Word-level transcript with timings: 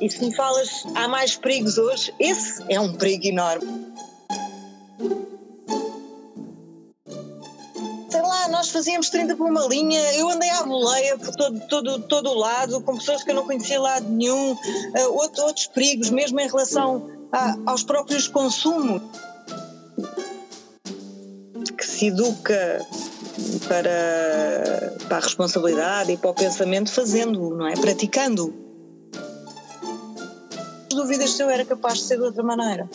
E 0.00 0.10
se 0.10 0.22
me 0.22 0.34
falas, 0.34 0.84
há 0.94 1.08
mais 1.08 1.36
perigos 1.36 1.78
hoje? 1.78 2.12
Esse 2.18 2.62
é 2.68 2.78
um 2.78 2.92
perigo 2.92 3.26
enorme. 3.26 3.86
Sei 8.10 8.20
lá, 8.20 8.48
nós 8.48 8.68
fazíamos 8.68 9.08
30 9.08 9.36
por 9.36 9.50
uma 9.50 9.66
linha, 9.66 10.00
eu 10.14 10.28
andei 10.28 10.50
à 10.50 10.62
boleia 10.64 11.16
por 11.16 11.34
todo, 11.34 11.60
todo, 11.68 12.02
todo 12.02 12.30
o 12.30 12.34
lado, 12.34 12.80
com 12.82 12.96
pessoas 12.96 13.22
que 13.22 13.30
eu 13.30 13.34
não 13.34 13.46
conhecia 13.46 13.80
lado 13.80 14.06
nenhum, 14.08 14.52
uh, 14.52 15.12
outro, 15.12 15.44
outros 15.44 15.66
perigos, 15.66 16.10
mesmo 16.10 16.38
em 16.40 16.46
relação 16.46 17.10
a, 17.32 17.56
aos 17.64 17.82
próprios 17.82 18.28
consumos. 18.28 19.00
Que 21.76 21.86
se 21.86 22.06
educa 22.08 22.86
para, 23.66 24.94
para 25.08 25.16
a 25.16 25.20
responsabilidade 25.20 26.12
e 26.12 26.16
para 26.18 26.30
o 26.30 26.34
pensamento 26.34 26.92
fazendo, 26.92 27.50
não 27.56 27.66
é? 27.66 27.74
Praticando 27.74 28.65
dúvidas 30.96 31.30
se 31.30 31.42
eu 31.42 31.50
era 31.50 31.64
capaz 31.64 31.98
de 31.98 32.04
ser 32.04 32.16
de 32.16 32.24
outra 32.24 32.42
maneira. 32.42 32.88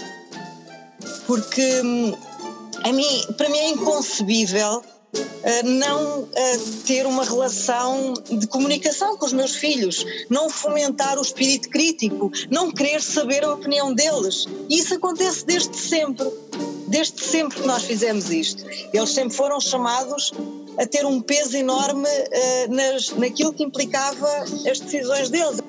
Porque 1.26 1.82
hum, 1.82 2.14
a 2.84 2.92
mim, 2.92 3.26
para 3.38 3.50
mim 3.50 3.58
é 3.58 3.70
inconcebível 3.70 4.84
Uh, 5.14 5.68
não 5.68 6.22
uh, 6.22 6.30
ter 6.86 7.06
uma 7.06 7.26
relação 7.26 8.14
de 8.30 8.48
comunicação 8.48 9.18
com 9.18 9.26
os 9.26 9.34
meus 9.34 9.56
filhos, 9.56 10.06
não 10.30 10.50
fomentar 10.50 11.20
o 11.20 11.22
espírito 11.22 11.70
crítico, 11.70 12.32
não 12.50 12.72
querer 12.72 13.02
saber 13.02 13.44
a 13.44 13.54
opinião 13.54 13.94
deles. 13.94 14.46
E 14.70 14.78
isso 14.78 14.94
acontece 14.94 15.46
desde 15.46 15.76
sempre, 15.76 16.26
desde 16.88 17.22
sempre 17.26 17.60
que 17.60 17.68
nós 17.68 17.84
fizemos 17.84 18.30
isto. 18.30 18.64
Eles 18.94 19.10
sempre 19.10 19.36
foram 19.36 19.60
chamados 19.60 20.32
a 20.78 20.86
ter 20.86 21.06
um 21.06 21.20
peso 21.20 21.58
enorme 21.58 22.08
uh, 22.08 22.74
nas, 22.74 23.10
naquilo 23.10 23.52
que 23.52 23.64
implicava 23.64 24.28
as 24.70 24.80
decisões 24.80 25.30
deles. 25.30 25.60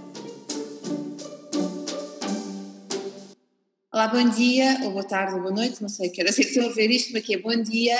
Olá, 4.02 4.10
bom 4.10 4.30
dia, 4.30 4.80
ou 4.82 4.90
boa 4.90 5.04
tarde, 5.06 5.34
ou 5.34 5.42
boa 5.42 5.54
noite, 5.54 5.80
não 5.80 5.88
sei 5.88 6.10
que 6.10 6.20
hora 6.20 6.32
sei 6.32 6.44
que 6.44 6.50
estão 6.50 6.68
a 6.68 6.72
ver 6.72 6.90
isto, 6.90 7.12
mas 7.12 7.22
aqui 7.22 7.34
é 7.34 7.38
bom 7.38 7.54
dia. 7.62 7.96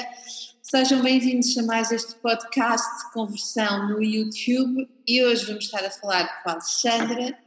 Sejam 0.61 1.00
bem-vindos 1.00 1.56
a 1.56 1.62
mais 1.62 1.92
este 1.92 2.17
podcast 2.17 2.84
de 3.05 3.12
conversão 3.12 3.89
no 3.89 4.03
YouTube. 4.03 4.89
E 5.06 5.25
hoje 5.25 5.44
vamos 5.44 5.67
estar 5.67 5.84
a 5.84 5.91
falar 5.92 6.42
com 6.42 6.48
a 6.48 6.53
Alexandra 6.55 7.39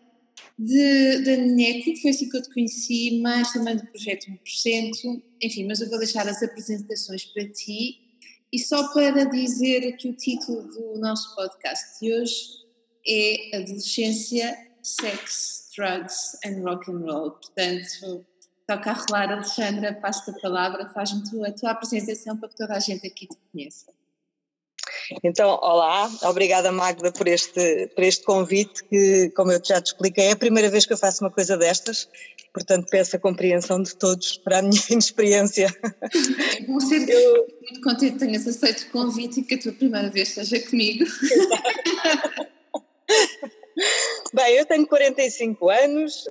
da 0.57 1.35
Neneco, 1.35 1.99
foi 2.01 2.11
assim 2.11 2.29
que 2.29 2.37
eu 2.37 2.41
te 2.41 2.53
conheci, 2.53 3.19
mas 3.21 3.51
também 3.51 3.75
do 3.75 3.85
projeto 3.87 4.27
1%, 4.27 5.21
enfim, 5.41 5.67
mas 5.67 5.81
eu 5.81 5.89
vou 5.89 5.99
deixar 5.99 6.25
as 6.25 6.41
apresentações 6.41 7.25
para 7.25 7.45
ti. 7.49 7.99
E 8.53 8.57
só 8.57 8.87
para 8.93 9.25
dizer 9.25 9.97
que 9.97 10.07
o 10.07 10.13
título 10.15 10.61
do 10.69 10.97
nosso 11.01 11.35
podcast 11.35 11.99
de 11.99 12.13
hoje 12.13 12.35
é 13.05 13.57
Adolescência, 13.57 14.57
Sex, 14.81 15.71
Drugs 15.75 16.37
and 16.45 16.61
Rock 16.63 16.89
and 16.89 16.99
Roll, 16.99 17.31
portanto 17.31 18.25
Toca 18.67 18.89
a 18.89 18.93
rolar, 18.93 19.31
Alexandra, 19.31 19.93
passo-te 19.93 20.31
a 20.31 20.41
palavra, 20.41 20.89
faz-me 20.89 21.21
a 21.45 21.51
tua 21.51 21.71
apresentação 21.71 22.35
para 22.35 22.49
que 22.49 22.55
toda 22.55 22.73
a 22.73 22.79
gente 22.79 23.05
aqui 23.05 23.27
te 23.27 23.37
conheça. 23.51 23.85
Então, 25.23 25.59
olá, 25.61 26.09
obrigada 26.23 26.71
Magda 26.71 27.11
por 27.11 27.27
este, 27.27 27.87
por 27.93 28.03
este 28.03 28.23
convite, 28.23 28.83
que, 28.85 29.29
como 29.35 29.51
eu 29.51 29.61
já 29.63 29.79
te 29.79 29.87
expliquei, 29.87 30.25
é 30.25 30.31
a 30.31 30.35
primeira 30.35 30.69
vez 30.69 30.85
que 30.85 30.93
eu 30.93 30.97
faço 30.97 31.23
uma 31.23 31.29
coisa 31.29 31.55
destas, 31.55 32.09
portanto 32.51 32.87
peço 32.89 33.15
a 33.15 33.19
compreensão 33.19 33.83
de 33.83 33.95
todos 33.95 34.37
para 34.37 34.59
a 34.59 34.61
minha 34.63 34.81
inexperiência. 34.89 35.67
Vou 36.67 36.81
ser 36.81 37.07
eu... 37.07 37.47
muito 37.61 37.81
contente 37.81 38.13
que 38.13 38.19
tenhas 38.19 38.47
aceito 38.47 38.87
o 38.87 38.91
convite 38.91 39.41
e 39.41 39.43
que 39.43 39.55
a 39.55 39.59
tua 39.59 39.73
primeira 39.73 40.09
vez 40.09 40.29
seja 40.29 40.59
comigo. 40.67 41.05
Bem, 44.33 44.55
eu 44.55 44.65
tenho 44.65 44.87
45 44.87 45.69
anos 45.69 46.25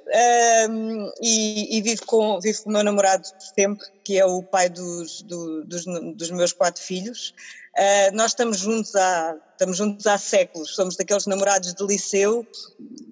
um, 0.70 1.12
e, 1.22 1.76
e, 1.76 1.82
vivo, 1.82 2.04
com, 2.06 2.40
vivo 2.40 2.62
com 2.62 2.70
o 2.70 2.72
meu 2.72 2.82
namorado 2.82 3.26
sempre, 3.54 3.86
que 4.02 4.18
é 4.18 4.24
o 4.24 4.42
pai 4.42 4.68
dos, 4.70 5.22
do, 5.22 5.64
dos, 5.64 5.84
dos, 5.84 6.30
meus 6.30 6.52
quatro 6.52 6.82
filhos. 6.82 7.34
Uh, 7.76 8.14
nós 8.14 8.30
estamos 8.30 8.58
juntos, 8.58 8.94
há, 8.94 9.36
estamos 9.52 9.76
juntos 9.76 10.06
há 10.06 10.16
séculos, 10.16 10.74
somos 10.74 10.96
daqueles 10.96 11.26
namorados 11.26 11.74
de 11.74 11.84
liceu 11.84 12.46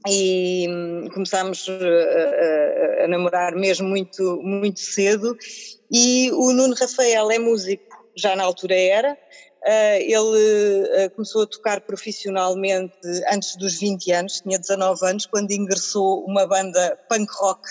e 0.09 0.66
um, 0.69 1.09
começámos 1.12 1.69
a, 1.69 3.03
a, 3.03 3.04
a, 3.04 3.09
namorar 3.09 3.54
mesmo 3.54 3.88
muito, 3.88 4.41
muito 4.42 4.81
cedo. 4.81 5.37
E 5.91 6.31
o 6.32 6.53
Nuno 6.53 6.75
Rafael 6.75 7.31
é 7.31 7.38
músico, 7.38 7.84
já 8.16 8.34
na 8.34 8.44
altura 8.44 8.75
era, 8.75 9.19
ele 9.64 11.06
uh, 11.06 11.10
começou 11.14 11.42
a 11.42 11.46
tocar 11.46 11.80
profissionalmente 11.82 12.94
antes 13.30 13.56
dos 13.56 13.78
20 13.78 14.10
anos, 14.12 14.40
tinha 14.40 14.58
19 14.58 15.06
anos, 15.06 15.26
quando 15.26 15.52
ingressou 15.52 16.24
uma 16.24 16.46
banda 16.46 16.98
punk 17.08 17.30
rock, 17.34 17.62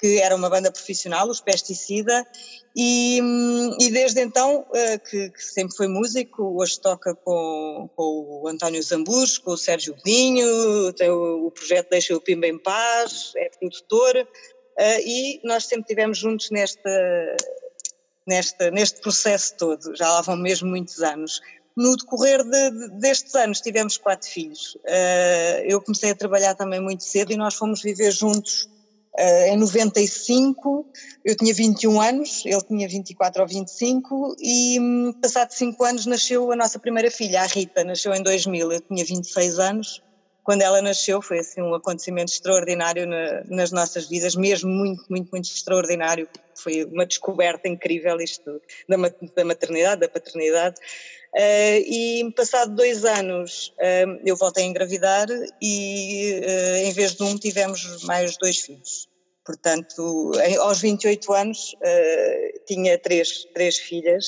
que 0.00 0.20
era 0.20 0.34
uma 0.34 0.48
banda 0.48 0.70
profissional, 0.70 1.28
os 1.28 1.40
Pesticida, 1.40 2.26
e, 2.74 3.20
um, 3.20 3.76
e 3.80 3.90
desde 3.90 4.22
então 4.22 4.60
uh, 4.70 5.08
que, 5.10 5.30
que, 5.30 5.42
sempre 5.42 5.76
foi 5.76 5.88
músico, 5.88 6.58
hoje 6.58 6.80
toca 6.80 7.14
com, 7.14 7.90
com 7.94 8.40
o 8.42 8.48
António 8.48 8.82
Zambus, 8.82 9.36
com 9.36 9.50
o 9.50 9.58
Sérgio 9.58 9.94
Godinho, 9.96 10.92
tem 10.94 11.10
o, 11.10 11.46
o 11.46 11.50
projeto 11.50 11.90
Deixa 11.90 12.16
o 12.16 12.20
Pimba 12.20 12.46
em 12.46 12.58
Paz, 12.58 13.32
é 13.36 13.50
produtor, 13.58 14.26
e 15.04 15.40
nós 15.42 15.64
sempre 15.64 15.82
estivemos 15.82 16.16
juntos 16.16 16.50
nesta 16.50 16.88
neste, 18.28 18.70
neste 18.70 19.00
processo 19.00 19.54
todo, 19.56 19.96
já 19.96 20.08
lá 20.08 20.20
vão 20.20 20.36
mesmo 20.36 20.68
muitos 20.68 21.00
anos. 21.00 21.40
No 21.76 21.96
decorrer 21.96 22.44
de, 22.44 22.70
de, 22.70 22.88
destes 23.00 23.34
anos 23.34 23.60
tivemos 23.60 23.96
quatro 23.96 24.28
filhos. 24.28 24.74
Uh, 24.84 25.62
eu 25.64 25.80
comecei 25.80 26.10
a 26.10 26.14
trabalhar 26.14 26.54
também 26.54 26.80
muito 26.80 27.04
cedo 27.04 27.32
e 27.32 27.36
nós 27.36 27.54
fomos 27.54 27.82
viver 27.82 28.10
juntos 28.10 28.68
uh, 29.18 29.46
em 29.46 29.56
95. 29.56 30.86
Eu 31.24 31.36
tinha 31.36 31.54
21 31.54 32.00
anos, 32.00 32.42
ele 32.44 32.62
tinha 32.62 32.88
24 32.88 33.42
ou 33.42 33.48
25 33.48 34.36
e 34.40 34.80
um, 34.80 35.12
passado 35.22 35.52
cinco 35.52 35.84
anos 35.84 36.04
nasceu 36.04 36.52
a 36.52 36.56
nossa 36.56 36.78
primeira 36.78 37.10
filha, 37.10 37.42
a 37.42 37.46
Rita, 37.46 37.84
nasceu 37.84 38.12
em 38.12 38.22
2000. 38.22 38.72
Eu 38.72 38.80
tinha 38.80 39.04
26 39.04 39.58
aanos 39.58 40.02
quando 40.48 40.62
ela 40.62 40.80
nasceu 40.80 41.20
foi 41.20 41.40
assim 41.40 41.60
um 41.60 41.74
acontecimento 41.74 42.32
extraordinário 42.32 43.06
na, 43.06 43.44
nas 43.50 43.70
nossas 43.70 44.08
vidas, 44.08 44.34
mesmo 44.34 44.70
muito, 44.70 45.04
muito, 45.10 45.28
muito 45.30 45.44
extraordinário. 45.44 46.26
Foi 46.54 46.86
uma 46.86 47.04
descoberta 47.04 47.68
incrível 47.68 48.18
isto 48.18 48.58
da, 48.88 48.96
da 49.36 49.44
maternidade, 49.44 50.00
da 50.00 50.08
paternidade. 50.08 50.76
Uh, 51.34 51.84
e 51.86 52.32
passado 52.34 52.74
dois 52.74 53.04
anos 53.04 53.74
uh, 53.76 54.20
eu 54.24 54.34
voltei 54.38 54.64
a 54.64 54.66
engravidar 54.66 55.26
e 55.60 56.40
uh, 56.42 56.76
em 56.76 56.92
vez 56.92 57.14
de 57.14 57.22
um 57.24 57.36
tivemos 57.36 58.02
mais 58.04 58.38
dois 58.38 58.56
filhos. 58.56 59.06
Portanto, 59.44 60.32
em, 60.46 60.56
aos 60.56 60.80
28 60.80 61.30
anos 61.30 61.74
tinha 62.66 62.96
três, 62.96 63.44
três 63.52 63.76
filhas. 63.76 64.24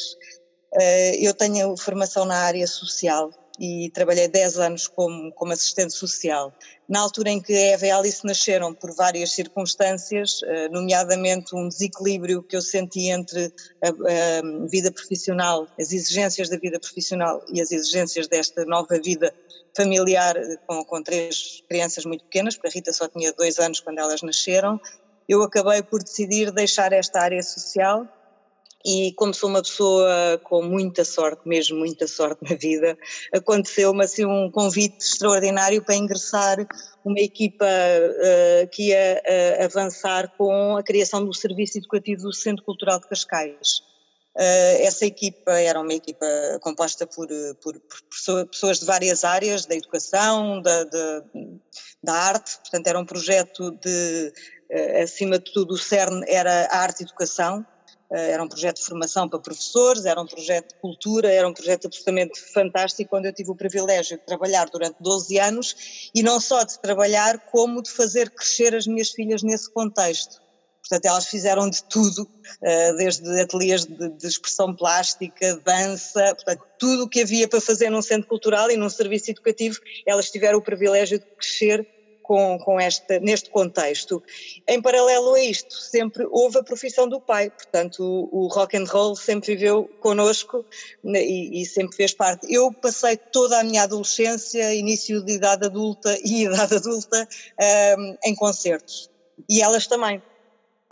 eu 1.19 1.33
tenho 1.33 1.75
formação 1.79 2.27
na 2.27 2.37
área 2.37 2.67
social 2.67 3.31
e 3.61 3.91
trabalhei 3.91 4.27
10 4.27 4.59
anos 4.59 4.89
como, 4.89 5.31
como 5.33 5.53
assistente 5.53 5.93
social. 5.93 6.51
Na 6.89 7.01
altura 7.01 7.29
em 7.29 7.41
que 7.41 7.53
Eva 7.53 7.87
e 7.87 7.91
Alice 7.91 8.27
nasceram, 8.27 8.73
por 8.73 8.95
várias 8.95 9.33
circunstâncias, 9.33 10.41
eh, 10.45 10.71
nomeadamente 10.71 11.55
um 11.55 11.69
desequilíbrio 11.69 12.43
que 12.43 12.57
eu 12.57 12.63
senti 12.63 13.09
entre 13.09 13.53
a, 13.85 13.89
a 13.89 14.67
vida 14.67 14.91
profissional, 14.91 15.69
as 15.79 15.93
exigências 15.93 16.49
da 16.49 16.57
vida 16.57 16.81
profissional 16.81 17.45
e 17.53 17.61
as 17.61 17.71
exigências 17.71 18.27
desta 18.27 18.65
nova 18.65 18.99
vida 18.99 19.33
familiar 19.77 20.39
eh, 20.39 20.57
com, 20.67 20.83
com 20.83 21.03
três 21.03 21.63
crianças 21.69 22.07
muito 22.07 22.25
pequenas, 22.25 22.55
porque 22.55 22.69
a 22.69 22.71
Rita 22.71 22.95
só 22.95 23.09
tinha 23.09 23.31
dois 23.35 23.59
anos 23.59 23.79
quando 23.79 23.99
elas 23.99 24.23
nasceram, 24.23 24.81
eu 25.29 25.43
acabei 25.43 25.83
por 25.83 26.03
decidir 26.03 26.51
deixar 26.51 26.95
esta 26.95 27.21
área 27.21 27.43
social 27.43 28.09
e 28.85 29.13
como 29.13 29.35
sou 29.35 29.51
uma 29.51 29.63
pessoa 29.63 30.41
com 30.45 30.63
muita 30.63 31.05
sorte, 31.05 31.47
mesmo 31.47 31.79
muita 31.79 32.07
sorte 32.07 32.41
na 32.49 32.57
vida, 32.57 32.97
aconteceu-me 33.33 34.05
assim 34.05 34.25
um 34.25 34.51
convite 34.51 34.97
extraordinário 34.99 35.83
para 35.83 35.97
ingressar 35.97 36.67
uma 37.05 37.21
equipa 37.21 37.67
uh, 37.67 38.69
que 38.71 38.89
ia 38.89 39.23
uh, 39.23 39.65
avançar 39.65 40.33
com 40.37 40.77
a 40.77 40.83
criação 40.83 41.25
do 41.25 41.35
Serviço 41.35 41.79
Educativo 41.79 42.23
do 42.23 42.33
Centro 42.33 42.65
Cultural 42.65 43.01
de 43.01 43.09
Cascais. 43.09 43.83
Uh, 44.35 44.81
essa 44.81 45.05
equipa 45.05 45.53
era 45.61 45.79
uma 45.79 45.93
equipa 45.93 46.27
composta 46.63 47.07
por, 47.07 47.29
por, 47.63 47.75
por 47.81 48.47
pessoas 48.47 48.81
de 48.81 48.87
várias 48.87 49.25
áreas, 49.25 49.67
da 49.67 49.75
educação, 49.75 50.63
da, 50.63 50.85
da, 50.85 51.25
da 52.03 52.15
arte, 52.15 52.57
portanto 52.61 52.87
era 52.87 52.99
um 52.99 53.05
projeto 53.05 53.73
de, 53.73 54.33
acima 55.03 55.39
de 55.39 55.53
tudo 55.53 55.75
o 55.75 55.79
CERN 55.79 56.23
era 56.27 56.67
a 56.71 56.79
arte 56.79 57.01
e 57.01 57.05
educação, 57.05 57.67
era 58.11 58.43
um 58.43 58.49
projeto 58.49 58.77
de 58.79 58.85
formação 58.85 59.29
para 59.29 59.39
professores, 59.39 60.05
era 60.05 60.21
um 60.21 60.27
projeto 60.27 60.71
de 60.71 60.81
cultura, 60.81 61.31
era 61.31 61.47
um 61.47 61.55
projeto 61.55 61.87
absolutamente 61.87 62.41
fantástico, 62.41 63.11
quando 63.11 63.27
eu 63.27 63.33
tive 63.33 63.51
o 63.51 63.55
privilégio 63.55 64.19
de 64.19 64.25
trabalhar 64.25 64.69
durante 64.69 64.97
12 65.01 65.39
anos 65.39 66.11
e 66.15 66.23
não 66.23 66.41
só 66.41 66.65
de 66.65 66.79
trabalhar, 66.81 67.39
como 67.51 67.83
de 67.83 67.91
fazer 67.91 68.31
crescer 68.31 68.75
as 68.75 68.87
minhas 68.87 69.11
filhas 69.11 69.43
nesse 69.43 69.71
contexto. 69.71 70.41
Portanto, 70.81 71.07
elas 71.07 71.27
fizeram 71.27 71.71
de 71.71 71.85
tudo, 71.85 72.29
eh, 72.63 72.93
desde 72.95 73.41
ateliês 73.41 73.85
de, 73.85 74.27
expressão 74.27 74.75
plástica, 74.75 75.61
dança, 75.65 76.35
portanto, 76.35 76.65
tudo 76.81 77.05
o 77.05 77.09
que 77.09 77.21
havia 77.21 77.47
para 77.47 77.61
fazer 77.61 77.91
num 77.91 78.03
centro 78.03 78.27
cultural 78.27 78.71
e 78.73 78.77
num 78.77 78.91
serviço 78.91 79.31
educativo, 79.31 79.79
elas 80.05 80.31
tiveram 80.31 80.59
o 80.59 80.63
privilégio 80.63 81.21
de 81.21 81.27
crescer 81.37 81.87
com, 82.31 82.61
com 82.61 82.79
esta, 82.79 83.19
neste 83.19 83.51
contexto. 83.51 84.23
Em 84.69 84.81
paralelo 84.81 85.35
a 85.35 85.43
isto, 85.43 85.75
sempre 85.75 86.25
houve 86.31 86.59
a 86.59 86.63
profissão 86.63 87.09
do 87.09 87.21
pai, 87.21 87.51
portanto 87.51 88.05
o, 88.05 88.45
o 88.45 88.47
rock 88.47 88.77
and 88.77 88.85
roll 88.85 89.17
sempre 89.17 89.57
viveu 89.57 89.91
connosco 89.99 90.65
né, 91.03 91.21
e, 91.25 91.61
e, 91.61 91.67
sempre 91.67 91.97
fez 91.97 92.15
parte. 92.15 92.47
Eu 92.49 92.73
passei 92.73 93.17
toda 93.17 93.59
a 93.59 93.65
minha 93.65 93.83
adolescência, 93.83 94.73
início 94.73 95.21
de 95.25 95.33
idade 95.33 95.67
adulta 95.67 96.17
e 96.25 96.45
idade 96.47 96.77
adulta 96.77 97.29
um, 97.99 98.17
em 98.25 98.35
concertos 98.37 99.11
e 99.49 99.61
elas 99.61 99.89
também. 99.89 100.23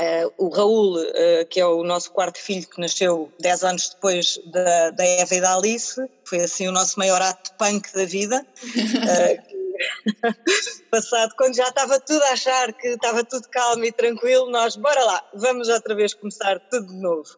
Uh, 0.00 0.32
o 0.38 0.48
Raul, 0.48 0.96
uh, 0.96 1.46
que 1.48 1.60
é 1.60 1.66
o 1.66 1.84
nosso 1.84 2.10
quarto 2.12 2.38
filho, 2.38 2.66
que 2.68 2.80
nasceu 2.80 3.32
10 3.40 3.64
anos 3.64 3.90
depois 3.90 4.40
da, 4.46 4.90
da 4.90 5.04
Eva 5.04 5.34
e 5.34 5.40
da 5.40 5.56
Alice, 5.56 6.00
foi 6.24 6.40
assim 6.40 6.66
o 6.66 6.72
nosso 6.72 6.98
maior 6.98 7.20
ato 7.22 7.52
punk 7.54 7.92
da 7.92 8.04
vida. 8.04 8.44
Uh, 8.64 9.57
passado, 10.90 11.34
quando 11.36 11.54
já 11.54 11.68
estava 11.68 12.00
tudo 12.00 12.22
a 12.24 12.32
achar 12.32 12.72
que 12.72 12.88
estava 12.88 13.24
tudo 13.24 13.48
calmo 13.48 13.84
e 13.84 13.92
tranquilo, 13.92 14.50
nós, 14.50 14.76
bora 14.76 15.02
lá, 15.04 15.28
vamos 15.34 15.68
outra 15.68 15.94
vez 15.94 16.14
começar 16.14 16.58
tudo 16.70 16.86
de 16.86 17.00
novo. 17.00 17.28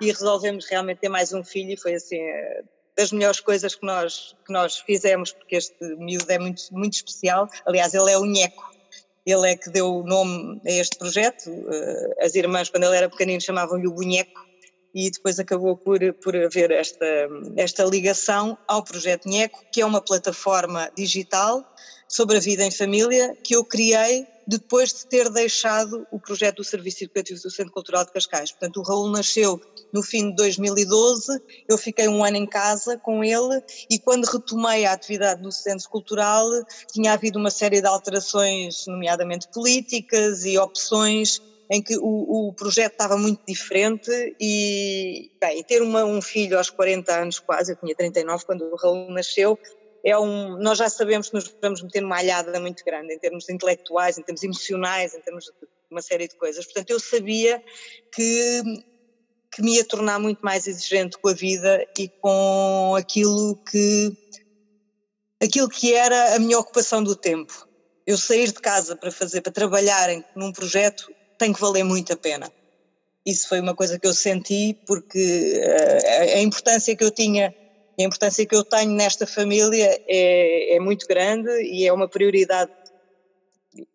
E 0.00 0.06
resolvemos 0.06 0.66
realmente 0.66 0.98
ter 0.98 1.08
mais 1.08 1.32
um 1.32 1.42
filho 1.42 1.72
e 1.72 1.76
foi 1.76 1.94
assim 1.94 2.20
das 2.96 3.12
melhores 3.12 3.40
coisas 3.40 3.74
que 3.74 3.84
nós, 3.84 4.34
que 4.46 4.52
nós 4.52 4.78
fizemos, 4.78 5.32
porque 5.32 5.56
este 5.56 5.76
miúdo 5.96 6.30
é 6.30 6.38
muito, 6.38 6.62
muito 6.72 6.94
especial. 6.94 7.48
Aliás, 7.66 7.92
ele 7.92 8.10
é 8.10 8.16
o 8.16 8.24
Nheco, 8.24 8.64
ele 9.26 9.50
é 9.50 9.56
que 9.56 9.68
deu 9.68 9.96
o 9.96 10.02
nome 10.02 10.60
a 10.64 10.70
este 10.70 10.96
projeto. 10.96 11.50
Eh, 11.50 12.24
as 12.24 12.34
irmãs, 12.34 12.70
quando 12.70 12.84
ele 12.84 12.96
era 12.96 13.10
pequenino, 13.10 13.40
chamavam-lhe 13.40 13.86
o 13.86 13.92
Bonheco 13.92 14.45
e 14.96 15.10
depois 15.10 15.38
acabou 15.38 15.76
por, 15.76 16.00
por 16.14 16.34
haver 16.34 16.70
esta, 16.70 17.06
esta 17.54 17.84
ligação 17.84 18.56
ao 18.66 18.82
projeto 18.82 19.28
Nheco, 19.28 19.62
que 19.70 19.82
é 19.82 19.86
uma 19.86 20.00
plataforma 20.00 20.90
digital 20.96 21.62
sobre 22.08 22.38
a 22.38 22.40
vida 22.40 22.64
em 22.64 22.70
família 22.70 23.36
que 23.44 23.54
eu 23.54 23.62
criei 23.62 24.26
depois 24.46 24.94
de 24.94 25.06
ter 25.06 25.28
deixado 25.28 26.06
o 26.10 26.18
projeto 26.18 26.58
do 26.58 26.64
Serviço 26.64 27.04
Educativo 27.04 27.42
do 27.42 27.50
Centro 27.50 27.72
Cultural 27.72 28.06
de 28.06 28.12
Cascais. 28.12 28.52
Portanto, 28.52 28.78
o 28.78 28.82
Raul 28.82 29.10
nasceu 29.10 29.60
no 29.92 30.02
fim 30.02 30.30
de 30.30 30.36
2012, 30.36 31.42
eu 31.68 31.76
fiquei 31.76 32.08
um 32.08 32.24
ano 32.24 32.38
em 32.38 32.46
casa 32.46 32.96
com 32.96 33.22
ele 33.22 33.62
e 33.90 33.98
quando 33.98 34.24
retomei 34.24 34.86
a 34.86 34.92
atividade 34.92 35.42
no 35.42 35.52
Centro 35.52 35.90
Cultural 35.90 36.48
tinha 36.90 37.12
havido 37.12 37.38
uma 37.38 37.50
série 37.50 37.82
de 37.82 37.86
alterações, 37.86 38.86
nomeadamente 38.86 39.46
políticas 39.48 40.46
e 40.46 40.56
opções 40.56 41.42
em 41.70 41.82
que 41.82 41.96
o, 41.96 42.48
o 42.48 42.52
projeto 42.52 42.92
estava 42.92 43.16
muito 43.16 43.42
diferente 43.46 44.10
e, 44.40 45.30
bem, 45.40 45.62
ter 45.64 45.82
uma, 45.82 46.04
um 46.04 46.22
filho 46.22 46.56
aos 46.56 46.70
40 46.70 47.12
anos 47.12 47.38
quase, 47.38 47.72
eu 47.72 47.76
tinha 47.76 47.94
39 47.94 48.44
quando 48.44 48.64
o 48.64 48.76
Raul 48.76 49.10
nasceu, 49.10 49.58
é 50.04 50.16
um, 50.16 50.56
nós 50.58 50.78
já 50.78 50.88
sabemos 50.88 51.28
que 51.28 51.34
nos 51.34 51.52
vamos 51.60 51.82
meter 51.82 52.00
numa 52.00 52.18
alhada 52.18 52.60
muito 52.60 52.84
grande 52.84 53.12
em 53.12 53.18
termos 53.18 53.48
intelectuais, 53.48 54.16
em 54.16 54.22
termos 54.22 54.42
emocionais, 54.42 55.14
em 55.14 55.20
termos 55.20 55.46
de 55.46 55.52
uma 55.90 56.00
série 56.00 56.28
de 56.28 56.36
coisas. 56.36 56.64
Portanto, 56.64 56.90
eu 56.90 57.00
sabia 57.00 57.60
que, 58.14 58.62
que 59.50 59.62
me 59.62 59.74
ia 59.74 59.84
tornar 59.84 60.20
muito 60.20 60.38
mais 60.42 60.68
exigente 60.68 61.18
com 61.18 61.28
a 61.28 61.34
vida 61.34 61.84
e 61.98 62.08
com 62.08 62.94
aquilo 62.96 63.56
que, 63.68 64.16
aquilo 65.42 65.68
que 65.68 65.92
era 65.92 66.36
a 66.36 66.38
minha 66.38 66.58
ocupação 66.60 67.02
do 67.02 67.16
tempo. 67.16 67.66
Eu 68.06 68.16
sair 68.16 68.46
de 68.46 68.60
casa 68.60 68.94
para 68.94 69.10
fazer, 69.10 69.40
para 69.40 69.50
trabalhar 69.50 70.08
em, 70.08 70.24
num 70.36 70.52
projeto 70.52 71.10
tem 71.38 71.52
que 71.52 71.60
valer 71.60 71.84
muito 71.84 72.12
a 72.12 72.16
pena. 72.16 72.50
Isso 73.24 73.48
foi 73.48 73.60
uma 73.60 73.74
coisa 73.74 73.98
que 73.98 74.06
eu 74.06 74.14
senti 74.14 74.78
porque 74.86 75.60
uh, 75.60 76.36
a 76.36 76.40
importância 76.40 76.96
que 76.96 77.04
eu 77.04 77.10
tinha 77.10 77.54
a 77.98 78.02
importância 78.02 78.44
que 78.44 78.54
eu 78.54 78.62
tenho 78.62 78.92
nesta 78.92 79.26
família 79.26 79.98
é, 80.06 80.76
é 80.76 80.80
muito 80.80 81.06
grande 81.06 81.50
e 81.62 81.86
é 81.86 81.92
uma 81.92 82.08
prioridade 82.08 82.70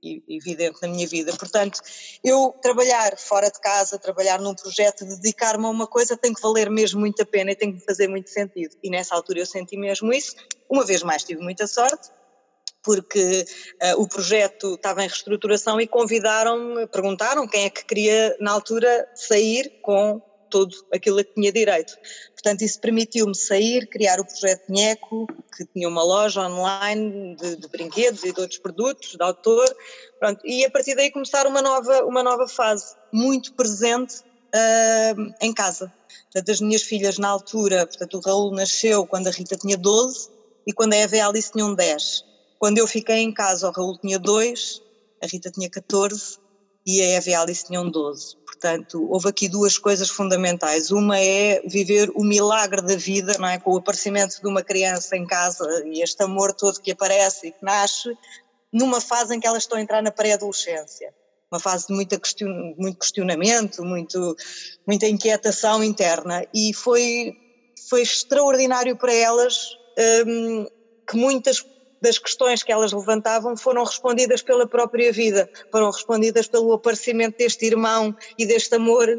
evidente 0.03 0.77
na 0.81 0.87
minha 0.87 1.07
vida. 1.07 1.35
Portanto, 1.37 1.79
eu 2.23 2.53
trabalhar 2.61 3.17
fora 3.17 3.49
de 3.49 3.59
casa, 3.59 3.99
trabalhar 3.99 4.39
num 4.39 4.55
projeto, 4.55 5.05
dedicar-me 5.05 5.65
a 5.65 5.69
uma 5.69 5.87
coisa 5.87 6.17
tem 6.17 6.33
que 6.33 6.41
valer 6.41 6.69
mesmo 6.69 6.99
muito 6.99 7.21
a 7.21 7.25
pena 7.25 7.51
e 7.51 7.55
tem 7.55 7.73
que 7.73 7.83
fazer 7.83 8.07
muito 8.07 8.29
sentido. 8.29 8.75
E 8.81 8.89
nessa 8.89 9.15
altura 9.15 9.39
eu 9.39 9.45
senti 9.45 9.77
mesmo 9.77 10.11
isso. 10.13 10.33
Uma 10.69 10.85
vez 10.85 11.03
mais 11.03 11.23
tive 11.23 11.41
muita 11.41 11.67
sorte, 11.67 12.09
porque 12.83 13.45
uh, 13.81 14.01
o 14.01 14.07
projeto 14.07 14.75
estava 14.75 15.03
em 15.03 15.07
reestruturação 15.07 15.79
e 15.79 15.87
convidaram-me, 15.87 16.87
perguntaram 16.87 17.47
quem 17.47 17.65
é 17.65 17.69
que 17.69 17.85
queria 17.85 18.35
na 18.39 18.51
altura 18.51 19.07
sair 19.15 19.79
com 19.81 20.21
todo 20.51 20.75
aquilo 20.93 21.19
a 21.19 21.23
que 21.23 21.33
tinha 21.33 21.51
direito. 21.51 21.97
Portanto, 22.33 22.61
isso 22.61 22.79
permitiu-me 22.79 23.33
sair, 23.33 23.87
criar 23.87 24.19
o 24.19 24.25
projeto 24.25 24.69
Nheco, 24.69 25.25
que 25.55 25.65
tinha 25.65 25.87
uma 25.87 26.03
loja 26.03 26.41
online 26.41 27.35
de, 27.35 27.55
de, 27.55 27.67
brinquedos 27.69 28.23
e 28.23 28.33
de 28.33 28.41
outros 28.41 28.59
produtos, 28.59 29.15
de 29.15 29.23
autor, 29.23 29.65
pronto, 30.19 30.41
e 30.45 30.65
a 30.65 30.69
partir 30.69 30.93
daí 30.95 31.09
começar 31.09 31.47
uma 31.47 31.61
nova, 31.61 32.03
uma 32.03 32.21
nova 32.21 32.47
fase, 32.47 32.95
muito 33.11 33.53
presente 33.53 34.19
uh, 34.19 35.33
em 35.41 35.53
casa. 35.53 35.91
Portanto, 36.25 36.51
as 36.51 36.61
minhas 36.61 36.83
filhas 36.83 37.17
na 37.17 37.29
altura, 37.29 37.87
portanto, 37.87 38.17
o 38.17 38.21
Raul 38.21 38.51
nasceu 38.51 39.05
quando 39.05 39.27
a 39.27 39.31
Rita 39.31 39.55
tinha 39.55 39.77
12 39.77 40.29
e 40.67 40.73
quando 40.73 40.93
a 40.93 40.97
Eva 40.97 41.15
e 41.15 41.19
a 41.19 41.27
Alice 41.27 41.51
tinham 41.51 41.73
10. 41.73 42.30
Quando 42.61 42.77
eu 42.77 42.85
fiquei 42.85 43.15
em 43.15 43.33
casa, 43.33 43.67
o 43.67 43.71
Raul 43.71 43.97
tinha 43.97 44.19
2, 44.19 44.83
a 45.23 45.25
Rita 45.25 45.49
tinha 45.49 45.67
14 45.67 46.37
e 46.85 47.01
a 47.01 47.05
Eva 47.13 47.29
e 47.31 47.33
a 47.33 47.41
Alice 47.41 47.65
tinham 47.65 47.89
12. 47.89 48.37
Portanto, 48.45 49.07
houve 49.09 49.29
aqui 49.29 49.49
duas 49.49 49.79
coisas 49.79 50.11
fundamentais. 50.11 50.91
Uma 50.91 51.19
é 51.19 51.59
viver 51.65 52.11
o 52.13 52.23
milagre 52.23 52.83
da 52.83 52.95
vida, 52.95 53.35
não 53.39 53.47
é? 53.47 53.57
Com 53.57 53.71
o 53.73 53.77
aparecimento 53.77 54.39
de 54.39 54.47
uma 54.47 54.61
criança 54.61 55.17
em 55.17 55.25
casa 55.25 55.65
e 55.87 56.03
este 56.03 56.21
amor 56.21 56.53
todo 56.53 56.79
que 56.79 56.91
aparece 56.91 57.47
e 57.47 57.51
que 57.51 57.65
nasce 57.65 58.15
numa 58.71 59.01
fase 59.01 59.35
em 59.35 59.39
que 59.39 59.47
elas 59.47 59.63
estão 59.63 59.79
a 59.79 59.81
entrar 59.81 60.03
na 60.03 60.11
pré-adolescência. 60.11 61.11
Uma 61.51 61.59
fase 61.59 61.87
de 61.87 61.95
muita 61.95 62.19
question, 62.19 62.75
muito 62.77 62.99
questionamento, 62.99 63.83
muito, 63.83 64.35
muita 64.85 65.07
inquietação 65.07 65.83
interna. 65.83 66.45
E 66.53 66.75
foi, 66.75 67.35
foi 67.89 68.03
extraordinário 68.03 68.95
para 68.95 69.15
elas 69.15 69.75
hum, 70.27 70.67
que 71.09 71.17
muitas 71.17 71.65
das 72.01 72.17
questões 72.17 72.63
que 72.63 72.71
elas 72.71 72.91
levantavam 72.91 73.55
foram 73.55 73.83
respondidas 73.83 74.41
pela 74.41 74.67
própria 74.67 75.11
vida, 75.11 75.49
foram 75.71 75.91
respondidas 75.91 76.47
pelo 76.47 76.73
aparecimento 76.73 77.37
deste 77.37 77.65
irmão 77.65 78.15
e 78.37 78.45
deste 78.45 78.73
amor, 78.75 79.07
eh, 79.07 79.15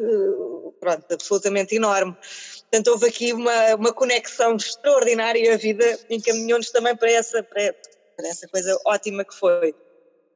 pronto, 0.81 1.05
absolutamente 1.13 1.77
enorme. 1.77 2.17
Portanto, 2.63 2.89
houve 2.89 3.07
aqui 3.07 3.33
uma, 3.33 3.75
uma 3.77 3.93
conexão 3.93 4.57
extraordinária 4.57 5.39
e 5.39 5.49
a 5.49 5.57
vida 5.57 5.99
encaminhou-nos 6.11 6.71
também 6.71 6.97
para 6.97 7.11
essa, 7.11 7.43
para, 7.43 7.73
para 8.17 8.29
essa 8.29 8.49
coisa 8.49 8.77
ótima 8.85 9.25
que 9.25 9.35
foi. 9.35 9.75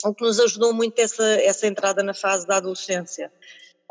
O 0.04 0.14
que 0.14 0.22
nos 0.22 0.38
ajudou 0.38 0.72
muito 0.72 0.98
essa, 1.00 1.24
essa 1.40 1.66
entrada 1.66 2.02
na 2.02 2.14
fase 2.14 2.46
da 2.46 2.58
adolescência. 2.58 3.32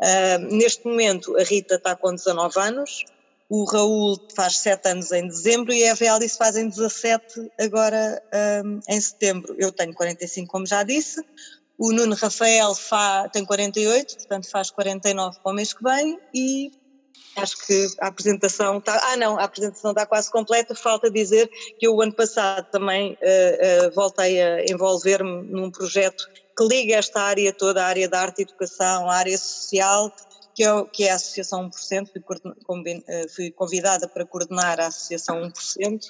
Uh, 0.00 0.38
neste 0.54 0.86
momento, 0.86 1.36
a 1.36 1.42
Rita 1.42 1.74
está 1.74 1.96
com 1.96 2.14
19 2.14 2.58
anos, 2.60 3.04
o 3.48 3.64
Raul 3.64 4.18
faz 4.34 4.58
7 4.58 4.88
anos 4.88 5.12
em 5.12 5.28
dezembro 5.28 5.72
e 5.72 5.84
a 5.84 5.90
Eva 5.90 6.28
fazem 6.36 6.68
17 6.68 7.50
agora 7.60 8.22
um, 8.64 8.80
em 8.88 9.00
setembro. 9.00 9.54
Eu 9.58 9.70
tenho 9.70 9.94
45, 9.94 10.50
como 10.50 10.66
já 10.66 10.82
disse. 10.82 11.22
O 11.78 11.92
Nuno 11.92 12.16
Rafael 12.16 12.74
fa, 12.74 13.28
tem 13.28 13.44
48, 13.44 14.16
portanto 14.16 14.50
faz 14.50 14.70
49 14.70 15.38
para 15.42 15.52
o 15.52 15.54
mês 15.54 15.72
que 15.72 15.82
vem 15.82 16.18
e 16.34 16.72
acho 17.36 17.66
que 17.66 17.86
a 18.00 18.08
apresentação 18.08 18.78
está. 18.78 18.98
Ah, 19.12 19.16
não, 19.16 19.38
a 19.38 19.44
apresentação 19.44 19.90
está 19.90 20.06
quase 20.06 20.30
completa. 20.30 20.74
Falta 20.74 21.10
dizer 21.10 21.48
que 21.78 21.86
eu, 21.86 21.94
o 21.94 22.00
ano 22.00 22.14
passado, 22.14 22.66
também 22.70 23.12
uh, 23.12 23.86
uh, 23.86 23.94
voltei 23.94 24.42
a 24.42 24.64
envolver-me 24.64 25.42
num 25.42 25.70
projeto 25.70 26.26
que 26.56 26.64
liga 26.64 26.96
esta 26.96 27.20
área 27.20 27.52
toda, 27.52 27.84
a 27.84 27.86
área 27.86 28.08
da 28.08 28.22
arte 28.22 28.38
e 28.38 28.42
educação, 28.42 29.10
a 29.10 29.14
área 29.14 29.36
social, 29.36 30.10
que 30.56 30.64
é, 30.64 30.84
que 30.90 31.04
é 31.04 31.10
a 31.10 31.16
Associação 31.16 31.68
1%, 31.68 32.08
fui, 32.10 32.22
eh, 33.06 33.28
fui 33.28 33.50
convidada 33.50 34.08
para 34.08 34.24
coordenar 34.24 34.80
a 34.80 34.86
Associação 34.86 35.42
1%, 35.42 36.00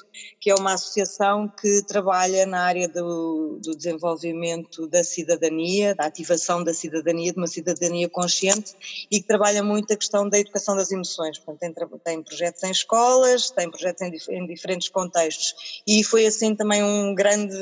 que 0.41 0.51
é 0.51 0.55
uma 0.55 0.75
associação 0.75 1.49
que 1.49 1.83
trabalha 1.83 2.47
na 2.47 2.63
área 2.63 2.89
do, 2.89 3.59
do 3.61 3.77
desenvolvimento 3.77 4.87
da 4.87 5.03
cidadania, 5.03 5.97
da 5.97 6.05
ativação 6.05 6.63
da 6.63 6.73
cidadania, 6.73 7.33
de 7.33 7.39
uma 7.39 7.49
cidadania 7.49 8.09
consciente 8.09 9.07
e 9.11 9.21
que 9.21 9.27
trabalha 9.27 9.65
muito 9.65 9.93
a 9.93 9.97
questão 9.97 10.29
da 10.29 10.39
educação 10.39 10.77
das 10.77 10.93
emoções. 10.93 11.41
Portanto, 11.41 11.75
tem, 11.75 11.99
tem 12.05 12.23
projetos 12.23 12.63
em 12.63 12.71
escolas, 12.71 13.51
tem 13.51 13.69
projetos 13.69 14.03
em, 14.03 14.37
em 14.37 14.47
diferentes 14.47 14.89
contextos. 14.89 15.83
E 15.85 16.05
foi 16.05 16.25
assim 16.25 16.55
também 16.55 16.85
um 16.85 17.17
grande 17.17 17.59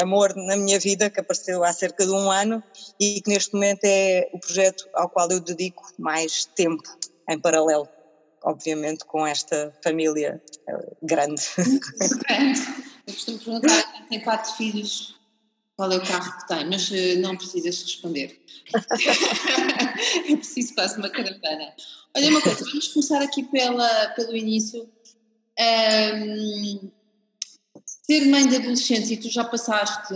amor 0.00 0.34
na 0.34 0.56
minha 0.56 0.80
vida 0.80 1.10
que 1.10 1.20
apareceu 1.20 1.62
há 1.62 1.74
cerca 1.74 2.06
de 2.06 2.10
um 2.10 2.30
ano 2.30 2.62
e 2.98 3.20
que 3.20 3.28
neste 3.28 3.52
momento 3.52 3.84
é 3.84 4.30
o 4.32 4.38
projeto 4.38 4.88
ao 4.94 5.10
qual 5.10 5.30
eu 5.30 5.38
dedico 5.38 5.82
mais 5.98 6.21
mais 6.22 6.44
tempo 6.44 6.82
em 7.28 7.38
paralelo, 7.38 7.88
obviamente, 8.44 9.04
com 9.04 9.26
esta 9.26 9.76
família 9.82 10.40
eh, 10.68 10.96
grande. 11.02 11.42
grande. 12.28 12.60
Eu 13.06 13.14
costumo 13.14 13.38
perguntar, 13.38 14.06
tem 14.08 14.20
quatro 14.20 14.52
filhos, 14.54 15.16
qual 15.76 15.90
é 15.90 15.96
o 15.96 16.06
carro 16.06 16.38
que 16.38 16.48
tem, 16.48 16.68
mas 16.68 16.90
eh, 16.92 17.16
não 17.16 17.36
precisas 17.36 17.82
responder. 17.82 18.40
é 20.30 20.36
preciso 20.36 20.74
quase 20.74 20.96
uma 20.98 21.10
caravana. 21.10 21.74
Olha 22.16 22.28
uma 22.28 22.40
coisa, 22.40 22.64
vamos 22.64 22.88
começar 22.88 23.20
aqui 23.20 23.42
pela, 23.42 24.08
pelo 24.10 24.36
início. 24.36 24.88
Um, 25.58 26.90
ser 27.84 28.26
mãe 28.26 28.46
de 28.46 28.56
adolescentes 28.56 29.10
e 29.10 29.16
tu 29.16 29.28
já 29.28 29.44
passaste 29.44 30.14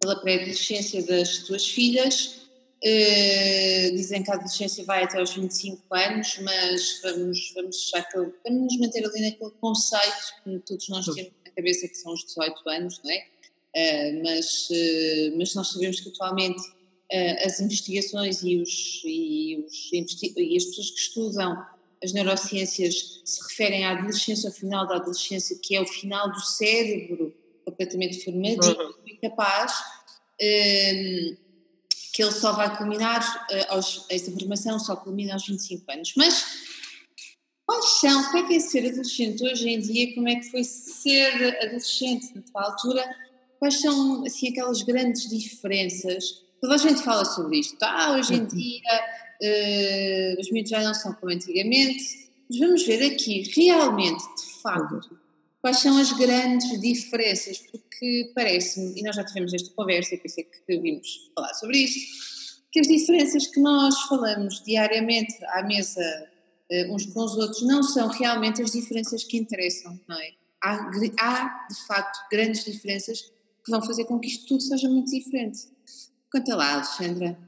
pela 0.00 0.20
pré-adolescência 0.20 1.02
das 1.02 1.28
suas 1.46 1.66
filhas. 1.66 2.39
Uh, 2.82 3.94
dizem 3.94 4.22
que 4.22 4.30
a 4.30 4.34
adolescência 4.34 4.82
vai 4.84 5.04
até 5.04 5.18
aos 5.18 5.34
25 5.34 5.82
anos, 5.94 6.38
mas 6.40 7.00
vamos, 7.02 7.52
vamos, 7.54 7.90
aquele, 7.94 8.32
vamos 8.42 8.62
nos 8.62 8.78
manter 8.78 9.04
ali 9.04 9.20
naquele 9.20 9.50
conceito 9.60 10.34
que 10.42 10.58
todos 10.60 10.88
nós 10.88 11.04
temos 11.04 11.32
na 11.44 11.52
cabeça 11.52 11.86
que 11.86 11.94
são 11.94 12.14
os 12.14 12.24
18 12.24 12.68
anos, 12.70 13.00
não 13.04 13.10
é? 13.10 13.26
Uh, 13.76 14.22
mas, 14.24 14.68
uh, 14.70 15.36
mas 15.36 15.54
nós 15.54 15.72
sabemos 15.72 16.00
que 16.00 16.08
atualmente 16.08 16.80
as 17.44 17.58
investigações 17.58 18.40
e, 18.44 18.56
os, 18.56 19.02
e, 19.04 19.64
os, 19.66 19.90
e 19.92 20.56
as 20.56 20.64
pessoas 20.64 20.90
que 20.92 21.00
estudam 21.00 21.66
as 22.02 22.12
neurociências 22.12 23.20
se 23.24 23.42
referem 23.42 23.84
à 23.84 23.90
adolescência, 23.90 24.48
ao 24.48 24.54
final 24.54 24.86
da 24.86 24.96
adolescência, 24.96 25.58
que 25.62 25.76
é 25.76 25.80
o 25.80 25.86
final 25.86 26.30
do 26.32 26.40
cérebro 26.40 27.34
completamente 27.64 28.24
formativo 28.24 28.82
uhum. 28.82 28.94
e 29.06 29.16
capaz, 29.16 29.72
um, 30.40 31.36
que 32.12 32.22
ele 32.22 32.32
só 32.32 32.52
vai 32.52 32.76
culminar, 32.76 33.46
uh, 33.50 33.74
aos, 33.74 34.06
essa 34.08 34.30
formação 34.32 34.78
só 34.78 34.96
culmina 34.96 35.34
aos 35.34 35.46
25 35.46 35.92
anos. 35.92 36.12
Mas 36.16 36.44
quais 37.66 37.84
são, 38.00 38.24
como 38.24 38.38
é 38.38 38.48
que 38.48 38.56
é 38.56 38.60
ser 38.60 38.86
adolescente 38.88 39.44
hoje 39.44 39.68
em 39.68 39.80
dia, 39.80 40.14
como 40.14 40.28
é 40.28 40.36
que 40.36 40.50
foi 40.50 40.64
ser 40.64 41.56
adolescente 41.62 42.34
na 42.34 42.42
tua 42.42 42.64
altura, 42.64 43.16
quais 43.58 43.80
são 43.80 44.24
assim 44.24 44.48
aquelas 44.48 44.82
grandes 44.82 45.28
diferenças? 45.28 46.24
Toda 46.60 46.74
a 46.74 46.78
gente 46.78 47.02
fala 47.02 47.24
sobre 47.24 47.60
isto, 47.60 47.76
ah, 47.82 48.12
hoje 48.12 48.34
em 48.34 48.40
uhum. 48.40 48.46
dia 48.46 49.20
uh, 49.42 50.40
os 50.40 50.50
miúdos 50.50 50.70
já 50.70 50.82
não 50.82 50.94
são 50.94 51.12
como 51.14 51.32
antigamente, 51.32 52.30
mas 52.48 52.58
vamos 52.58 52.82
ver 52.84 53.02
aqui 53.04 53.50
realmente, 53.54 54.22
de 54.36 54.60
facto, 54.62 55.19
quais 55.60 55.78
são 55.78 55.96
as 55.98 56.12
grandes 56.12 56.80
diferenças, 56.80 57.58
porque 57.58 58.32
parece-me, 58.34 58.98
e 58.98 59.02
nós 59.02 59.16
já 59.16 59.24
tivemos 59.24 59.52
esta 59.52 59.70
conversa 59.74 60.14
e 60.14 60.18
pensei 60.18 60.44
que 60.44 60.78
vimos 60.78 61.30
falar 61.34 61.52
sobre 61.54 61.78
isto, 61.78 62.00
que 62.72 62.80
as 62.80 62.86
diferenças 62.86 63.46
que 63.46 63.60
nós 63.60 63.94
falamos 64.02 64.62
diariamente 64.64 65.34
à 65.48 65.62
mesa 65.62 66.02
uh, 66.70 66.94
uns 66.94 67.06
com 67.06 67.20
os 67.20 67.36
outros 67.36 67.62
não 67.62 67.82
são 67.82 68.08
realmente 68.08 68.62
as 68.62 68.70
diferenças 68.70 69.24
que 69.24 69.36
interessam, 69.36 70.00
não 70.08 70.18
é? 70.18 70.30
Há, 70.62 70.90
há, 71.18 71.66
de 71.68 71.86
facto, 71.86 72.28
grandes 72.30 72.64
diferenças 72.64 73.20
que 73.64 73.70
vão 73.70 73.82
fazer 73.82 74.04
com 74.04 74.18
que 74.18 74.28
isto 74.28 74.46
tudo 74.46 74.62
seja 74.62 74.88
muito 74.88 75.10
diferente. 75.10 75.58
Conta 76.30 76.54
lá, 76.54 76.74
Alexandra. 76.74 77.38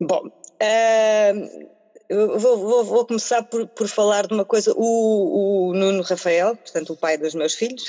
Bom, 0.00 0.26
uh, 0.26 1.68
vou, 2.10 2.58
vou, 2.58 2.84
vou, 2.84 3.06
começar 3.06 3.42
por, 3.42 3.66
por, 3.68 3.88
falar 3.88 4.26
de 4.26 4.34
uma 4.34 4.44
coisa. 4.44 4.72
O, 4.76 5.68
o, 5.70 5.74
Nuno 5.74 6.02
Rafael, 6.02 6.56
portanto, 6.56 6.92
o 6.92 6.96
pai 6.96 7.16
dos 7.16 7.34
meus 7.34 7.54
filhos, 7.54 7.84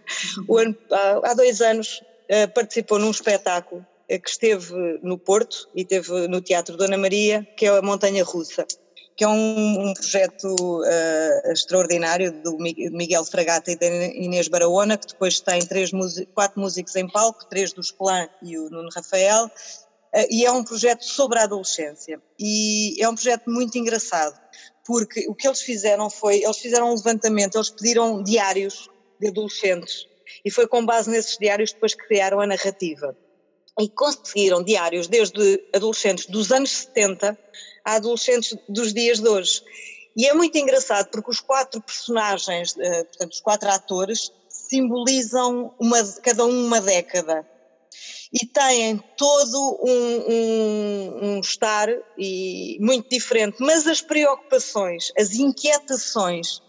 ano, 0.48 0.76
há, 0.90 1.30
há, 1.30 1.34
dois 1.34 1.60
anos 1.60 2.02
uh, 2.30 2.52
participou 2.54 2.98
num 2.98 3.10
espetáculo 3.10 3.80
uh, 4.10 4.20
que 4.20 4.30
esteve 4.30 4.72
no 5.02 5.18
Porto 5.18 5.68
e 5.74 5.84
teve 5.84 6.28
no 6.28 6.40
Teatro 6.40 6.76
Dona 6.76 6.96
Maria, 6.96 7.46
que 7.56 7.66
é 7.66 7.68
a 7.68 7.82
Montanha 7.82 8.24
Russa, 8.24 8.66
que 9.16 9.24
é 9.24 9.28
um, 9.28 9.88
um 9.88 9.94
projeto 9.94 10.54
uh, 10.54 11.50
extraordinário 11.50 12.30
do 12.42 12.58
Miguel 12.58 13.24
Fragata 13.24 13.72
e 13.72 13.76
da 13.76 13.86
Inês 13.86 14.46
Barahona, 14.46 14.98
que 14.98 15.06
depois 15.06 15.40
tem 15.40 15.60
três 15.60 15.90
quatro 16.34 16.60
músicos 16.60 16.94
em 16.96 17.08
palco, 17.08 17.46
três 17.46 17.72
dos 17.72 17.90
Plan 17.90 18.28
e 18.42 18.58
o 18.58 18.68
Nuno 18.68 18.90
Rafael, 18.94 19.46
eh, 19.46 19.85
e 20.30 20.44
é 20.44 20.50
um 20.50 20.64
projeto 20.64 21.04
sobre 21.04 21.38
a 21.38 21.44
adolescência. 21.44 22.20
E 22.38 22.96
é 23.02 23.08
um 23.08 23.14
projeto 23.14 23.50
muito 23.50 23.76
engraçado, 23.76 24.38
porque 24.84 25.26
o 25.28 25.34
que 25.34 25.46
eles 25.46 25.60
fizeram 25.60 26.08
foi, 26.08 26.42
eles 26.42 26.58
fizeram 26.58 26.90
um 26.90 26.94
levantamento, 26.94 27.56
eles 27.56 27.70
pediram 27.70 28.22
diários 28.22 28.88
de 29.20 29.28
adolescentes, 29.28 30.06
e 30.44 30.50
foi 30.50 30.66
com 30.66 30.84
base 30.84 31.10
nesses 31.10 31.36
diários 31.36 31.72
depois 31.72 31.94
que 31.94 32.06
criaram 32.06 32.40
a 32.40 32.46
narrativa. 32.46 33.16
E 33.78 33.88
conseguiram 33.90 34.62
diários 34.62 35.06
desde 35.06 35.62
adolescentes 35.74 36.26
dos 36.26 36.50
anos 36.50 36.70
70 36.70 37.38
a 37.84 37.94
adolescentes 37.94 38.56
dos 38.68 38.94
dias 38.94 39.20
de 39.20 39.28
hoje. 39.28 39.62
E 40.16 40.26
é 40.26 40.32
muito 40.32 40.56
engraçado 40.56 41.10
porque 41.10 41.30
os 41.30 41.40
quatro 41.40 41.80
personagens, 41.82 42.74
eh, 42.78 43.04
portanto, 43.04 43.32
os 43.32 43.40
quatro 43.40 43.68
atores, 43.68 44.32
simbolizam 44.48 45.74
uma, 45.78 46.02
cada 46.22 46.46
um 46.46 46.66
uma 46.66 46.80
década 46.80 47.46
e 48.32 48.46
têm 48.46 49.02
todo 49.16 49.78
um, 49.82 50.32
um, 50.32 51.18
um, 51.22 51.40
estar 51.40 51.88
e 52.18 52.76
muito 52.80 53.08
diferente, 53.08 53.56
mas 53.60 53.86
as 53.86 54.00
preocupações, 54.00 55.12
as 55.18 55.34
inquietações 55.34 56.60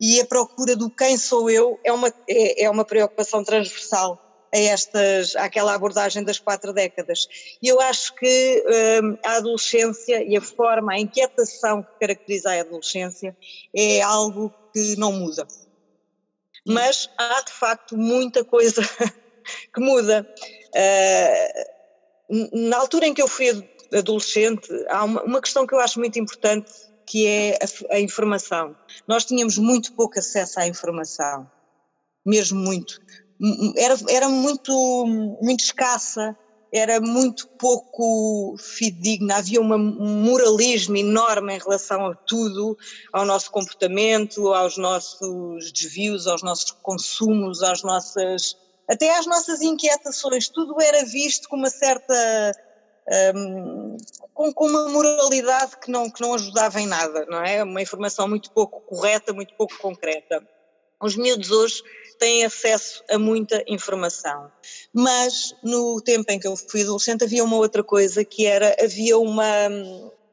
e 0.00 0.20
a 0.20 0.26
procura 0.26 0.76
do 0.76 0.90
quem 0.90 1.16
sou 1.16 1.50
eu 1.50 1.80
é 1.82 1.92
uma, 1.92 2.08
é, 2.28 2.64
é 2.64 2.70
uma 2.70 2.84
preocupação 2.84 3.42
transversal 3.42 4.22
a 4.54 4.58
estas, 4.58 5.34
àquela 5.36 5.74
abordagem 5.74 6.22
das 6.22 6.38
quatro 6.38 6.72
décadas. 6.72 7.26
E 7.62 7.68
eu 7.68 7.80
acho 7.80 8.14
que 8.14 8.64
um, 9.02 9.18
a 9.24 9.36
adolescência 9.36 10.22
e 10.22 10.36
a 10.36 10.40
forma, 10.40 10.92
a 10.92 10.98
inquietação 10.98 11.82
que 11.82 11.98
caracteriza 12.00 12.50
a 12.50 12.60
adolescência 12.60 13.36
é 13.74 14.00
algo 14.02 14.52
que 14.72 14.96
não 14.96 15.12
muda. 15.12 15.46
Mas 16.66 17.08
há 17.16 17.42
de 17.42 17.52
facto 17.52 17.96
muita 17.96 18.44
coisa 18.44 18.82
que 19.74 19.80
muda. 19.80 20.26
Uh, 20.76 21.76
na 22.68 22.76
altura 22.78 23.06
em 23.06 23.14
que 23.14 23.22
eu 23.22 23.28
fui 23.28 23.48
adolescente, 23.92 24.68
há 24.88 25.04
uma, 25.04 25.22
uma, 25.22 25.40
questão 25.40 25.66
que 25.66 25.74
eu 25.74 25.80
acho 25.80 25.98
muito 25.98 26.18
importante 26.18 26.70
que 27.06 27.26
é 27.26 27.58
a, 27.62 27.94
a, 27.94 28.00
informação. 28.00 28.76
Nós 29.06 29.24
tínhamos 29.24 29.58
muito 29.58 29.92
pouco 29.92 30.18
acesso 30.18 30.58
à 30.58 30.66
informação, 30.66 31.48
mesmo 32.24 32.58
muito. 32.58 33.00
Era, 33.76 33.96
era 34.08 34.28
muito, 34.28 35.06
muito 35.40 35.60
escassa, 35.60 36.36
era 36.72 37.00
muito 37.00 37.46
pouco 37.48 38.56
fidedigna, 38.58 39.36
havia 39.36 39.60
um 39.60 39.78
moralismo 40.24 40.96
enorme 40.96 41.54
em 41.54 41.58
relação 41.58 42.06
a 42.06 42.14
tudo, 42.14 42.76
ao 43.12 43.24
nosso 43.24 43.50
comportamento, 43.50 44.52
aos 44.52 44.76
nossos 44.76 45.70
desvios, 45.72 46.26
aos 46.26 46.42
nossos 46.42 46.72
consumos, 46.82 47.62
às 47.62 47.82
nossas 47.82 48.56
até 48.88 49.16
às 49.16 49.26
nossas 49.26 49.60
inquietações, 49.62 50.48
tudo 50.48 50.80
era 50.80 51.04
visto 51.04 51.48
com 51.48 51.56
uma 51.56 51.70
certa. 51.70 52.52
Um, 53.34 53.96
com, 54.34 54.52
com, 54.52 54.66
uma 54.66 54.88
moralidade 54.88 55.76
que 55.78 55.90
não, 55.90 56.10
que 56.10 56.20
não 56.20 56.34
ajudava 56.34 56.80
em 56.80 56.86
nada, 56.86 57.24
não 57.26 57.42
é? 57.42 57.62
Uma 57.62 57.80
informação 57.80 58.26
muito 58.26 58.50
pouco 58.50 58.80
correta, 58.80 59.32
muito 59.32 59.54
pouco 59.54 59.78
concreta. 59.78 60.42
Os 61.00 61.14
miúdos 61.14 61.50
hoje 61.50 61.82
têm 62.18 62.44
acesso 62.44 63.04
a 63.10 63.18
muita 63.18 63.62
informação, 63.68 64.50
mas 64.92 65.54
no 65.62 66.00
tempo 66.00 66.32
em 66.32 66.38
que 66.38 66.48
eu 66.48 66.56
fui 66.56 66.82
adolescente 66.82 67.22
havia 67.22 67.44
uma 67.44 67.56
outra 67.56 67.84
coisa 67.84 68.24
que 68.24 68.46
era, 68.46 68.74
havia 68.82 69.18
uma, 69.18 69.46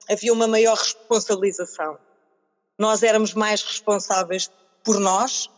havia 0.10 0.33
uma 0.33 0.48
maior 0.48 0.77
responsabilização. 0.77 1.98
Nós 2.79 3.03
éramos 3.03 3.33
mais 3.33 3.62
responsáveis 3.62 4.50
por 4.83 5.00
nós, 5.00 5.50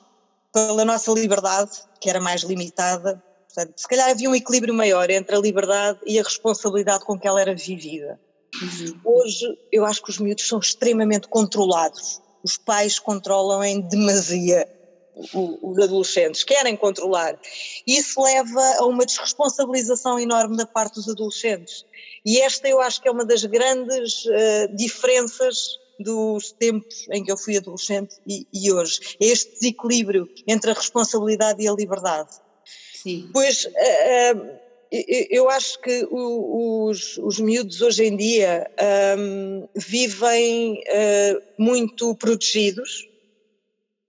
pela 0.51 0.83
nossa 0.83 1.11
liberdade, 1.11 1.71
que 2.05 2.09
era 2.12 2.21
mais 2.21 2.43
limitada. 2.43 3.19
Portanto, 3.47 3.74
se 3.75 3.88
calhar 3.88 4.12
havia 4.12 4.29
um 4.29 4.35
equilíbrio 4.35 4.75
maior 4.75 5.09
entre 5.09 5.35
a 5.35 5.39
liberdade 5.39 5.97
e 6.05 6.19
a 6.19 6.24
responsabilidade 6.24 7.03
com 7.03 7.17
que 7.17 7.27
ela 7.27 7.41
era 7.41 7.55
vivida. 7.55 8.19
Uhum. 8.62 9.00
Hoje 9.03 9.57
eu 9.71 9.83
acho 9.83 10.03
que 10.03 10.12
os 10.12 10.19
miúdos 10.19 10.47
são 10.47 10.59
extremamente 10.59 11.27
controlados. 11.27 12.21
Os 12.43 12.57
pais 12.57 13.00
controlam 13.00 13.63
em 13.63 13.81
demasia 13.81 14.69
os 15.33 15.79
adolescentes, 15.79 16.43
querem 16.43 16.77
controlar. 16.77 17.39
Isso 17.88 18.21
leva 18.21 18.62
a 18.77 18.85
uma 18.85 19.03
desresponsabilização 19.03 20.19
enorme 20.19 20.57
da 20.57 20.67
parte 20.67 20.95
dos 20.95 21.09
adolescentes. 21.09 21.85
E 22.24 22.39
esta 22.39 22.67
eu 22.67 22.79
acho 22.81 23.01
que 23.01 23.07
é 23.07 23.12
uma 23.12 23.25
das 23.25 23.43
grandes 23.45 24.25
uh, 24.25 24.75
diferenças 24.75 25.79
dos 25.99 26.51
tempos 26.51 27.07
em 27.11 27.23
que 27.23 27.31
eu 27.31 27.37
fui 27.37 27.57
adolescente 27.57 28.15
e, 28.27 28.47
e 28.53 28.71
hoje. 28.71 28.99
É 29.19 29.25
este 29.25 29.53
desequilíbrio 29.53 30.29
entre 30.47 30.71
a 30.71 30.73
responsabilidade 30.73 31.61
e 31.61 31.67
a 31.67 31.73
liberdade. 31.73 32.31
Sim. 32.93 33.29
Pois 33.31 33.65
uh, 33.65 34.65
eu 35.29 35.49
acho 35.49 35.79
que 35.81 36.07
os, 36.09 37.17
os 37.17 37.39
miúdos 37.39 37.81
hoje 37.81 38.05
em 38.05 38.15
dia 38.15 38.69
um, 39.17 39.67
vivem 39.75 40.81
uh, 40.81 41.41
muito 41.57 42.15
protegidos, 42.15 43.07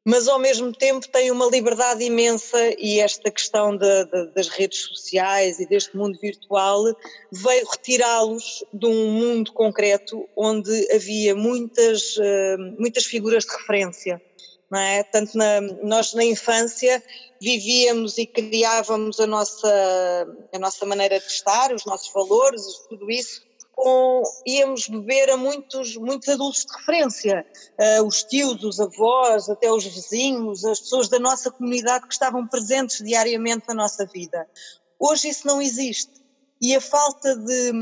mas 0.07 0.29
ao 0.29 0.39
mesmo 0.39 0.73
tempo 0.73 1.09
têm 1.09 1.33
uma 1.33 1.47
liberdade 1.47 2.05
imensa 2.05 2.57
e 2.79 3.01
esta 3.01 3.29
questão 3.29 3.77
de, 3.77 4.05
de, 4.05 4.27
das 4.37 4.47
redes 4.47 4.79
sociais 4.83 5.59
e 5.59 5.67
deste 5.67 5.97
mundo 5.97 6.17
virtual 6.21 6.85
veio 7.33 7.67
retirá-los 7.69 8.65
de 8.73 8.87
um 8.87 9.11
mundo 9.11 9.53
concreto 9.53 10.29
onde 10.37 10.71
havia 10.95 11.35
muitas, 11.35 12.17
eh, 12.21 12.57
muitas 12.79 13.05
figuras 13.05 13.45
de 13.45 13.51
referência. 13.51 14.23
Não 14.71 14.79
é? 14.79 15.03
Tanto 15.03 15.37
na, 15.37 15.61
nós 15.83 16.15
na 16.15 16.25
infância 16.25 17.03
vivíamos 17.41 18.17
e 18.17 18.27
criávamos 18.27 19.19
a 19.19 19.27
nossa, 19.27 20.27
a 20.53 20.59
nossa 20.61 20.87
maneira 20.87 21.19
de 21.19 21.27
estar, 21.27 21.75
os 21.75 21.85
nossos 21.85 22.13
valores, 22.13 22.63
tudo 22.89 23.11
isso 23.11 23.43
com, 23.77 24.23
íamos 24.47 24.89
beber 24.89 25.31
a 25.31 25.37
muitos, 25.37 25.97
muitos 25.99 26.31
adultos 26.31 26.65
de 26.65 26.73
referência, 26.79 27.47
uh, 27.79 28.03
os 28.05 28.25
tios, 28.25 28.65
os 28.65 28.81
avós, 28.81 29.51
até 29.51 29.71
os 29.71 29.85
vizinhos, 29.85 30.65
as 30.65 30.81
pessoas 30.81 31.09
da 31.09 31.19
nossa 31.19 31.51
comunidade 31.51 32.07
que 32.07 32.13
estavam 32.15 32.49
presentes 32.49 33.05
diariamente 33.05 33.69
na 33.69 33.75
nossa 33.75 34.07
vida. 34.07 34.49
Hoje 34.99 35.29
isso 35.29 35.47
não 35.47 35.61
existe. 35.61 36.11
e 36.61 36.75
a 36.75 36.81
falta 36.81 37.37
de. 37.37 37.73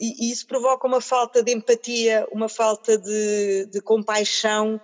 E 0.00 0.32
isso 0.32 0.48
provoca 0.48 0.88
uma 0.88 1.00
falta 1.00 1.40
de 1.44 1.52
empatia, 1.52 2.26
uma 2.32 2.48
falta 2.48 2.98
de, 2.98 3.66
de 3.66 3.80
compaixão, 3.80 4.80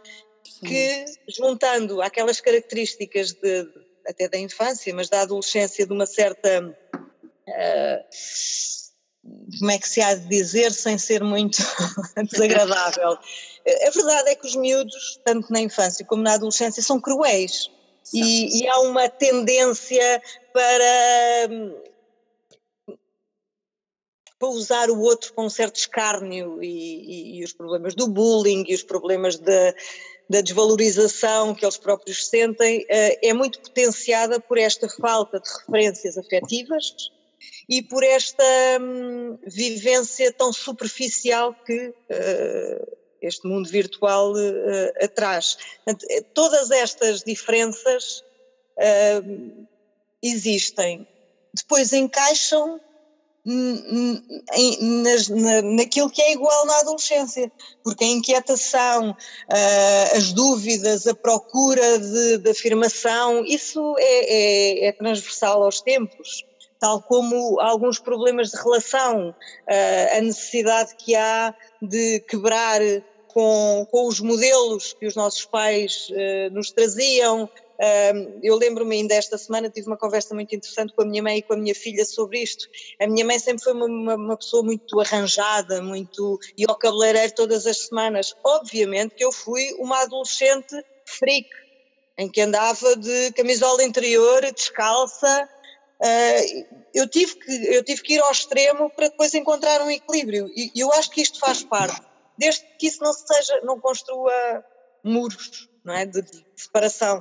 que, 0.65 1.05
juntando 1.29 2.01
aquelas 2.01 2.41
características 2.41 3.33
de, 3.33 3.69
até 4.07 4.29
da 4.29 4.39
infância, 4.39 4.95
mas 4.95 5.09
da 5.09 5.23
adolescência, 5.23 5.85
de 5.85 5.93
uma 5.93 6.07
certa. 6.07 6.79
Uh, 7.49 8.88
como 9.59 9.71
é 9.71 9.79
que 9.79 9.89
se 9.89 10.01
há 10.01 10.15
de 10.15 10.29
dizer 10.29 10.73
sem 10.73 10.97
ser 10.99 11.23
muito 11.23 11.59
desagradável? 12.31 13.11
A 13.11 13.91
verdade 13.91 14.31
é 14.31 14.35
que 14.35 14.47
os 14.47 14.57
miúdos, 14.57 15.21
tanto 15.25 15.53
na 15.53 15.61
infância 15.61 16.05
como 16.05 16.23
na 16.23 16.35
adolescência, 16.35 16.83
são 16.83 17.01
cruéis. 17.01 17.71
E, 18.13 18.63
e, 18.63 18.69
há 18.69 18.81
uma 18.81 19.07
tendência 19.07 20.23
para, 20.51 21.49
para 24.39 24.49
usar 24.49 24.89
o 24.89 24.99
outro 24.99 25.35
com 25.35 25.45
um 25.45 25.51
certo 25.51 25.77
escárnio 25.77 26.63
e, 26.63 26.69
e, 26.69 27.39
e 27.39 27.45
os 27.45 27.53
problemas 27.53 27.95
do 27.95 28.09
bullying 28.09 28.65
e 28.67 28.75
os 28.75 28.83
problemas 28.83 29.39
da, 29.39 29.75
da 30.31 30.41
desvalorização 30.41 31.55
que 31.55 31.67
eles 31.67 31.77
próprios 31.77 32.27
sentem 32.29 32.87
eh, 32.89 33.29
é 33.29 33.35
muito 33.35 33.61
potenciada 33.61 34.41
por 34.41 34.57
esta 34.57 34.89
falta 34.89 35.39
de 35.39 35.51
referências 35.51 36.17
afetivas 36.17 37.13
e 37.69 37.83
por 37.83 38.03
esta 38.03 38.43
hum, 38.81 39.39
vivência 39.47 40.33
tão 40.33 40.53
superficial 40.53 41.55
que 41.67 41.89
uh, 41.89 42.97
este 43.21 43.47
mundo 43.47 43.69
virtual 43.69 44.33
uh. 44.33 45.57
Portanto, 45.85 46.07
eh, 46.09 46.23
todas 46.33 46.71
estas 46.71 47.23
diferenças 47.23 48.25
uh, 48.79 49.67
existem. 50.23 51.07
Depois 51.55 51.93
encaixam 51.93 52.81
nas, 54.81 55.29
na, 55.29 55.63
naquilo 55.63 56.11
que 56.11 56.21
é 56.21 56.33
igual 56.33 56.67
na 56.67 56.81
adolescência, 56.81 57.51
porque 57.83 58.05
a 58.05 58.09
inquietação, 58.09 59.11
uh, 59.11 60.17
as 60.17 60.33
dúvidas, 60.33 61.07
a 61.07 61.15
procura 61.15 61.99
de, 61.99 62.39
de 62.39 62.51
afirmação, 62.51 63.45
isso 63.45 63.97
é, 63.99 64.05
é, 64.05 64.87
é, 64.87 64.93
transversal 64.93 65.63
aos 65.63 65.81
tempos 65.81 66.45
tal 66.79 67.03
como 67.03 67.61
alguns 67.61 67.99
problemas 67.99 68.51
de 68.51 68.57
relação, 68.57 69.31
uh, 69.31 70.17
a 70.17 70.21
necessidade 70.21 70.95
que 70.97 71.15
há 71.15 71.55
de 71.83 72.21
quebrar 72.21 72.81
com, 73.29 73.87
com 73.91 74.09
os 74.09 74.21
modelos 74.21 74.95
que 74.95 75.07
os 75.07 75.15
nossos 75.15 75.45
pais 75.45 76.09
uh, 76.11 76.53
nos 76.53 76.71
traziam. 76.71 77.45
Uh, 77.45 78.41
eu 78.43 78.57
lembro-me 78.57 78.97
ainda 78.97 79.15
esta 79.15 79.39
semana, 79.39 79.71
tive 79.71 79.87
uma 79.87 79.97
conversa 79.97 80.35
muito 80.35 80.53
interessante 80.55 80.93
com 80.93 81.03
a 81.03 81.05
minha 81.05 81.23
mãe 81.23 81.39
e 81.39 81.43
com 81.43 81.55
a 81.55 81.57
minha 81.57 81.75
filha 81.75 82.05
sobre 82.05 82.41
isto. 82.41 82.69
A 83.01 83.07
minha 83.07 83.25
mãe 83.25 83.39
sempre 83.39 83.63
foi 83.63 83.73
uma, 83.73 84.17
uma 84.17 84.37
pessoa 84.37 84.63
muito 84.63 85.01
arranjada, 85.01 85.81
muito. 85.81 86.41
e 86.57 86.65
ao 86.69 86.77
cabeleireiro 86.77 87.33
todas 87.35 87.67
as 87.67 87.87
semanas. 87.87 88.35
Obviamente 88.45 89.15
que 89.15 89.25
eu 89.25 89.31
fui 89.31 89.73
uma 89.79 90.03
adolescente 90.03 90.75
freak, 91.07 91.49
em 92.19 92.29
que 92.29 92.41
andava 92.41 92.97
de 92.97 93.33
camisola 93.33 93.85
interior, 93.85 94.43
descalça, 94.53 95.49
Uh, 96.01 96.85
eu, 96.95 97.09
tive 97.09 97.35
que, 97.37 97.75
eu 97.75 97.85
tive 97.85 98.03
que 98.03 98.15
ir 98.15 98.21
ao 98.21 98.31
extremo 98.31 98.91
para 98.91 99.09
depois 99.09 99.35
encontrar 99.35 99.83
um 99.83 99.91
equilíbrio. 99.91 100.49
E 100.57 100.71
eu 100.77 100.93
acho 100.93 101.11
que 101.11 101.21
isto 101.21 101.41
faz 101.41 101.63
parte, 101.63 102.01
desde 102.37 102.65
que 102.79 102.87
isso 102.87 103.03
não 103.03 103.13
seja, 103.13 103.61
não 103.63 103.81
construa 103.81 104.65
muros 105.03 105.69
não 105.85 105.95
é, 105.95 106.07
de, 106.07 106.23
de 106.23 106.45
separação. 106.57 107.19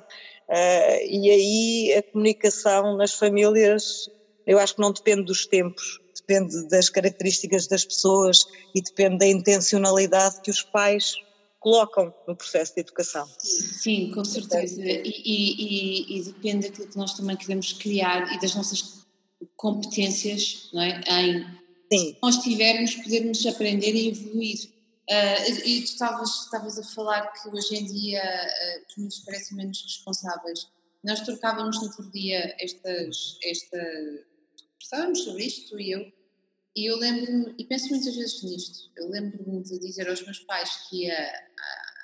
Uh, 0.49 0.99
e 1.05 1.31
aí 1.31 1.93
a 1.97 2.03
comunicação 2.03 2.95
nas 2.95 3.13
famílias 3.13 4.09
eu 4.45 4.57
acho 4.59 4.75
que 4.75 4.81
não 4.81 4.93
depende 4.93 5.23
dos 5.23 5.45
tempos, 5.45 5.99
depende 6.15 6.69
das 6.69 6.89
características 6.89 7.67
das 7.67 7.83
pessoas 7.83 8.45
e 8.73 8.81
depende 8.81 9.17
da 9.17 9.27
intencionalidade 9.27 10.41
que 10.41 10.49
os 10.49 10.63
pais 10.63 11.15
colocam 11.59 12.13
no 12.27 12.35
processo 12.35 12.75
de 12.75 12.81
educação. 12.81 13.27
Sim, 13.39 14.11
com 14.11 14.23
certeza. 14.23 14.81
E, 14.81 15.21
e, 15.25 16.19
e, 16.19 16.23
depende 16.23 16.67
daquilo 16.67 16.87
que 16.87 16.97
nós 16.97 17.13
também 17.13 17.35
queremos 17.35 17.73
criar 17.73 18.33
e 18.33 18.39
das 18.39 18.55
nossas 18.55 19.05
competências, 19.55 20.69
não 20.73 20.81
é? 20.81 21.01
Em, 21.09 21.45
Sim. 21.91 22.13
Se 22.13 22.17
nós 22.21 22.37
tivermos, 22.37 22.95
podermos 22.95 23.45
aprender 23.45 23.95
e 23.95 24.09
evoluir. 24.09 24.69
Uh, 25.09 25.65
e 25.65 25.81
tu 25.81 25.85
estavas, 25.85 26.77
a 26.77 26.83
falar 26.83 27.31
que 27.31 27.47
hoje 27.47 27.75
em 27.77 27.85
dia 27.85 28.21
uh, 28.21 28.85
os 28.89 28.97
miúdos 28.97 29.19
parecem 29.19 29.55
menos 29.55 29.81
responsáveis. 29.81 30.67
Nós 31.01 31.21
trocávamos 31.21 31.77
no 31.77 31.83
outro 31.83 32.11
dia 32.11 32.55
estas, 32.59 33.37
esta. 33.43 33.77
Conversávamos 34.73 35.23
sobre 35.23 35.45
isto, 35.45 35.69
tu 35.69 35.79
e 35.79 35.91
eu, 35.91 36.11
e 36.77 36.85
eu 36.85 36.95
lembro-me, 36.95 37.55
e 37.57 37.65
penso 37.65 37.89
muitas 37.89 38.15
vezes 38.15 38.43
nisto, 38.43 38.91
eu 38.95 39.09
lembro-me 39.09 39.63
de 39.63 39.79
dizer 39.79 40.07
aos 40.07 40.21
meus 40.21 40.37
pais 40.41 40.87
que 40.87 41.05
ia 41.05 41.17
a 41.17 41.97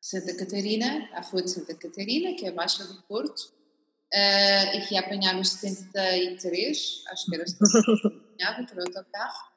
Santa 0.00 0.34
Catarina, 0.34 1.10
à 1.12 1.20
Rua 1.20 1.42
de 1.42 1.50
Santa 1.50 1.74
Catarina, 1.74 2.34
que 2.34 2.46
é 2.46 2.48
a 2.48 2.52
Baixa 2.52 2.84
do 2.84 3.02
Porto, 3.02 3.38
uh, 3.38 4.76
e 4.76 4.86
que 4.86 4.94
ia 4.94 5.00
apanhar 5.00 5.38
os 5.38 5.50
73, 5.50 7.04
acho 7.08 7.26
que 7.26 7.34
era 7.34 7.44
o 7.44 8.06
apanhava 8.06 8.66
para 8.66 8.78
o 8.78 8.86
autocarro. 8.86 9.52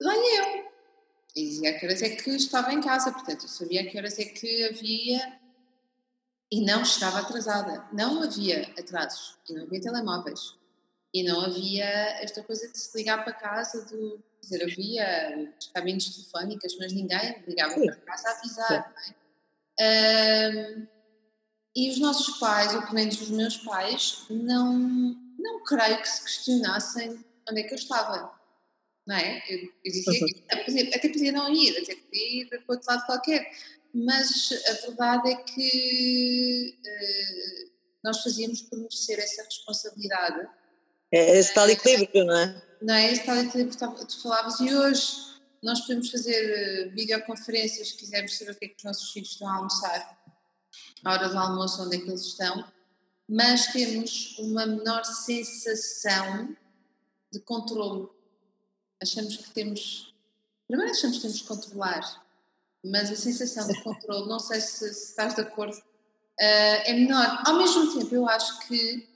Lá 0.00 0.16
eu. 0.16 0.72
E 1.36 1.48
dizia 1.48 1.78
que 1.78 1.86
horas 1.86 2.02
é 2.02 2.10
que 2.16 2.30
estava 2.30 2.72
em 2.72 2.80
casa, 2.80 3.12
portanto 3.12 3.44
eu 3.44 3.48
sabia 3.48 3.88
que 3.88 3.96
horas 3.96 4.18
é 4.18 4.24
que 4.24 4.64
havia 4.64 5.38
e 6.50 6.64
não 6.64 6.82
estava 6.82 7.20
atrasada. 7.20 7.86
Não 7.92 8.24
havia 8.24 8.74
atrasos 8.76 9.38
e 9.48 9.54
não 9.54 9.62
havia 9.62 9.80
telemóveis. 9.80 10.60
E 11.14 11.22
não 11.22 11.42
havia 11.42 11.84
esta 12.22 12.42
coisa 12.42 12.66
de 12.68 12.78
se 12.78 12.96
ligar 12.96 13.22
para 13.22 13.34
casa, 13.34 13.84
de 13.84 14.18
dizer, 14.40 14.62
havia 14.62 15.52
cabines 15.74 16.14
telefónicas, 16.16 16.76
mas 16.78 16.92
ninguém 16.92 17.42
ligava 17.46 17.74
Sim. 17.74 17.86
para 17.86 17.96
casa 17.96 18.28
a 18.28 18.32
avisar. 18.32 18.94
É? 19.78 20.48
Um, 20.48 20.86
e 21.74 21.90
os 21.90 21.98
nossos 21.98 22.38
pais, 22.38 22.74
ou 22.74 22.82
pelo 22.82 22.94
menos 22.94 23.20
os 23.20 23.30
meus 23.30 23.56
pais, 23.58 24.24
não, 24.28 24.78
não 25.38 25.64
creio 25.64 26.00
que 26.00 26.08
se 26.08 26.22
questionassem 26.22 27.24
onde 27.48 27.60
é 27.60 27.62
que 27.64 27.72
eu 27.72 27.78
estava. 27.78 28.32
Não 29.06 29.16
é? 29.16 29.42
Eu, 29.48 29.58
eu 29.84 29.92
dizia 29.92 30.26
que 30.26 30.94
até 30.94 31.08
podia 31.08 31.32
não 31.32 31.52
ir, 31.52 31.76
até 31.78 31.94
podia 31.96 32.42
ir 32.42 32.46
para 32.46 32.62
outro 32.68 32.86
lado 32.88 33.06
qualquer. 33.06 33.50
Mas 33.94 34.50
a 34.68 34.86
verdade 34.86 35.30
é 35.30 35.36
que 35.36 36.78
uh, 36.78 37.70
nós 38.04 38.22
fazíamos 38.22 38.62
por 38.62 38.78
merecer 38.78 39.18
essa 39.18 39.42
responsabilidade 39.44 40.48
é 41.12 41.38
esse 41.38 41.52
tal 41.52 41.68
equilíbrio, 41.68 42.24
não 42.24 42.36
é? 42.36 42.62
Não 42.80 42.94
é 42.94 43.12
esse 43.12 43.24
tal 43.24 43.36
equilíbrio 43.36 43.78
que 43.78 44.06
tu 44.06 44.22
falavas. 44.22 44.58
E 44.60 44.74
hoje 44.74 45.32
nós 45.62 45.82
podemos 45.82 46.10
fazer 46.10 46.32
eh, 46.32 46.88
videoconferências 46.88 47.88
se 47.88 47.96
quisermos 47.96 48.36
saber 48.36 48.52
o 48.52 48.54
que 48.56 48.64
é 48.64 48.68
que 48.68 48.76
os 48.78 48.84
nossos 48.84 49.12
filhos 49.12 49.30
estão 49.30 49.48
a 49.48 49.56
almoçar, 49.56 50.18
à 51.04 51.12
hora 51.12 51.28
do 51.28 51.38
almoço, 51.38 51.82
onde 51.82 51.96
é 51.96 52.00
que 52.00 52.08
eles 52.08 52.22
estão, 52.22 52.64
mas 53.28 53.66
temos 53.68 54.36
uma 54.38 54.66
menor 54.66 55.04
sensação 55.04 56.56
de 57.30 57.40
controle. 57.40 58.08
Achamos 59.00 59.36
que 59.36 59.50
temos. 59.50 60.14
Primeiro, 60.66 60.92
achamos 60.92 61.16
que 61.16 61.22
temos 61.22 61.40
que 61.42 61.46
controlar, 61.46 62.24
mas 62.84 63.10
a 63.10 63.16
sensação 63.16 63.68
de 63.68 63.80
controle, 63.82 64.28
não 64.28 64.38
sei 64.38 64.60
se, 64.60 64.92
se 64.92 65.10
estás 65.10 65.34
de 65.34 65.42
acordo, 65.42 65.76
uh, 65.76 66.82
é 66.84 66.92
menor. 66.94 67.42
Ao 67.46 67.56
mesmo 67.58 67.98
tempo, 67.98 68.14
eu 68.14 68.28
acho 68.28 68.66
que. 68.66 69.06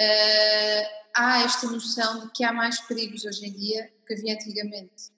Uh, 0.00 1.01
há 1.14 1.42
esta 1.42 1.66
noção 1.66 2.20
de 2.20 2.32
que 2.32 2.44
há 2.44 2.52
mais 2.52 2.80
perigos 2.80 3.24
hoje 3.24 3.46
em 3.46 3.52
dia 3.52 3.90
do 3.98 4.06
que 4.06 4.14
havia 4.14 4.34
antigamente. 4.34 5.12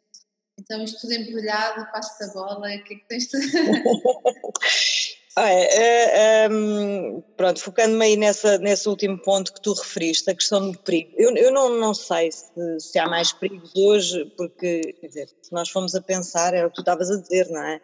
Então, 0.58 0.82
isto 0.82 1.00
tudo 1.00 1.12
embrulhado, 1.12 1.90
passo 1.92 2.18
da 2.18 2.32
bola, 2.32 2.68
o 2.68 2.84
que 2.84 2.94
é 2.94 2.96
que 2.96 3.08
tens 3.08 3.26
de... 3.26 3.38
É, 5.36 6.48
um, 6.48 7.20
pronto, 7.36 7.60
focando-me 7.60 8.04
aí 8.04 8.16
nessa, 8.16 8.56
nesse 8.58 8.88
último 8.88 9.20
ponto 9.20 9.52
que 9.52 9.60
tu 9.60 9.72
referiste, 9.72 10.30
a 10.30 10.34
questão 10.34 10.70
do 10.70 10.78
perigo. 10.78 11.10
Eu, 11.16 11.34
eu 11.36 11.52
não, 11.52 11.70
não 11.70 11.92
sei 11.92 12.30
se, 12.30 12.52
se 12.78 12.98
há 13.00 13.08
mais 13.08 13.32
perigos 13.32 13.72
hoje, 13.74 14.26
porque, 14.36 14.80
quer 15.00 15.06
dizer, 15.08 15.28
se 15.42 15.52
nós 15.52 15.68
formos 15.68 15.94
a 15.96 16.00
pensar, 16.00 16.54
é 16.54 16.64
o 16.64 16.68
que 16.68 16.76
tu 16.76 16.82
estavas 16.82 17.10
a 17.10 17.20
dizer, 17.20 17.48
não 17.50 17.64
é? 17.64 17.80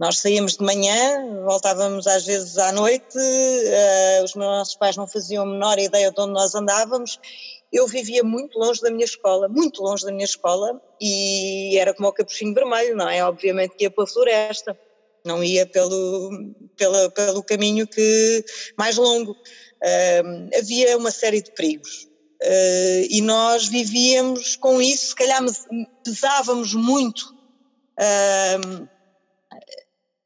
Nós 0.00 0.18
saíamos 0.18 0.56
de 0.56 0.64
manhã, 0.64 1.44
voltávamos 1.44 2.06
às 2.06 2.24
vezes 2.24 2.56
à 2.56 2.72
noite, 2.72 3.18
uh, 3.18 4.24
os 4.24 4.34
nossos 4.34 4.74
pais 4.74 4.96
não 4.96 5.06
faziam 5.06 5.44
a 5.44 5.46
menor 5.46 5.78
ideia 5.78 6.10
de 6.10 6.18
onde 6.18 6.32
nós 6.32 6.54
andávamos. 6.54 7.20
Eu 7.70 7.86
vivia 7.86 8.24
muito 8.24 8.58
longe 8.58 8.80
da 8.80 8.90
minha 8.90 9.04
escola, 9.04 9.46
muito 9.46 9.82
longe 9.82 10.06
da 10.06 10.10
minha 10.10 10.24
escola, 10.24 10.80
e 10.98 11.76
era 11.76 11.92
como 11.92 12.08
o 12.08 12.12
capuchinho 12.14 12.54
vermelho, 12.54 12.96
não 12.96 13.10
é? 13.10 13.22
Obviamente 13.22 13.76
que 13.76 13.84
ia 13.84 13.90
para 13.90 14.04
a 14.04 14.06
floresta, 14.06 14.80
não 15.22 15.44
ia 15.44 15.66
pelo, 15.66 16.30
pela, 16.78 17.10
pelo 17.10 17.42
caminho 17.42 17.86
que 17.86 18.42
mais 18.78 18.96
longo. 18.96 19.32
Uh, 19.32 20.58
havia 20.58 20.96
uma 20.96 21.10
série 21.10 21.42
de 21.42 21.52
perigos. 21.52 22.08
Uh, 22.42 23.04
e 23.10 23.20
nós 23.20 23.68
vivíamos 23.68 24.56
com 24.56 24.80
isso, 24.80 25.08
se 25.08 25.14
calhar 25.14 25.44
pesávamos 26.02 26.72
muito 26.72 27.34
uh, 27.98 28.88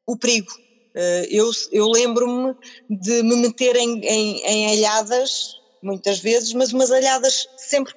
o 0.06 0.16
perigo. 0.16 0.52
Eh, 0.94 1.26
eu, 1.30 1.50
eu 1.72 1.88
lembro-me 1.88 2.54
de 2.88 3.22
me 3.22 3.36
meter 3.36 3.76
em, 3.76 4.00
em, 4.04 4.46
em 4.46 4.76
alhadas, 4.76 5.54
muitas 5.82 6.20
vezes, 6.20 6.52
mas 6.52 6.72
umas 6.72 6.90
alhadas 6.90 7.46
sempre 7.56 7.92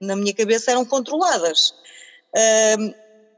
na 0.00 0.14
minha 0.14 0.34
cabeça 0.34 0.70
eram 0.70 0.84
controladas. 0.84 1.70
Uh, 2.34 2.94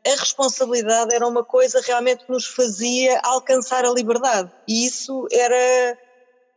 a 0.07 0.20
responsabilidade 0.20 1.14
era 1.14 1.26
uma 1.26 1.44
coisa 1.44 1.81
realmente 1.81 2.24
que 2.24 2.33
nos 2.33 2.46
fazia 2.46 3.20
alcançar 3.22 3.85
a 3.85 3.92
liberdade 3.92 4.50
e 4.66 4.87
isso 4.87 5.26
era 5.31 5.98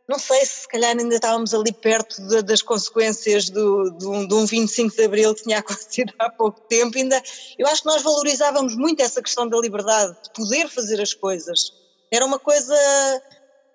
não 0.08 0.18
sei 0.18 0.44
se 0.44 0.62
se 0.62 0.68
calhar 0.68 0.96
ainda 0.96 1.14
estávamos 1.14 1.54
ali 1.54 1.72
perto 1.72 2.20
de, 2.26 2.42
das 2.42 2.60
consequências 2.60 3.48
do, 3.48 3.90
do, 3.90 4.26
de 4.26 4.34
um 4.34 4.44
25 4.44 4.96
de 4.96 5.04
Abril 5.04 5.34
que 5.34 5.44
tinha 5.44 5.58
acontecido 5.60 6.12
há 6.18 6.30
pouco 6.30 6.60
tempo, 6.62 6.96
ainda 6.98 7.22
eu 7.58 7.66
acho 7.66 7.82
que 7.82 7.88
nós 7.88 8.02
valorizávamos 8.02 8.76
muito 8.76 9.00
essa 9.00 9.22
questão 9.22 9.48
da 9.48 9.58
liberdade, 9.58 10.16
de 10.24 10.30
poder 10.32 10.68
fazer 10.68 11.00
as 11.00 11.14
coisas. 11.14 11.72
Era 12.10 12.26
uma 12.26 12.38
coisa. 12.38 12.74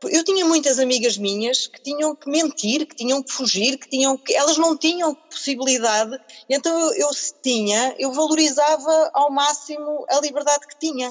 Eu 0.03 0.23
tinha 0.23 0.45
muitas 0.45 0.77
amigas 0.77 1.17
minhas 1.17 1.65
que 1.65 1.81
tinham 1.81 2.15
que 2.15 2.29
mentir, 2.29 2.85
que 2.85 2.95
tinham 2.95 3.23
que 3.23 3.31
fugir, 3.31 3.79
que 3.79 3.89
tinham 3.89 4.15
que. 4.15 4.35
Elas 4.35 4.57
não 4.57 4.77
tinham 4.77 5.15
possibilidade, 5.15 6.19
então 6.47 6.77
eu, 6.79 6.93
eu 6.93 7.13
se 7.13 7.33
tinha, 7.41 7.95
eu 7.97 8.11
valorizava 8.11 9.09
ao 9.13 9.31
máximo 9.31 10.05
a 10.07 10.19
liberdade 10.19 10.67
que 10.67 10.77
tinha. 10.77 11.09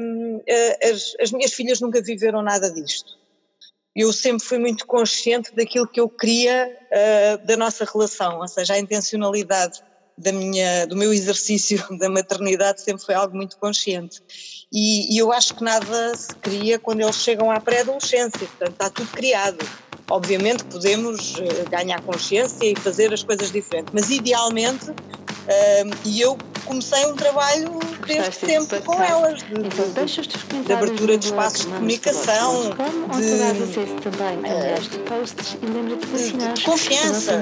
Um, 0.00 0.42
eh, 0.46 0.90
as, 0.90 1.14
as 1.18 1.32
minhas 1.32 1.54
filhas 1.54 1.80
nunca 1.80 2.02
viveram 2.02 2.42
nada 2.42 2.70
disto 2.70 3.17
eu 3.98 4.12
sempre 4.12 4.46
fui 4.46 4.58
muito 4.58 4.86
consciente 4.86 5.52
daquilo 5.52 5.84
que 5.84 5.98
eu 5.98 6.08
queria 6.08 6.72
uh, 6.92 7.44
da 7.44 7.56
nossa 7.56 7.84
relação, 7.84 8.38
ou 8.38 8.46
seja, 8.46 8.74
a 8.74 8.78
intencionalidade 8.78 9.82
da 10.16 10.30
minha, 10.30 10.86
do 10.86 10.96
meu 10.96 11.12
exercício 11.12 11.84
da 11.98 12.08
maternidade 12.08 12.80
sempre 12.80 13.04
foi 13.04 13.16
algo 13.16 13.36
muito 13.36 13.58
consciente. 13.58 14.22
E, 14.72 15.12
e 15.12 15.18
eu 15.18 15.32
acho 15.32 15.52
que 15.56 15.64
nada 15.64 16.14
se 16.14 16.32
cria 16.36 16.78
quando 16.78 17.00
eles 17.00 17.16
chegam 17.16 17.50
à 17.50 17.58
pré-adolescência, 17.58 18.38
portanto 18.38 18.72
está 18.72 18.88
tudo 18.88 19.10
criado. 19.10 19.58
Obviamente 20.08 20.62
podemos 20.64 21.34
uh, 21.34 21.68
ganhar 21.68 22.00
consciência 22.02 22.64
e 22.64 22.76
fazer 22.76 23.12
as 23.12 23.24
coisas 23.24 23.50
diferentes, 23.50 23.92
mas 23.92 24.10
idealmente 24.10 24.86
e 26.04 26.20
eu 26.20 26.36
comecei 26.68 27.06
um 27.06 27.14
trabalho 27.14 27.78
desde 28.06 28.34
sempre 28.34 28.80
com 28.80 29.02
elas, 29.02 29.38
de, 29.38 29.44
então, 29.54 30.04
de, 30.04 30.64
de 30.64 30.72
abertura 30.72 31.16
de 31.16 31.26
espaços 31.26 31.60
de 31.60 31.66
comunicação, 31.66 32.62
de, 32.62 33.38
de, 36.52 36.62
confiança, 36.62 37.38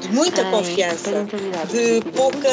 de 0.00 0.08
muita 0.08 0.44
confiança, 0.46 1.26
de 1.70 2.00
pouca, 2.12 2.48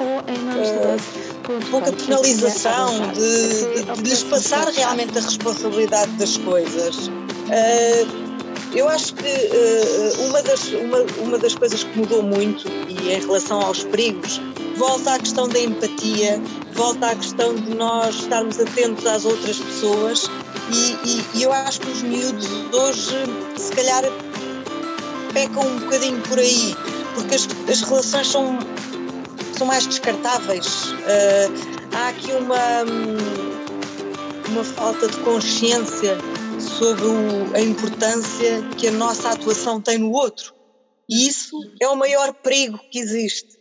uh, 0.00 1.70
pouca 1.70 1.92
penalização, 1.92 3.12
de, 3.12 3.84
de, 3.94 4.02
lhes 4.02 4.22
passar 4.24 4.68
realmente 4.68 5.16
a 5.16 5.22
responsabilidade 5.22 6.12
das 6.12 6.36
coisas. 6.36 7.08
Uh, 7.08 8.31
eu 8.74 8.88
acho 8.88 9.14
que 9.14 9.28
uh, 9.28 10.26
uma, 10.28 10.42
das, 10.42 10.68
uma, 10.68 10.98
uma 11.18 11.38
das 11.38 11.54
coisas 11.54 11.84
que 11.84 11.98
mudou 11.98 12.22
muito, 12.22 12.68
e 12.88 13.12
em 13.12 13.20
relação 13.20 13.60
aos 13.60 13.84
perigos, 13.84 14.40
volta 14.76 15.14
à 15.14 15.18
questão 15.18 15.48
da 15.48 15.58
empatia, 15.58 16.40
volta 16.72 17.08
à 17.08 17.14
questão 17.14 17.54
de 17.54 17.74
nós 17.74 18.14
estarmos 18.14 18.58
atentos 18.58 19.06
às 19.06 19.24
outras 19.24 19.58
pessoas, 19.58 20.30
e, 20.70 21.08
e, 21.08 21.24
e 21.38 21.42
eu 21.42 21.52
acho 21.52 21.80
que 21.80 21.90
os 21.90 22.02
miúdos 22.02 22.48
hoje, 22.72 23.14
se 23.56 23.72
calhar, 23.72 24.04
pecam 25.34 25.66
um 25.66 25.78
bocadinho 25.80 26.20
por 26.22 26.38
aí, 26.38 26.74
porque 27.14 27.34
as, 27.34 27.48
as 27.68 27.80
relações 27.82 28.28
são, 28.28 28.58
são 29.56 29.66
mais 29.66 29.86
descartáveis. 29.86 30.92
Uh, 30.92 31.52
há 31.94 32.08
aqui 32.08 32.32
uma, 32.32 32.84
uma 34.48 34.64
falta 34.64 35.08
de 35.08 35.16
consciência 35.18 36.16
sobre 36.78 37.04
o, 37.04 37.54
a 37.54 37.60
importância 37.60 38.62
que 38.78 38.88
a 38.88 38.92
nossa 38.92 39.30
atuação 39.30 39.80
tem 39.80 39.98
no 39.98 40.12
outro. 40.12 40.54
E 41.08 41.26
isso 41.26 41.58
é 41.80 41.88
o 41.88 41.96
maior 41.96 42.32
perigo 42.34 42.78
que 42.90 42.98
existe. 42.98 43.58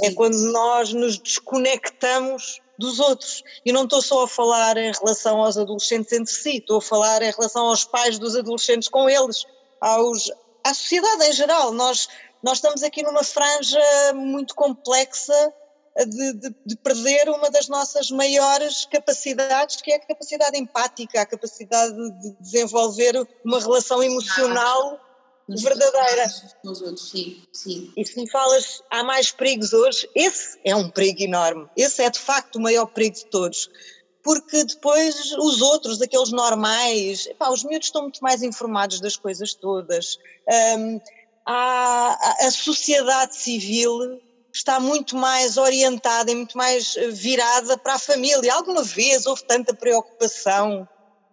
É 0.00 0.06
Sim. 0.06 0.06
É 0.06 0.14
quando 0.14 0.36
nós 0.52 0.92
nos 0.92 1.18
desconectamos 1.18 2.60
dos 2.78 2.98
outros. 2.98 3.42
E 3.64 3.72
não 3.72 3.84
estou 3.84 4.02
só 4.02 4.24
a 4.24 4.28
falar 4.28 4.76
em 4.76 4.90
relação 4.92 5.40
aos 5.40 5.56
adolescentes 5.56 6.12
entre 6.12 6.32
si, 6.32 6.56
estou 6.56 6.78
a 6.78 6.82
falar 6.82 7.22
em 7.22 7.30
relação 7.30 7.66
aos 7.66 7.84
pais 7.84 8.18
dos 8.18 8.34
adolescentes 8.34 8.88
com 8.88 9.08
eles, 9.08 9.44
aos, 9.80 10.30
à 10.64 10.74
sociedade 10.74 11.24
em 11.24 11.32
geral. 11.32 11.72
Nós, 11.72 12.08
nós 12.42 12.58
estamos 12.58 12.82
aqui 12.82 13.02
numa 13.02 13.22
franja 13.22 13.80
muito 14.14 14.54
complexa 14.54 15.52
de, 15.96 16.32
de, 16.34 16.54
de, 16.66 16.76
perder 16.76 17.28
uma 17.28 17.50
das 17.50 17.68
nossas 17.68 18.10
maiores 18.10 18.84
capacidades, 18.86 19.76
que 19.76 19.92
é 19.92 19.96
a 19.96 20.06
capacidade 20.06 20.56
empática, 20.56 21.20
a 21.20 21.26
capacidade 21.26 21.94
de 21.94 22.32
desenvolver 22.40 23.26
uma 23.44 23.60
relação 23.60 24.02
emocional 24.02 25.00
verdadeira. 25.48 26.28
sim, 26.96 27.42
sim. 27.52 27.92
E 27.96 28.06
se 28.06 28.18
me 28.18 28.30
falas, 28.30 28.82
há 28.90 29.02
mais 29.02 29.32
perigos 29.32 29.72
hoje, 29.72 30.08
esse 30.14 30.58
é 30.64 30.74
um 30.74 30.88
perigo 30.88 31.22
enorme, 31.22 31.68
esse 31.76 32.02
é 32.02 32.10
de 32.10 32.18
facto 32.18 32.56
o 32.56 32.60
maior 32.60 32.86
perigo 32.86 33.16
de 33.16 33.26
todos. 33.26 33.68
Porque 34.22 34.64
depois 34.64 35.32
os 35.38 35.62
outros, 35.62 36.00
aqueles 36.00 36.30
normais, 36.30 37.26
os 37.50 37.64
miúdos 37.64 37.86
estão 37.86 38.02
muito 38.02 38.20
mais 38.20 38.42
informados 38.42 39.00
das 39.00 39.16
coisas 39.16 39.54
todas. 39.54 40.18
Um, 40.78 41.00
há, 41.46 42.46
a 42.46 42.50
sociedade 42.50 43.34
civil 43.34 44.20
está 44.52 44.80
muito 44.80 45.16
mais 45.16 45.56
orientada 45.56 46.30
e 46.30 46.34
muito 46.34 46.56
mais 46.56 46.96
eh, 46.96 47.08
virada 47.08 47.76
para 47.78 47.94
a 47.94 47.98
família. 47.98 48.54
Alguma 48.54 48.82
vez 48.82 49.26
houve 49.26 49.44
tanta 49.44 49.74
preocupação 49.74 50.88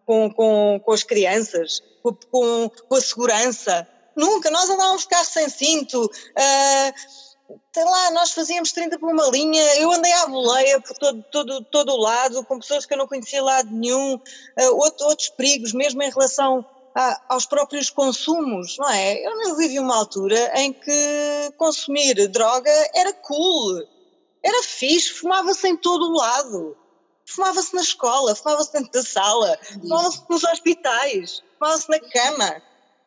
com, 0.06 0.32
com, 0.32 0.82
com 0.84 0.91
as 0.91 1.03
crianças, 1.03 1.82
com, 2.01 2.69
com, 2.69 2.95
a 2.95 3.01
segurança? 3.01 3.88
Nunca, 4.15 4.49
nós 4.49 4.69
andávamos 4.69 5.01
de 5.03 5.10
carro 5.10 5.25
sem 5.25 5.49
cinto, 5.49 6.06
uh, 6.06 7.58
sei 7.73 7.84
lá, 7.84 8.12
nós 8.12 8.32
fazíamos 8.32 8.71
30 8.71 8.97
por 8.97 9.12
uma 9.12 9.27
linha, 9.27 9.62
eu 9.75 9.91
andei 9.91 10.12
à 10.12 10.25
boleia 10.25 10.82
por 10.82 10.97
todo, 10.97 11.23
todo, 11.32 11.63
todo 11.65 11.93
o 11.93 11.97
lado, 11.97 12.43
com 12.45 12.60
pessoas 12.60 12.86
que 12.86 12.93
eu 12.93 12.97
não 12.97 13.08
conhecia 13.08 13.43
lado 13.43 13.69
nenhum, 13.71 14.15
uh, 14.15 14.75
outro, 14.75 15.06
outros 15.06 15.30
perigos, 15.30 15.73
mesmo 15.73 16.01
em 16.01 16.10
relação 16.10 16.65
aos 17.29 17.45
próprios 17.45 17.89
consumos, 17.89 18.77
não 18.77 18.89
é? 18.89 19.25
Eu 19.25 19.36
não 19.38 19.55
vivi 19.55 19.79
uma 19.79 19.95
altura 19.95 20.51
em 20.60 20.73
que 20.73 21.53
consumir 21.57 22.27
droga 22.27 22.71
era 22.95 23.13
cool, 23.13 23.83
era 24.43 24.63
fixe, 24.63 25.13
fumava-se 25.13 25.67
em 25.67 25.77
todo 25.77 26.10
o 26.10 26.17
lado. 26.17 26.77
Fumava-se 27.29 27.75
na 27.75 27.81
escola, 27.81 28.33
fumava-se 28.36 28.71
dentro 28.71 28.91
da 28.91 29.03
sala, 29.03 29.60
fumava-se 29.81 30.23
nos 30.29 30.43
hospitais, 30.45 31.43
fumava-se 31.60 31.89
na 31.89 31.99
cama. 31.99 32.62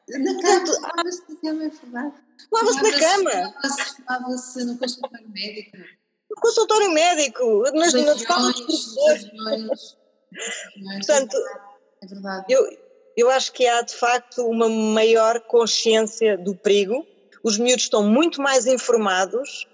Na 0.08 0.42
cama, 0.42 0.66
fumava-se 0.66 1.22
na 1.28 1.40
cama, 1.40 1.64
é 1.64 1.68
verdade. 1.68 2.14
Fumava-se 2.48 2.82
na 2.82 2.98
cama. 2.98 3.54
Fumava-se 3.96 4.64
no 4.64 4.78
consultório 4.78 5.28
médico. 5.30 5.76
No 6.30 6.36
consultório 6.36 6.90
médico, 6.90 7.62
nas, 7.72 7.94
nas 7.94 8.22
salas 8.22 8.54
de 8.54 8.62
professores. 8.62 9.96
Portanto, 10.98 11.36
é 12.02 12.06
verdade. 12.06 12.44
Eu, 12.50 12.89
eu 13.20 13.30
acho 13.30 13.52
que 13.52 13.66
há 13.66 13.82
de 13.82 13.94
facto 13.94 14.44
uma 14.46 14.68
maior 14.68 15.40
consciência 15.40 16.36
do 16.36 16.54
perigo, 16.54 17.06
os 17.42 17.58
miúdos 17.58 17.84
estão 17.84 18.02
muito 18.02 18.40
mais 18.40 18.66
informados. 18.66 19.66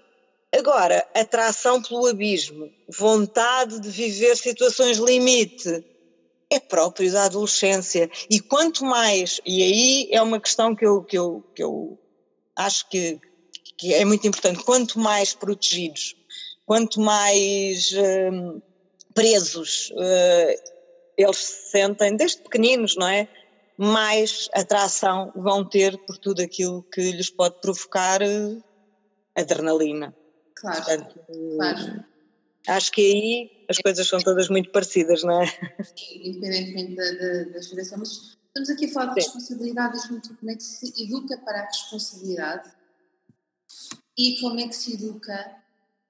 Agora, 0.55 1.05
atração 1.13 1.81
pelo 1.81 2.07
abismo, 2.07 2.71
vontade 2.87 3.79
de 3.79 3.89
viver 3.89 4.35
situações 4.37 4.97
limite, 4.97 5.83
é 6.49 6.59
próprio 6.59 7.11
da 7.11 7.25
adolescência. 7.25 8.09
E 8.29 8.39
quanto 8.39 8.85
mais, 8.85 9.41
e 9.45 9.61
aí 9.61 10.09
é 10.11 10.21
uma 10.21 10.39
questão 10.39 10.75
que 10.75 10.85
eu, 10.85 11.03
que 11.03 11.17
eu, 11.17 11.43
que 11.53 11.63
eu 11.63 11.99
acho 12.55 12.89
que, 12.89 13.19
que 13.77 13.93
é 13.93 14.05
muito 14.05 14.25
importante, 14.27 14.63
quanto 14.63 14.99
mais 14.99 15.33
protegidos, 15.33 16.15
quanto 16.65 17.01
mais 17.01 17.91
hum, 17.93 18.61
presos 19.13 19.91
uh, 19.91 20.77
eles 21.17 21.37
se 21.37 21.71
sentem, 21.71 22.15
desde 22.15 22.41
pequeninos, 22.41 22.95
não 22.95 23.07
é? 23.07 23.27
Mais 23.77 24.49
atração 24.53 25.31
vão 25.35 25.63
ter 25.63 25.97
por 26.05 26.17
tudo 26.17 26.41
aquilo 26.41 26.83
que 26.83 27.11
lhes 27.11 27.29
pode 27.29 27.61
provocar 27.61 28.21
eh, 28.21 28.57
adrenalina. 29.35 30.15
Claro, 30.55 30.77
Portanto, 30.77 31.19
claro. 31.55 32.05
Acho 32.67 32.91
que 32.91 33.01
aí 33.01 33.65
as 33.69 33.77
coisas 33.77 34.07
são 34.07 34.19
todas 34.19 34.49
muito 34.49 34.71
parecidas, 34.71 35.23
não 35.23 35.41
é? 35.41 35.47
Sim, 35.47 36.21
independentemente 36.21 36.95
da, 36.95 37.11
da, 37.11 37.43
da 37.51 37.61
geração, 37.61 37.99
mas 37.99 38.37
estamos 38.47 38.69
aqui 38.69 38.85
a 38.85 38.91
falar 38.91 39.13
de 39.13 39.21
responsabilidade, 39.21 40.11
muito 40.11 40.35
como 40.35 40.51
é 40.51 40.55
que 40.55 40.63
se 40.63 41.03
educa 41.03 41.37
para 41.37 41.61
a 41.61 41.65
responsabilidade 41.65 42.71
e 44.17 44.39
como 44.41 44.59
é 44.59 44.67
que 44.67 44.75
se 44.75 44.95
educa 44.95 45.55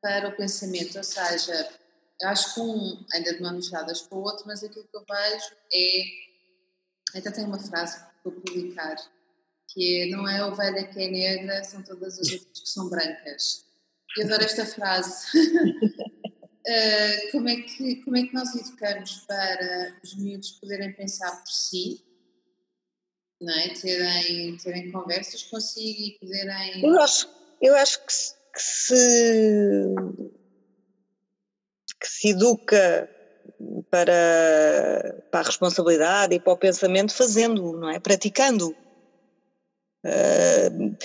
para 0.01 0.29
o 0.29 0.35
pensamento, 0.37 0.97
ou 0.97 1.03
seja, 1.03 1.69
acho 2.23 2.53
que 2.53 2.59
um 2.61 3.05
ainda 3.13 3.33
de 3.33 3.41
mãos 3.41 3.69
dadas 3.69 4.01
com 4.01 4.15
o 4.15 4.23
outro, 4.23 4.45
mas 4.47 4.63
aquilo 4.63 4.87
que 4.87 4.97
eu 4.97 5.03
vejo 5.07 5.55
é 5.73 6.26
até 7.15 7.31
tem 7.31 7.45
uma 7.45 7.59
frase 7.59 7.99
vou 8.23 8.33
publicar, 8.33 8.95
que 9.69 10.03
é 10.03 10.09
não 10.09 10.27
é 10.27 10.39
a 10.39 10.47
ovelha 10.47 10.87
que 10.87 11.01
é 11.01 11.09
negra, 11.09 11.63
são 11.63 11.81
todas 11.83 12.19
as 12.19 12.31
outras 12.31 12.59
que 12.61 12.69
são 12.69 12.89
brancas. 12.89 13.65
Eu 14.17 14.25
adoro 14.25 14.43
esta 14.43 14.65
frase. 14.65 15.25
uh, 15.37 15.71
como, 17.31 17.49
é 17.49 17.61
que, 17.61 17.97
como 18.03 18.17
é 18.17 18.23
que 18.23 18.33
nós 18.33 18.55
educamos 18.55 19.25
para 19.27 19.97
os 20.03 20.15
miúdos 20.17 20.51
poderem 20.51 20.93
pensar 20.93 21.31
por 21.31 21.51
si, 21.51 22.03
não 23.41 23.53
é? 23.53 23.69
terem, 23.69 24.57
terem 24.57 24.91
conversas 24.91 25.43
consigo 25.43 26.01
e 26.01 26.17
poderem. 26.19 26.83
Eu 26.83 26.99
acho, 26.99 27.29
eu 27.61 27.75
acho 27.75 27.99
que, 27.99 28.13
que 28.53 28.61
se 28.61 29.95
que 31.99 32.07
se 32.07 32.29
educa 32.29 33.09
para, 33.89 35.23
para 35.31 35.39
a 35.39 35.43
responsabilidade 35.43 36.35
e 36.35 36.39
para 36.39 36.53
o 36.53 36.57
pensamento 36.57 37.13
fazendo, 37.13 37.73
não 37.73 37.89
é? 37.89 37.99
Praticando. 37.99 38.75
Uh, 40.05 40.95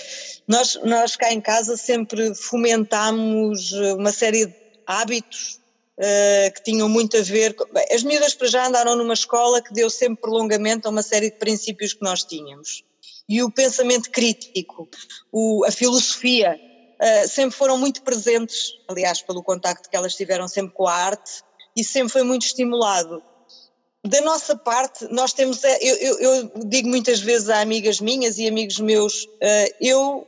nós, 0.47 0.79
nós 0.85 1.17
cá 1.17 1.33
em 1.33 1.41
casa 1.41 1.77
sempre 1.77 2.35
fomentámos 2.35 3.73
uma 3.73 4.13
série 4.13 4.47
de 4.47 4.55
hábitos 4.87 5.61
uh, 5.99 6.53
que 6.55 6.63
tinham 6.63 6.89
muito 6.89 7.17
a 7.17 7.23
ver. 7.23 7.55
Com, 7.55 7.65
bem, 7.73 7.87
as 7.91 8.03
miúdas 8.03 8.35
para 8.35 8.49
já 8.49 8.67
andaram 8.67 8.97
numa 8.97 9.15
escola 9.15 9.63
que 9.63 9.73
deu 9.73 9.89
sempre 9.89 10.21
prolongamento 10.21 10.87
a 10.87 10.91
uma 10.91 11.03
série 11.03 11.31
de 11.31 11.39
princípios 11.39 11.95
que 11.95 12.03
nós 12.03 12.25
tínhamos. 12.25 12.85
E 13.29 13.43
o 13.43 13.51
pensamento 13.51 14.11
crítico, 14.11 14.89
o, 15.31 15.65
a 15.65 15.71
filosofia, 15.71 16.59
uh, 17.01 17.29
sempre 17.29 17.57
foram 17.57 17.79
muito 17.79 18.03
presentes, 18.03 18.73
aliás, 18.89 19.23
pelo 19.23 19.43
contacto 19.43 19.89
que 19.89 19.97
elas 19.97 20.15
tiveram 20.15 20.47
sempre 20.49 20.75
com 20.75 20.87
a 20.87 20.95
arte, 20.95 21.43
e 21.77 21.85
sempre 21.85 22.13
foi 22.13 22.23
muito 22.23 22.47
estimulado. 22.47 23.23
Da 24.05 24.21
nossa 24.21 24.57
parte, 24.57 25.07
nós 25.13 25.33
temos, 25.33 25.63
é, 25.63 25.79
eu, 25.81 25.97
eu, 25.97 26.19
eu 26.19 26.53
digo 26.67 26.89
muitas 26.89 27.21
vezes 27.21 27.49
a 27.49 27.61
amigas 27.61 28.01
minhas 28.01 28.37
e 28.39 28.49
amigos 28.49 28.79
meus, 28.81 29.25
uh, 29.25 29.75
eu 29.81 30.27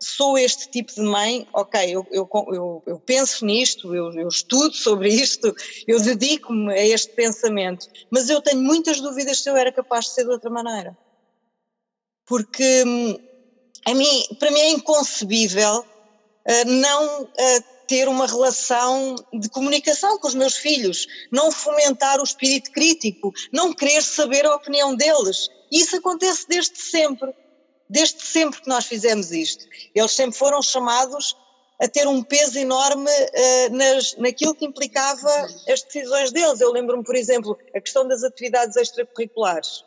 sou 0.00 0.38
este 0.38 0.70
tipo 0.70 0.92
de 0.94 1.00
mãe, 1.00 1.46
ok, 1.52 1.90
eu, 1.90 2.06
eu, 2.10 2.28
eu, 2.52 2.82
eu 2.86 3.00
penso 3.00 3.44
nisto, 3.44 3.94
eu, 3.94 4.12
eu, 4.12 4.28
estudo 4.28 4.74
sobre 4.74 5.08
isto, 5.08 5.52
eu 5.86 6.00
dedico-me 6.00 6.72
a 6.72 6.86
este 6.86 7.12
pensamento, 7.14 7.86
mas 8.10 8.28
eu 8.28 8.40
tenho 8.40 8.60
muitas 8.60 9.00
dúvidas 9.00 9.42
se 9.42 9.50
eu 9.50 9.56
era 9.56 9.72
capaz 9.72 10.06
de 10.06 10.14
ser 10.14 10.24
de 10.24 10.30
outra 10.30 10.50
maneira. 10.50 10.96
Porque 12.26 12.84
hum, 12.86 13.16
a 13.86 13.94
mim, 13.94 14.24
para 14.38 14.50
mim 14.50 14.60
é 14.60 14.70
inconcebível 14.70 15.80
uh, 15.80 16.64
não 16.66 17.22
uh, 17.22 17.64
ter 17.86 18.08
uma 18.08 18.26
relação 18.26 19.14
de 19.32 19.48
comunicação 19.48 20.18
com 20.18 20.28
os 20.28 20.34
meus 20.34 20.56
filhos, 20.56 21.06
não 21.30 21.50
fomentar 21.50 22.20
o 22.20 22.24
espírito 22.24 22.70
crítico, 22.72 23.32
não 23.52 23.72
querer 23.72 24.02
saber 24.02 24.44
a 24.44 24.54
opinião 24.54 24.94
deles. 24.94 25.48
Isso 25.70 25.96
acontece 25.96 26.46
desde 26.48 26.78
sempre 26.78 27.34
desde 27.88 28.20
sempre 28.22 28.60
que 28.60 28.68
nós 28.68 28.86
fizemos 28.86 29.30
isto. 29.30 29.66
Eles 29.94 30.12
sempre 30.12 30.36
foram 30.36 30.60
chamados 30.60 31.36
a 31.80 31.86
ter 31.86 32.06
um 32.08 32.22
peso 32.22 32.58
enorme 32.58 33.10
uh, 33.10 33.76
nas, 33.76 34.16
naquilo 34.16 34.54
que 34.54 34.64
implicava 34.64 35.30
as 35.68 35.82
decisões 35.82 36.32
deles. 36.32 36.60
Eu 36.60 36.72
lembro-me, 36.72 37.04
por 37.04 37.14
exemplo, 37.14 37.58
a 37.74 37.80
questão 37.80 38.06
das 38.08 38.22
atividades 38.22 38.76
extracurriculares. 38.76 39.84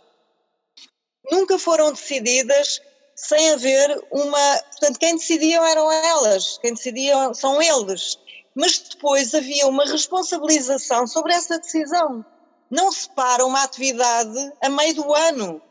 Nunca 1.32 1.58
foram 1.58 1.92
decididas 1.92 2.82
sem 3.22 3.52
haver 3.52 4.02
uma. 4.12 4.58
Portanto, 4.72 5.00
quem 5.00 5.16
decidiam 5.16 5.64
eram 5.66 5.92
elas, 5.92 6.58
quem 6.60 6.74
decidiam 6.74 7.34
são 7.34 7.62
eles. 7.62 8.18
Mas 8.56 8.80
depois 8.80 9.34
havia 9.34 9.68
uma 9.68 9.86
responsabilização 9.86 11.06
sobre 11.06 11.34
essa 11.34 11.60
decisão. 11.60 12.26
Não 12.70 12.92
se 12.92 13.10
para 13.10 13.46
uma 13.46 13.64
atividade 13.64 14.54
a 14.62 14.70
meio 14.70 14.96
do 14.96 15.14
ano. 15.14 15.62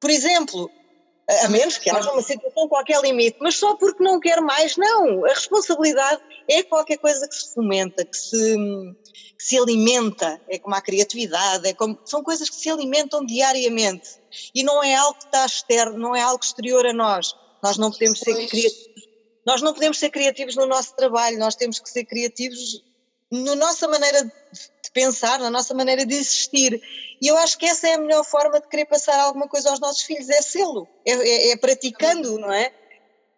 Por 0.00 0.10
exemplo, 0.10 0.70
a 1.44 1.48
menos 1.48 1.78
que 1.78 1.90
haja 1.90 2.10
uma 2.12 2.22
situação 2.22 2.68
qualquer 2.68 3.00
limite, 3.00 3.38
mas 3.40 3.56
só 3.56 3.74
porque 3.76 4.02
não 4.02 4.20
quer 4.20 4.40
mais, 4.40 4.76
não. 4.76 5.24
A 5.24 5.30
responsabilidade 5.30 6.20
é 6.48 6.62
qualquer 6.62 6.98
coisa 6.98 7.26
que 7.28 7.34
se 7.34 7.54
fomenta, 7.54 8.04
que 8.04 8.16
se, 8.16 8.56
que 9.36 9.44
se 9.44 9.58
alimenta, 9.58 10.40
é 10.48 10.58
como 10.58 10.74
a 10.74 10.80
criatividade, 10.80 11.68
é 11.68 11.74
como, 11.74 11.98
são 12.04 12.22
coisas 12.22 12.48
que 12.48 12.56
se 12.56 12.70
alimentam 12.70 13.24
diariamente 13.24 14.18
e 14.54 14.62
não 14.62 14.82
é 14.82 14.94
algo 14.94 15.18
que 15.18 15.26
está 15.26 15.44
externo, 15.44 15.98
não 15.98 16.14
é 16.16 16.22
algo 16.22 16.42
exterior 16.42 16.86
a 16.86 16.92
nós. 16.92 17.34
Nós 17.62 17.76
não 17.76 17.90
podemos 17.90 18.20
ser 18.20 18.34
criativos. 18.34 18.88
Nós 19.46 19.62
não 19.62 19.72
podemos 19.72 19.98
ser 19.98 20.10
criativos 20.10 20.56
no 20.56 20.66
nosso 20.66 20.94
trabalho, 20.96 21.38
nós 21.38 21.54
temos 21.54 21.78
que 21.78 21.88
ser 21.88 22.04
criativos 22.04 22.82
na 23.30 23.54
nossa 23.54 23.88
maneira 23.88 24.24
de 24.24 24.90
pensar, 24.92 25.38
na 25.38 25.50
nossa 25.50 25.74
maneira 25.74 26.04
de 26.04 26.14
existir. 26.14 26.80
E 27.20 27.26
eu 27.26 27.36
acho 27.38 27.56
que 27.58 27.66
essa 27.66 27.88
é 27.88 27.94
a 27.94 27.98
melhor 27.98 28.24
forma 28.24 28.60
de 28.60 28.68
querer 28.68 28.86
passar 28.86 29.18
alguma 29.20 29.48
coisa 29.48 29.70
aos 29.70 29.80
nossos 29.80 30.02
filhos, 30.02 30.28
é 30.28 30.42
sê-lo, 30.42 30.88
é, 31.04 31.12
é, 31.12 31.52
é, 31.52 31.56
praticando, 31.56 32.38
não 32.38 32.52
é? 32.52 32.72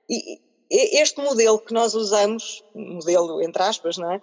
E, 0.09 0.41
este 0.71 1.21
modelo 1.21 1.59
que 1.59 1.73
nós 1.73 1.95
usamos, 1.95 2.63
modelo 2.75 3.43
entre 3.43 3.63
aspas, 3.63 3.97
não 3.97 4.13
é? 4.13 4.21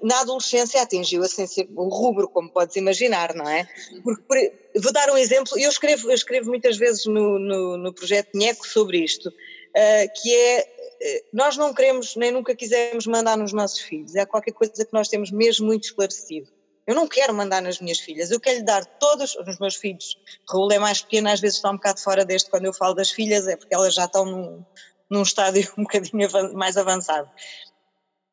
Na 0.00 0.20
adolescência 0.20 0.80
atingiu 0.80 1.22
assim, 1.22 1.44
o 1.74 1.88
rubro, 1.88 2.28
como 2.28 2.50
podes 2.50 2.76
imaginar, 2.76 3.34
não 3.34 3.48
é? 3.48 3.68
Porque, 4.04 4.22
por, 4.22 4.36
vou 4.80 4.92
dar 4.92 5.10
um 5.10 5.16
exemplo, 5.16 5.58
eu 5.58 5.68
escrevo, 5.68 6.10
eu 6.10 6.14
escrevo 6.14 6.48
muitas 6.48 6.76
vezes 6.76 7.06
no, 7.06 7.38
no, 7.38 7.76
no 7.76 7.92
projeto 7.92 8.30
NECO 8.34 8.66
sobre 8.66 8.98
isto, 8.98 9.28
uh, 9.28 10.22
que 10.22 10.34
é 10.34 10.68
eh, 11.04 11.24
nós 11.32 11.56
não 11.56 11.74
queremos 11.74 12.14
nem 12.14 12.30
nunca 12.30 12.54
quisemos 12.54 13.06
mandar 13.08 13.36
nos 13.36 13.52
nossos 13.52 13.80
filhos, 13.80 14.14
é 14.14 14.24
qualquer 14.24 14.52
coisa 14.52 14.72
que 14.72 14.92
nós 14.92 15.08
temos 15.08 15.32
mesmo 15.32 15.66
muito 15.66 15.84
esclarecido. 15.84 16.48
Eu 16.86 16.94
não 16.94 17.08
quero 17.08 17.34
mandar 17.34 17.60
nas 17.60 17.80
minhas 17.80 17.98
filhas, 17.98 18.30
eu 18.30 18.40
quero 18.40 18.58
lhe 18.58 18.64
dar 18.64 18.84
todos, 18.84 19.36
nos 19.46 19.58
meus 19.58 19.74
filhos, 19.74 20.16
Raul 20.48 20.70
é 20.72 20.78
mais 20.78 21.00
pequeno, 21.00 21.28
às 21.28 21.40
vezes 21.40 21.56
está 21.56 21.70
um 21.70 21.76
bocado 21.76 22.00
fora 22.00 22.24
deste 22.24 22.50
quando 22.50 22.66
eu 22.66 22.72
falo 22.72 22.94
das 22.94 23.10
filhas, 23.10 23.46
é 23.48 23.56
porque 23.56 23.74
elas 23.74 23.94
já 23.94 24.04
estão 24.04 24.24
num, 24.24 24.64
num 25.12 25.22
estádio 25.22 25.70
um 25.76 25.82
bocadinho 25.82 26.28
mais 26.54 26.76
avançado. 26.78 27.30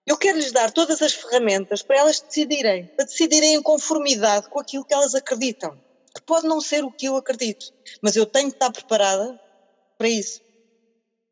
Eu 0.08 0.18
quero 0.18 0.40
lhes 0.40 0.52
dar 0.52 0.72
todas 0.72 1.02
as 1.02 1.14
ferramentas 1.14 1.84
para 1.84 1.98
elas 1.98 2.22
decidirem, 2.22 2.86
para 2.96 3.06
decidirem 3.06 3.54
em 3.54 3.62
conformidade 3.62 4.50
com 4.50 4.60
aquilo 4.60 4.86
que 4.86 4.94
elas 4.94 5.14
acreditam, 5.14 5.78
que 6.16 6.22
pode 6.26 6.48
não 6.48 6.60
ser 6.62 6.84
o 6.84 6.92
que 6.92 7.06
eu 7.08 7.18
acredito, 7.18 7.68
mas 8.02 8.16
eu 8.16 8.26
tenho 8.26 8.48
que 8.50 8.56
estar 8.56 8.72
preparada 8.72 9.40
para 9.98 10.08
isso. 10.08 10.42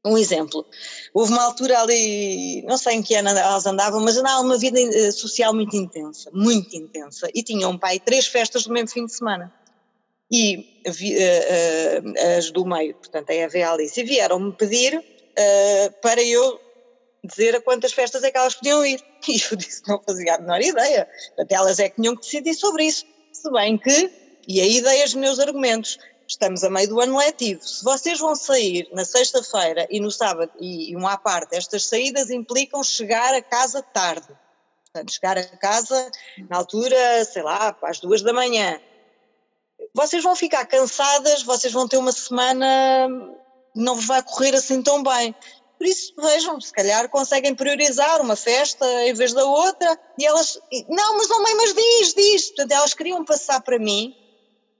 Um 0.05 0.17
exemplo, 0.17 0.65
houve 1.13 1.33
uma 1.33 1.43
altura 1.43 1.81
ali, 1.81 2.61
não 2.63 2.77
sei 2.77 2.95
em 2.95 3.03
que 3.03 3.15
ano 3.15 3.29
elas 3.29 3.65
andavam, 3.65 3.99
mas 3.99 4.15
andavam 4.15 4.45
uma 4.45 4.57
vida 4.57 4.79
eh, 4.79 5.11
social 5.11 5.53
muito 5.53 5.75
intensa, 5.75 6.29
muito 6.31 6.75
intensa, 6.75 7.27
e 7.33 7.43
tinham 7.43 7.71
um 7.71 7.79
pai 7.79 7.99
três 7.99 8.27
festas 8.27 8.65
no 8.67 8.73
mesmo 8.73 8.89
fim 8.89 9.05
de 9.05 9.13
semana. 9.13 9.51
E 10.31 10.81
uh, 10.85 10.91
uh, 10.91 12.37
as 12.37 12.51
do 12.51 12.65
meio, 12.65 12.93
portanto 12.95 13.31
a 13.31 13.33
Eva 13.33 13.57
e 13.57 13.63
a 13.63 13.71
Alice, 13.71 14.03
vieram-me 14.03 14.53
pedir 14.53 15.03
uh, 15.37 15.91
para 16.01 16.21
eu 16.21 16.59
dizer 17.23 17.55
a 17.55 17.61
quantas 17.61 17.93
festas 17.93 18.23
é 18.23 18.31
que 18.31 18.37
elas 18.37 18.55
podiam 18.55 18.85
ir. 18.85 19.03
E 19.27 19.43
eu 19.51 19.57
disse 19.57 19.81
que 19.81 19.89
não 19.89 20.01
fazia 20.01 20.35
a 20.35 20.37
menor 20.37 20.61
ideia. 20.61 21.09
Portanto, 21.35 21.51
elas 21.51 21.79
é 21.79 21.89
que 21.89 21.97
tinham 21.97 22.15
que 22.15 22.21
decidir 22.21 22.53
sobre 22.53 22.85
isso. 22.85 23.05
Se 23.33 23.51
bem 23.51 23.77
que, 23.77 24.09
e 24.47 24.61
aí 24.61 24.81
dei 24.81 25.03
os 25.03 25.13
meus 25.13 25.37
argumentos, 25.37 25.99
estamos 26.25 26.63
a 26.63 26.69
meio 26.69 26.87
do 26.87 27.01
ano 27.01 27.17
letivo. 27.17 27.61
Se 27.61 27.83
vocês 27.83 28.19
vão 28.19 28.35
sair 28.35 28.87
na 28.93 29.03
sexta-feira 29.03 29.85
e 29.89 29.99
no 29.99 30.09
sábado, 30.09 30.51
e, 30.61 30.91
e 30.91 30.95
um 30.95 31.05
à 31.05 31.17
parte, 31.17 31.57
estas 31.57 31.87
saídas 31.87 32.29
implicam 32.29 32.81
chegar 32.83 33.33
a 33.33 33.41
casa 33.41 33.81
tarde. 33.81 34.27
Portanto, 34.85 35.11
chegar 35.11 35.37
a 35.37 35.43
casa 35.43 36.11
na 36.49 36.57
altura, 36.57 37.25
sei 37.25 37.43
lá, 37.43 37.75
às 37.83 37.99
duas 37.99 38.21
da 38.21 38.31
manhã. 38.31 38.79
Vocês 39.93 40.23
vão 40.23 40.35
ficar 40.35 40.65
cansadas, 40.65 41.43
vocês 41.43 41.73
vão 41.73 41.87
ter 41.87 41.97
uma 41.97 42.11
semana, 42.11 43.35
não 43.77 43.95
vos 43.95 44.05
vai 44.05 44.21
correr 44.23 44.55
assim 44.55 44.81
tão 44.81 45.03
bem. 45.03 45.33
Por 45.77 45.85
isso, 45.85 46.13
vejam, 46.17 46.59
se 46.59 46.73
calhar 46.73 47.07
conseguem 47.09 47.53
priorizar 47.53 48.19
uma 48.19 48.35
festa 48.35 48.85
em 49.03 49.13
vez 49.13 49.31
da 49.33 49.45
outra, 49.45 49.97
e 50.17 50.25
elas, 50.25 50.59
não, 50.89 51.17
mas 51.17 51.29
não, 51.29 51.43
mãe, 51.43 51.55
mas 51.55 51.73
diz, 51.73 52.13
diz. 52.13 52.47
Portanto, 52.47 52.71
elas 52.71 52.93
queriam 52.93 53.23
passar 53.23 53.61
para 53.61 53.77
mim 53.77 54.15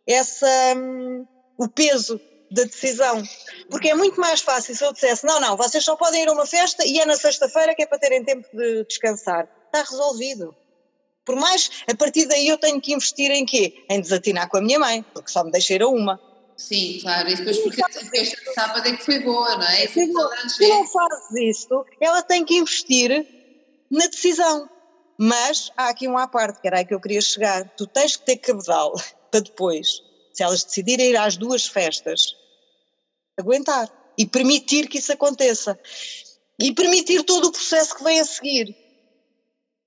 essa, 0.08 0.48
hum, 0.76 1.26
o 1.58 1.68
peso 1.68 2.20
da 2.50 2.64
decisão. 2.64 3.22
Porque 3.70 3.90
é 3.90 3.94
muito 3.94 4.20
mais 4.20 4.42
fácil 4.42 4.76
se 4.76 4.84
eu 4.84 4.92
dissesse: 4.92 5.26
não, 5.26 5.40
não, 5.40 5.56
vocês 5.56 5.84
só 5.84 5.96
podem 5.96 6.24
ir 6.24 6.30
a 6.30 6.32
uma 6.32 6.46
festa 6.46 6.84
e 6.86 7.00
é 7.00 7.06
na 7.06 7.16
sexta-feira 7.16 7.76
que 7.76 7.84
é 7.84 7.86
para 7.86 8.00
terem 8.00 8.24
tempo 8.24 8.48
de 8.54 8.86
descansar. 8.86 9.48
Está 9.68 9.84
resolvido. 9.84 10.56
Por 11.26 11.36
mais, 11.36 11.70
a 11.92 11.94
partir 11.94 12.26
daí 12.26 12.48
eu 12.48 12.58
tenho 12.58 12.80
que 12.80 12.94
investir 12.94 13.30
em 13.32 13.46
quê? 13.46 13.86
Em 13.90 14.00
desatinar 14.00 14.48
com 14.50 14.58
a 14.58 14.62
minha 14.62 14.80
mãe, 14.80 15.04
porque 15.14 15.30
só 15.30 15.44
me 15.44 15.52
deixei 15.52 15.80
a 15.82 15.88
uma. 15.88 16.20
Sim, 16.58 17.00
claro, 17.02 17.30
e 17.30 17.36
depois 17.36 17.60
porque 17.60 17.82
a 17.84 17.88
festa 17.88 18.42
de 18.42 18.54
sábado 18.54 18.88
é 18.88 18.98
que 18.98 19.06
foi 19.06 19.20
boa, 19.20 19.56
não 19.58 19.68
é? 19.68 19.88
Se 19.88 20.68
não 20.68 20.88
fazes 20.88 21.60
isso, 21.60 21.86
ela 22.02 22.24
tem 22.24 22.44
que 22.44 22.56
investir 22.56 23.28
na 23.92 24.08
decisão. 24.08 24.68
Mas 25.20 25.72
há 25.78 25.90
aqui 25.90 26.08
um 26.08 26.18
à 26.18 26.28
parte, 26.28 26.60
que 26.60 26.68
era 26.68 26.80
aí 26.80 26.86
que 26.86 26.94
eu 26.94 27.00
queria 27.00 27.22
chegar. 27.22 27.68
Tu 27.76 27.86
tens 27.88 28.16
que 28.16 28.26
ter 28.26 28.38
cabedal 28.38 28.94
para 29.32 29.40
depois 29.40 30.02
se 30.34 30.44
elas 30.44 30.64
decidirem 30.64 31.10
ir 31.10 31.18
às 31.18 31.36
duas 31.36 31.66
festas, 31.66 32.36
aguentar 33.40 33.90
e 34.16 34.26
permitir 34.26 34.88
que 34.88 35.00
isso 35.00 35.12
aconteça. 35.12 35.80
E 36.60 36.74
permitir 36.74 37.24
todo 37.24 37.46
o 37.46 37.52
processo 37.52 37.96
que 37.96 38.04
vem 38.04 38.20
a 38.20 38.26
seguir. 38.26 38.76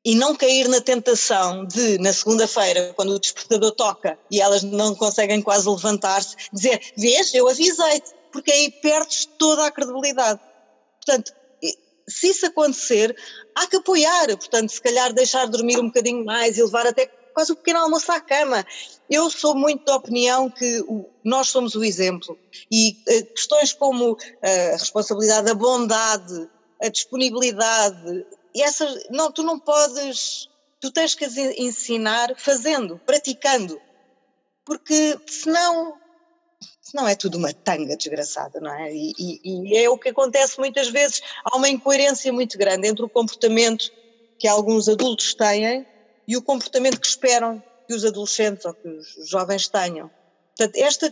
E 0.05 0.15
não 0.15 0.35
cair 0.35 0.67
na 0.69 0.81
tentação 0.81 1.67
de, 1.67 1.99
na 1.99 2.13
segunda-feira, 2.13 2.93
quando 2.97 3.11
o 3.11 3.19
despertador 3.19 3.73
toca 3.73 4.19
e 4.31 4.41
elas 4.41 4.63
não 4.63 4.95
conseguem 4.95 5.43
quase 5.43 5.69
levantar-se, 5.69 6.37
dizer: 6.53 6.81
Vês, 6.97 7.35
eu 7.35 7.49
avisei-te, 7.49 8.11
porque 8.33 8.51
aí 8.51 8.71
perdes 8.71 9.27
toda 9.39 9.67
a 9.67 9.71
credibilidade. 9.71 10.41
Portanto, 11.05 11.33
se 12.09 12.29
isso 12.29 12.47
acontecer, 12.47 13.17
há 13.55 13.67
que 13.67 13.77
apoiar. 13.77 14.27
Portanto, 14.37 14.71
se 14.71 14.81
calhar 14.81 15.13
deixar 15.13 15.47
dormir 15.47 15.79
um 15.79 15.87
bocadinho 15.87 16.25
mais 16.25 16.59
e 16.59 16.63
levar 16.63 16.87
até 16.87 17.07
quase 17.33 17.53
o 17.53 17.57
pequeno 17.57 17.81
almoço 17.81 18.11
à 18.11 18.21
cama. 18.21 18.67
Eu 19.09 19.31
sou 19.31 19.55
muito 19.55 19.85
da 19.85 19.97
opinião 19.97 20.51
que 20.51 20.85
nós 21.25 21.49
somos 21.49 21.75
o 21.75 21.85
exemplo 21.85 22.39
e 22.71 22.97
uh, 23.09 23.35
questões 23.35 23.73
como 23.73 24.13
uh, 24.13 24.19
a 24.43 24.77
responsabilidade, 24.77 25.51
a 25.51 25.55
bondade, 25.55 26.49
a 26.83 26.89
disponibilidade, 26.89 28.27
e 28.55 28.63
essas, 28.63 29.05
não, 29.11 29.31
tu 29.31 29.43
não 29.43 29.59
podes, 29.59 30.49
tu 30.81 30.91
tens 30.91 31.15
que 31.15 31.27
ensinar 31.59 32.35
fazendo, 32.37 33.01
praticando, 33.05 33.81
porque 34.65 35.19
senão 35.27 35.99
não 36.95 37.07
é 37.07 37.15
tudo 37.15 37.39
uma 37.39 37.53
tanga 37.53 37.97
desgraçada, 37.97 38.61
não 38.61 38.73
é? 38.73 38.93
E, 38.93 39.13
e, 39.19 39.41
e, 39.45 39.77
é 39.77 39.89
o 39.89 39.99
que 39.99 40.09
acontece 40.09 40.59
muitas 40.59 40.89
vezes, 40.89 41.21
há 41.45 41.57
uma 41.57 41.69
incoerência 41.69 42.33
muito 42.33 42.59
grande 42.59 42.89
entre 42.89 43.05
o 43.05 43.09
comportamento 43.09 43.91
que 44.39 44.49
alguns 44.49 44.89
adultos 44.89 45.35
têm 45.35 45.87
e 46.27 46.37
o 46.37 46.43
comportamento 46.43 47.01
que 47.01 47.07
esperam 47.07 47.63
que 47.87 47.95
os 47.95 48.05
adolescentes 48.05 48.65
ou 48.65 48.75
que 48.75 48.89
os 48.89 49.29
jovens 49.29 49.69
tenham. 49.69 50.11
Portanto, 50.57 50.77
esta 50.77 51.11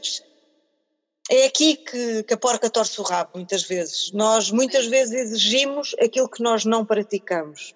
é 1.30 1.46
aqui 1.46 1.76
que, 1.76 2.22
que 2.22 2.34
a 2.34 2.36
porca 2.36 2.70
torce 2.70 3.00
o 3.00 3.04
rabo, 3.04 3.32
muitas 3.34 3.62
vezes. 3.62 4.10
Nós 4.12 4.50
muitas 4.50 4.86
vezes 4.86 5.14
exigimos 5.14 5.94
aquilo 6.00 6.28
que 6.28 6.42
nós 6.42 6.64
não 6.64 6.84
praticamos. 6.84 7.74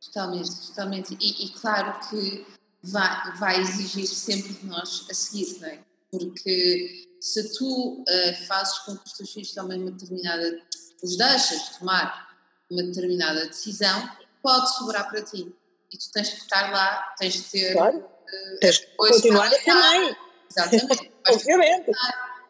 Totalmente, 0.00 0.68
totalmente. 0.68 1.16
E, 1.20 1.46
e 1.46 1.48
claro 1.50 1.98
que 2.08 2.46
vai, 2.82 3.36
vai 3.38 3.60
exigir 3.60 4.06
sempre 4.06 4.52
de 4.52 4.66
nós 4.66 5.06
a 5.10 5.14
seguir, 5.14 5.58
não 5.60 5.68
é? 5.68 5.78
Porque 6.10 7.08
se 7.20 7.52
tu 7.56 8.02
uh, 8.02 8.46
fazes 8.46 8.78
com 8.80 8.96
que 8.96 9.06
os 9.06 9.12
teus 9.12 9.32
filhos 9.32 9.52
tomem 9.52 9.80
uma 9.80 9.90
determinada, 9.90 10.60
os 11.02 11.16
deixas 11.16 11.78
tomar 11.78 12.36
uma 12.70 12.82
determinada 12.82 13.46
decisão, 13.46 14.08
pode 14.42 14.74
sobrar 14.76 15.08
para 15.08 15.22
ti. 15.22 15.54
E 15.92 15.98
tu 15.98 16.10
tens 16.12 16.30
que 16.30 16.40
estar 16.40 16.70
lá, 16.70 17.14
tens 17.18 17.34
de 17.34 17.42
ter. 17.42 17.72
Claro. 17.74 17.98
Uh, 17.98 18.58
tens 18.60 18.78
que 18.78 18.86
continuar 18.96 19.46
a 19.46 19.58
também. 19.58 20.16
Exatamente. 20.50 21.12
Obviamente. 21.28 21.90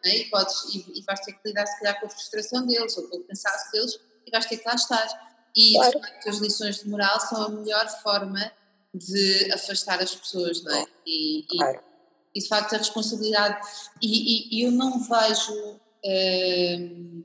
Né? 0.03 0.17
E, 0.17 0.25
podes, 0.25 0.55
e, 0.73 0.99
e, 0.99 1.01
vais 1.03 1.19
ter 1.21 1.33
que 1.33 1.47
lidar, 1.47 1.65
se 1.65 1.79
calhar, 1.79 1.99
com 1.99 2.07
a 2.07 2.09
frustração 2.09 2.65
deles 2.65 2.97
ou 2.97 3.07
com 3.07 3.17
o 3.17 3.23
cansaço 3.23 3.71
deles 3.71 3.99
e 4.25 4.31
vais 4.31 4.45
ter 4.45 4.57
que 4.57 4.67
lá 4.67 4.75
estar. 4.75 5.33
E 5.55 5.75
claro. 5.75 6.01
as 6.27 6.37
lições 6.37 6.79
de 6.79 6.89
moral 6.89 7.19
são 7.19 7.43
a 7.43 7.49
melhor 7.49 7.87
forma 8.01 8.51
de 8.93 9.51
afastar 9.51 10.01
as 10.01 10.15
pessoas, 10.15 10.63
não 10.63 10.75
é? 10.75 10.85
E, 11.05 11.45
claro 11.49 11.93
e 12.33 12.39
de 12.39 12.47
facto 12.47 12.73
a 12.73 12.77
responsabilidade. 12.77 13.59
E, 14.01 14.07
e, 14.07 14.59
e 14.59 14.61
eu 14.63 14.71
não 14.71 14.99
vejo. 14.99 15.79
Hum, 16.05 17.23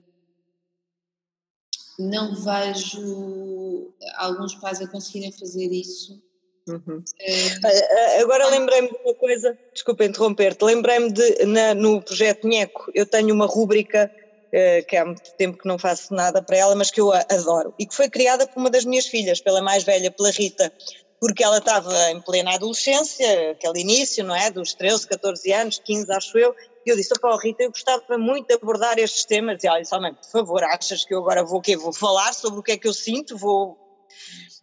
não 1.99 2.33
vejo 2.37 3.93
alguns 4.15 4.55
pais 4.55 4.81
a 4.81 4.87
conseguirem 4.87 5.33
fazer 5.33 5.67
isso. 5.73 6.23
Uhum. 6.69 7.03
É, 7.21 8.21
Agora 8.21 8.49
lembrei-me 8.49 8.89
de 8.89 8.97
uma 9.05 9.15
coisa, 9.15 9.59
desculpa 9.73 10.05
interromper-te, 10.05 10.65
lembrei-me 10.65 11.13
de 11.13 11.47
na, 11.47 11.75
no 11.75 12.03
projeto 12.03 12.47
Nheco, 12.47 12.91
eu 12.95 13.07
tenho 13.07 13.35
uma 13.35 13.47
rúbrica 13.47 14.11
uh, 14.49 14.87
que 14.87 14.97
há 14.97 15.05
muito 15.05 15.35
tempo 15.37 15.59
que 15.59 15.69
não 15.69 15.79
faço 15.79 16.15
nada 16.15 16.43
para 16.43 16.57
ela, 16.57 16.75
mas 16.75 16.91
que 16.91 17.01
eu 17.01 17.13
adoro, 17.13 17.75
e 17.79 17.87
que 17.87 17.95
foi 17.95 18.09
criada 18.09 18.47
por 18.47 18.61
uma 18.61 18.71
das 18.71 18.85
minhas 18.85 19.07
filhas, 19.07 19.41
pela 19.41 19.63
mais 19.63 19.85
velha, 19.85 20.11
pela 20.11 20.31
Rita, 20.31 20.73
porque 21.21 21.43
ela 21.43 21.59
estava 21.59 22.11
em 22.11 22.21
plena 22.21 22.55
adolescência, 22.55 23.51
aquele 23.51 23.81
início, 23.81 24.25
não 24.25 24.37
é? 24.37 24.51
Dos 24.51 24.75
13, 24.75 25.09
14 25.09 25.53
anos, 25.53 25.81
15, 25.85 26.13
acho 26.13 26.39
eu, 26.39 26.55
e 26.87 26.91
eu 26.91 26.97
disse, 26.97 27.13
oh, 27.23 27.37
Rita, 27.37 27.65
eu 27.65 27.71
gostava 27.71 28.17
muito 28.17 28.47
de 28.47 28.55
abordar 28.55 28.99
estes 28.99 29.25
temas, 29.25 29.63
e 29.63 29.67
ela 29.67 29.81
disse, 29.81 29.95
oh, 29.95 30.01
mãe, 30.01 30.15
por 30.15 30.31
favor, 30.31 30.63
achas 30.65 31.05
que 31.05 31.13
eu 31.13 31.19
agora 31.19 31.45
vou 31.45 31.59
o 31.59 31.63
quê? 31.63 31.77
Vou 31.77 31.93
falar 31.93 32.33
sobre 32.33 32.61
o 32.61 32.63
que 32.63 32.73
é 32.73 32.77
que 32.77 32.89
eu 32.89 32.95
sinto, 32.95 33.37
vou... 33.37 33.77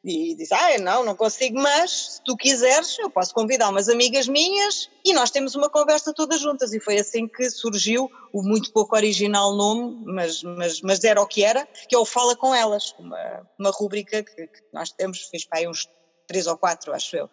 E 0.08 0.36
disse, 0.36 0.54
ah, 0.54 0.78
não, 0.78 1.04
não 1.04 1.16
consigo, 1.16 1.60
mas 1.60 1.90
se 1.92 2.22
tu 2.24 2.38
quiseres, 2.38 3.00
eu 3.00 3.10
posso 3.10 3.34
convidar 3.34 3.70
umas 3.70 3.90
amigas 3.90 4.28
minhas 4.28 4.88
e 5.04 5.12
nós 5.14 5.32
temos 5.32 5.56
uma 5.56 5.68
conversa 5.68 6.14
todas 6.14 6.40
juntas. 6.40 6.74
E 6.74 6.80
foi 6.80 7.00
assim 7.00 7.28
que 7.28 7.50
surgiu 7.50 8.08
o 8.32 8.44
muito 8.44 8.72
pouco 8.72 8.96
original 8.96 9.56
nome, 9.56 10.04
mas, 10.06 10.44
mas, 10.44 10.80
mas 10.82 11.04
era 11.04 11.20
o 11.20 11.26
que 11.26 11.44
era, 11.44 11.68
que 11.90 11.96
é 11.96 11.98
o 11.98 12.06
Fala 12.06 12.36
Com 12.36 12.54
Elas, 12.54 12.94
uma, 13.00 13.50
uma 13.58 13.72
rúbrica 13.72 14.22
que, 14.22 14.46
que 14.46 14.62
nós 14.72 14.92
temos, 14.92 15.22
fiz 15.32 15.44
para 15.44 15.58
aí 15.58 15.68
uns 15.68 15.90
três 16.28 16.46
ou 16.46 16.56
quatro, 16.56 16.94
acho 16.94 17.16
eu. 17.16 17.28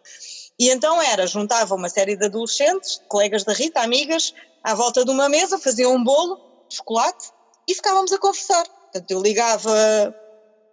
E 0.58 0.70
então 0.70 1.00
era, 1.02 1.26
juntava 1.26 1.74
uma 1.74 1.90
série 1.90 2.16
de 2.16 2.24
adolescentes, 2.24 3.02
colegas 3.06 3.44
da 3.44 3.52
Rita, 3.52 3.82
amigas, 3.82 4.32
à 4.64 4.74
volta 4.74 5.04
de 5.04 5.10
uma 5.10 5.28
mesa, 5.28 5.58
faziam 5.58 5.94
um 5.94 6.02
bolo 6.02 6.40
chocolate 6.70 7.32
e 7.68 7.74
ficávamos 7.74 8.12
a 8.12 8.18
conversar. 8.18 8.64
Portanto, 8.66 9.10
eu 9.10 9.20
ligava 9.20 10.14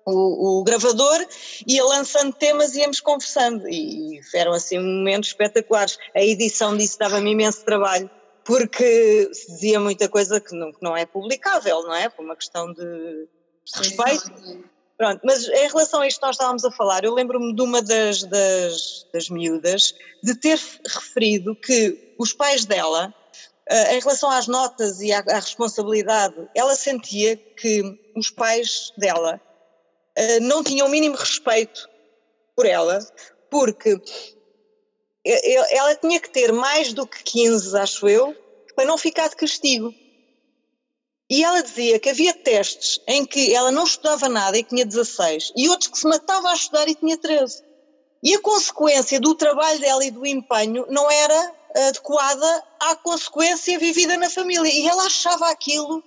o, 0.05 0.59
o, 0.59 0.63
gravador, 0.63 1.25
ia 1.67 1.83
lançando 1.83 2.33
temas 2.33 2.75
e 2.75 2.79
íamos 2.79 2.99
conversando. 2.99 3.67
E 3.69 4.19
eram 4.33 4.53
assim 4.53 4.79
momentos 4.79 5.29
espetaculares. 5.29 5.97
A 6.15 6.21
edição 6.21 6.75
disso 6.75 6.97
dava-me 6.97 7.31
imenso 7.31 7.63
trabalho, 7.63 8.09
porque 8.43 9.29
se 9.33 9.51
dizia 9.51 9.79
muita 9.79 10.09
coisa 10.09 10.39
que 10.39 10.55
não, 10.55 10.71
que 10.71 10.81
não 10.81 10.95
é 10.95 11.05
publicável, 11.05 11.83
não 11.83 11.93
é? 11.93 12.09
Por 12.09 12.23
uma 12.23 12.35
questão 12.35 12.73
de 12.73 13.27
respeito. 13.75 14.31
Pronto, 14.99 15.21
mas 15.23 15.47
em 15.47 15.67
relação 15.69 16.01
a 16.01 16.07
isto 16.07 16.19
que 16.19 16.25
nós 16.25 16.35
estávamos 16.35 16.65
a 16.65 16.71
falar, 16.71 17.05
eu 17.05 17.13
lembro-me 17.13 17.55
de 17.55 17.61
uma 17.61 17.81
das, 17.81 18.23
das, 18.23 19.07
das 19.13 19.29
miúdas 19.29 19.95
de 20.21 20.35
ter 20.35 20.59
referido 20.85 21.55
que 21.55 22.13
os 22.19 22.33
pais 22.33 22.65
dela, 22.65 23.13
uh, 23.71 23.93
em 23.93 23.99
relação 24.01 24.29
às 24.29 24.45
notas 24.45 24.99
e 24.99 25.13
à, 25.13 25.19
à, 25.19 25.35
responsabilidade, 25.35 26.35
ela 26.53 26.75
sentia 26.75 27.37
que 27.37 27.81
os 28.13 28.29
pais 28.29 28.91
dela 28.97 29.39
não 30.41 30.63
tinham 30.63 30.87
o 30.87 30.89
mínimo 30.89 31.15
respeito 31.15 31.89
por 32.55 32.65
ela, 32.65 32.99
porque 33.49 33.99
ela 35.71 35.95
tinha 35.95 36.19
que 36.19 36.29
ter 36.29 36.51
mais 36.51 36.93
do 36.93 37.05
que 37.05 37.23
15, 37.23 37.77
acho 37.77 38.07
eu, 38.07 38.35
para 38.75 38.85
não 38.85 38.97
ficar 38.97 39.29
de 39.29 39.35
castigo. 39.35 39.93
E 41.29 41.43
ela 41.43 41.61
dizia 41.61 41.99
que 41.99 42.09
havia 42.09 42.33
testes 42.33 42.99
em 43.07 43.23
que 43.23 43.53
ela 43.53 43.71
não 43.71 43.83
estudava 43.83 44.27
nada 44.27 44.57
e 44.57 44.63
tinha 44.63 44.85
16, 44.85 45.53
e 45.55 45.69
outros 45.69 45.89
que 45.89 45.99
se 45.99 46.07
matava 46.07 46.49
a 46.49 46.55
estudar 46.55 46.87
e 46.87 46.95
tinha 46.95 47.17
13. 47.17 47.63
E 48.23 48.33
a 48.33 48.41
consequência 48.41 49.19
do 49.19 49.35
trabalho 49.35 49.79
dela 49.79 50.03
e 50.03 50.11
do 50.11 50.25
empenho 50.25 50.85
não 50.89 51.09
era 51.09 51.55
adequada 51.87 52.63
à 52.79 52.95
consequência 52.95 53.77
vivida 53.77 54.17
na 54.17 54.29
família. 54.29 54.69
E 54.69 54.87
ela 54.87 55.05
achava 55.05 55.49
aquilo 55.49 56.03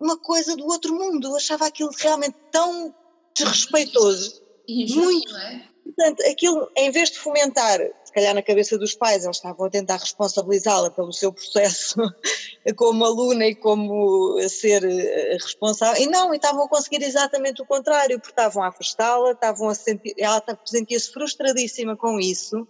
uma 0.00 0.16
coisa 0.16 0.56
do 0.56 0.66
outro 0.66 0.94
mundo, 0.94 1.36
achava 1.36 1.66
aquilo 1.66 1.90
realmente 1.96 2.36
tão 2.50 2.92
desrespeitoso. 3.36 4.42
Injusto, 4.68 5.02
muito, 5.02 5.36
é? 5.36 5.72
Portanto, 5.84 6.22
aquilo, 6.30 6.70
em 6.76 6.90
vez 6.90 7.10
de 7.10 7.18
fomentar, 7.18 7.78
se 8.04 8.12
calhar 8.12 8.34
na 8.34 8.42
cabeça 8.42 8.78
dos 8.78 8.94
pais, 8.94 9.24
eles 9.24 9.36
estavam 9.36 9.66
a 9.66 9.70
tentar 9.70 9.96
responsabilizá-la 9.96 10.90
pelo 10.90 11.12
seu 11.12 11.32
processo 11.32 11.96
como 12.76 13.04
aluna 13.04 13.46
e 13.46 13.54
como 13.54 14.38
ser 14.48 14.84
eh, 14.84 15.34
responsável, 15.34 16.02
e 16.02 16.06
não, 16.06 16.32
e 16.32 16.36
estavam 16.36 16.64
a 16.64 16.68
conseguir 16.68 17.02
exatamente 17.02 17.60
o 17.60 17.66
contrário, 17.66 18.18
porque 18.18 18.32
estavam 18.32 18.62
a 18.62 18.68
afastá-la, 18.68 19.32
estavam 19.32 19.68
a 19.68 19.74
sentir, 19.74 20.14
ela 20.16 20.42
sentia-se 20.64 21.12
frustradíssima 21.12 21.96
com 21.96 22.18
isso 22.18 22.66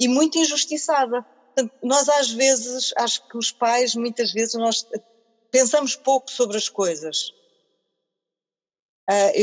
e 0.00 0.08
muito 0.08 0.38
injustiçada. 0.38 1.22
Portanto, 1.54 1.74
nós 1.82 2.08
às 2.08 2.30
vezes, 2.30 2.92
acho 2.96 3.28
que 3.28 3.36
os 3.36 3.50
pais, 3.50 3.94
muitas 3.94 4.32
vezes, 4.32 4.54
nós 4.54 4.86
pensamos 5.50 5.94
pouco 5.94 6.30
sobre 6.30 6.56
as 6.56 6.68
coisas 6.68 7.32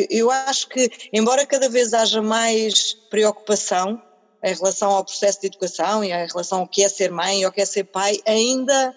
eu 0.09 0.31
acho 0.31 0.67
que, 0.69 0.89
embora 1.11 1.45
cada 1.45 1.69
vez 1.69 1.93
haja 1.93 2.21
mais 2.21 2.93
preocupação 3.09 4.01
em 4.43 4.53
relação 4.53 4.91
ao 4.91 5.03
processo 5.03 5.41
de 5.41 5.47
educação 5.47 6.03
e 6.03 6.11
em 6.11 6.27
relação 6.27 6.61
ao 6.61 6.67
que 6.67 6.83
é 6.83 6.89
ser 6.89 7.11
mãe 7.11 7.41
e 7.41 7.43
ao 7.43 7.51
que 7.51 7.61
é 7.61 7.65
ser 7.65 7.83
pai, 7.85 8.19
ainda 8.25 8.95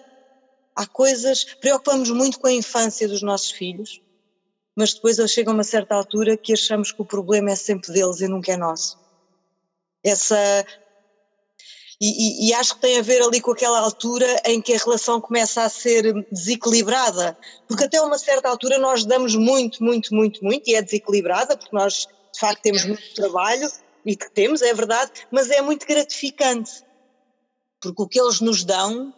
há 0.75 0.87
coisas. 0.87 1.43
Preocupamos 1.43 2.09
muito 2.09 2.39
com 2.39 2.47
a 2.47 2.53
infância 2.53 3.07
dos 3.07 3.21
nossos 3.21 3.51
filhos, 3.51 4.01
mas 4.75 4.93
depois 4.93 5.17
chega 5.29 5.51
a 5.51 5.53
uma 5.53 5.63
certa 5.63 5.95
altura 5.95 6.37
que 6.37 6.53
achamos 6.53 6.91
que 6.91 7.01
o 7.01 7.05
problema 7.05 7.51
é 7.51 7.55
sempre 7.55 7.91
deles 7.91 8.21
e 8.21 8.27
nunca 8.27 8.53
é 8.53 8.57
nosso. 8.57 8.97
Essa 10.03 10.65
e, 12.03 12.09
e, 12.09 12.49
e, 12.49 12.53
acho 12.53 12.75
que 12.75 12.81
tem 12.81 12.99
a 12.99 13.01
ver 13.01 13.21
ali 13.21 13.39
com 13.39 13.51
aquela 13.51 13.79
altura 13.79 14.27
em 14.45 14.61
que 14.61 14.73
a 14.73 14.77
relação 14.77 15.21
começa 15.21 15.63
a 15.63 15.69
ser 15.69 16.13
desequilibrada, 16.29 17.37
porque 17.65 17.85
até 17.85 18.01
uma 18.01 18.17
certa 18.17 18.49
altura 18.49 18.77
nós 18.77 19.05
damos 19.05 19.35
muito, 19.35 19.81
muito, 19.81 20.13
muito, 20.13 20.43
muito, 20.43 20.69
e 20.69 20.75
é 20.75 20.81
desequilibrada, 20.81 21.55
porque 21.55 21.73
nós 21.73 22.05
de 22.33 22.39
facto 22.39 22.61
temos 22.61 22.83
muito 22.83 23.13
trabalho, 23.15 23.71
e 24.05 24.17
que 24.17 24.29
temos, 24.31 24.61
é 24.61 24.73
verdade, 24.73 25.11
mas 25.31 25.49
é 25.49 25.61
muito 25.61 25.87
gratificante, 25.87 26.83
porque 27.79 28.01
o 28.01 28.07
que 28.07 28.19
eles 28.19 28.41
nos 28.41 28.65
dão 28.65 29.13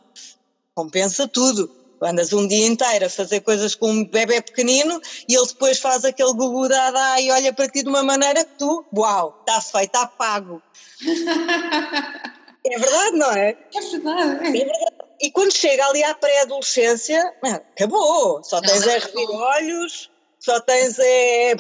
compensa 0.75 1.27
tudo. 1.27 1.71
Andas 1.99 2.33
um 2.33 2.47
dia 2.47 2.67
inteiro 2.67 3.07
a 3.07 3.09
fazer 3.09 3.39
coisas 3.39 3.73
com 3.73 3.89
um 3.89 4.05
bebê 4.05 4.41
pequenino 4.41 5.01
e 5.27 5.33
ele 5.33 5.47
depois 5.47 5.79
faz 5.79 6.05
aquele 6.05 6.33
gugu 6.33 6.67
da 6.67 7.19
e 7.19 7.31
olha 7.31 7.51
para 7.51 7.67
ti 7.67 7.81
de 7.81 7.89
uma 7.89 8.03
maneira 8.03 8.43
que 8.43 8.59
tu, 8.59 8.86
uau, 8.95 9.39
está 9.39 9.59
feito, 9.59 9.86
está 9.86 10.05
pago. 10.05 10.61
É 12.66 12.80
verdade, 12.80 13.18
não 13.18 13.32
é? 13.32 13.49
É 13.49 13.82
verdade. 13.82 14.45
É. 14.45 14.47
é 14.47 14.66
verdade. 14.66 14.95
E 15.22 15.32
quando 15.32 15.55
chega 15.55 15.86
ali 15.86 16.03
à 16.03 16.13
pré-adolescência, 16.16 17.34
acabou. 17.43 18.43
Só 18.43 18.59
tens 18.59 18.86
não, 18.86 18.91
é 18.91 19.45
olhos, 19.57 20.11
só 20.39 20.59
tens 20.59 20.99
é. 20.99 21.55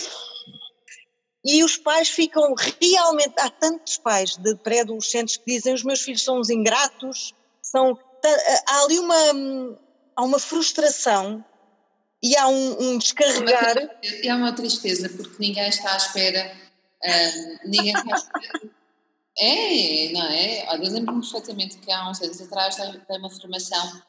e 1.43 1.63
os 1.63 1.77
pais 1.77 2.09
ficam 2.09 2.53
realmente. 2.81 3.33
Há 3.39 3.49
tantos 3.49 3.97
pais 3.97 4.35
de 4.35 4.55
pré-adolescentes 4.55 5.37
que 5.37 5.45
dizem: 5.45 5.73
os 5.73 5.83
meus 5.83 6.01
filhos 6.01 6.23
são 6.23 6.39
uns 6.39 6.49
ingratos, 6.49 7.33
são. 7.61 7.97
Há 8.67 8.83
ali 8.83 8.97
uma, 8.97 9.77
há 10.15 10.23
uma 10.23 10.39
frustração 10.39 11.45
e 12.21 12.35
há 12.35 12.47
um, 12.47 12.81
um 12.81 12.97
descarregar. 12.97 13.77
É 14.23 14.33
uma 14.33 14.51
tristeza, 14.53 15.07
porque 15.09 15.35
ninguém 15.39 15.69
está 15.69 15.93
à 15.93 15.97
espera. 15.97 16.51
Um, 17.03 17.69
ninguém 17.69 17.93
está 17.93 18.13
à 18.13 18.17
espera. 18.17 18.75
É, 19.37 20.11
não 20.13 20.25
é? 20.27 20.65
Olha, 20.69 20.85
eu 20.85 20.91
lembro-me 20.91 21.21
perfeitamente 21.21 21.77
que 21.77 21.91
há 21.91 22.09
uns 22.09 22.21
anos 22.21 22.41
atrás 22.41 22.75
dei 22.77 23.17
uma 23.17 23.29
formação 23.29 24.01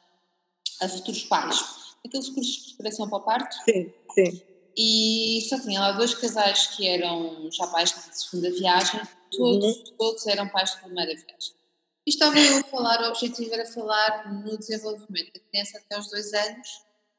a 0.81 0.87
futuros 0.87 1.23
pais, 1.23 1.59
aqueles 2.05 2.29
cursos 2.29 2.55
de 2.55 2.75
preparação 2.75 3.09
para 3.09 3.17
o 3.17 3.21
parto. 3.21 3.55
Sim, 3.65 3.93
sim. 4.13 4.41
E 4.77 5.45
só 5.49 5.59
tinha 5.59 5.79
lá 5.79 5.91
dois 5.93 6.13
casais 6.13 6.67
que 6.67 6.87
eram 6.87 7.49
já 7.51 7.65
pais 7.67 7.91
de 7.91 8.21
segunda 8.21 8.51
viagem, 8.51 9.01
todos, 9.31 9.65
uhum. 9.65 9.83
todos 9.97 10.27
eram 10.27 10.47
pais 10.49 10.71
de 10.71 10.81
primeira 10.81 11.13
viagem. 11.13 11.57
E 12.05 12.09
estava 12.11 12.39
eu 12.39 12.59
a 12.59 12.63
falar, 12.63 13.01
o 13.01 13.07
objetivo 13.09 13.53
era 13.53 13.65
falar 13.65 14.31
no 14.31 14.57
desenvolvimento 14.57 15.33
da 15.33 15.39
criança 15.39 15.77
até 15.77 15.95
aos 15.95 16.09
dois 16.09 16.31
anos, 16.31 16.67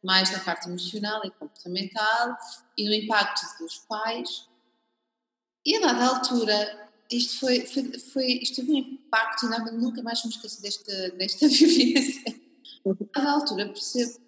mais 0.03 0.31
na 0.31 0.39
parte 0.41 0.69
emocional 0.69 1.21
e 1.25 1.31
comportamental 1.33 2.37
e 2.77 2.87
no 2.87 2.95
impacto 2.95 3.43
dos 3.61 3.79
pais. 3.89 4.49
E 5.67 5.77
a 5.77 5.81
dada 5.81 6.07
altura, 6.07 6.88
isto 7.11 7.41
foi, 7.41 7.61
foi, 7.67 7.99
foi 7.99 8.27
isto 8.43 8.57
teve 8.57 8.73
um 8.73 8.77
impacto 8.77 9.47
e 9.47 9.49
nada, 9.49 9.73
nunca 9.73 10.03
mais 10.03 10.23
me 10.25 10.31
esqueci 10.31 10.61
desta, 10.61 11.11
desta 11.11 11.49
vivência. 11.49 12.41
A 13.15 13.33
altura 13.33 13.67
percebo 13.67 14.21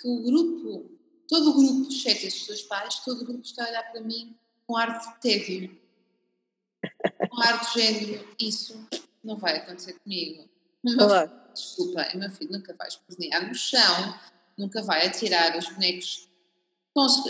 que 0.00 0.08
o 0.08 0.22
grupo, 0.22 0.90
todo 1.28 1.50
o 1.50 1.54
grupo, 1.54 1.90
exceto 1.90 2.26
estes 2.26 2.46
dois 2.46 2.62
pais, 2.62 3.00
todo 3.04 3.22
o 3.22 3.24
grupo 3.24 3.42
está 3.42 3.64
a 3.64 3.68
olhar 3.68 3.90
para 3.90 4.00
mim 4.00 4.36
com 4.66 4.76
ar 4.76 4.98
de 4.98 5.20
tédio. 5.20 5.76
Com 7.28 7.42
ar 7.42 7.60
de 7.60 7.80
género, 7.80 8.28
isso 8.38 8.86
não 9.24 9.36
vai 9.36 9.56
acontecer 9.56 9.94
comigo. 9.94 10.48
Claro. 10.96 11.32
Desculpa, 11.52 12.06
meu 12.14 12.30
filho 12.30 12.52
nunca 12.52 12.74
vai 12.74 12.86
espernear 12.86 13.48
no 13.48 13.54
chão, 13.54 14.18
nunca 14.56 14.82
vai 14.82 15.06
atirar 15.06 15.56
os 15.56 15.68
bonecos 15.70 16.28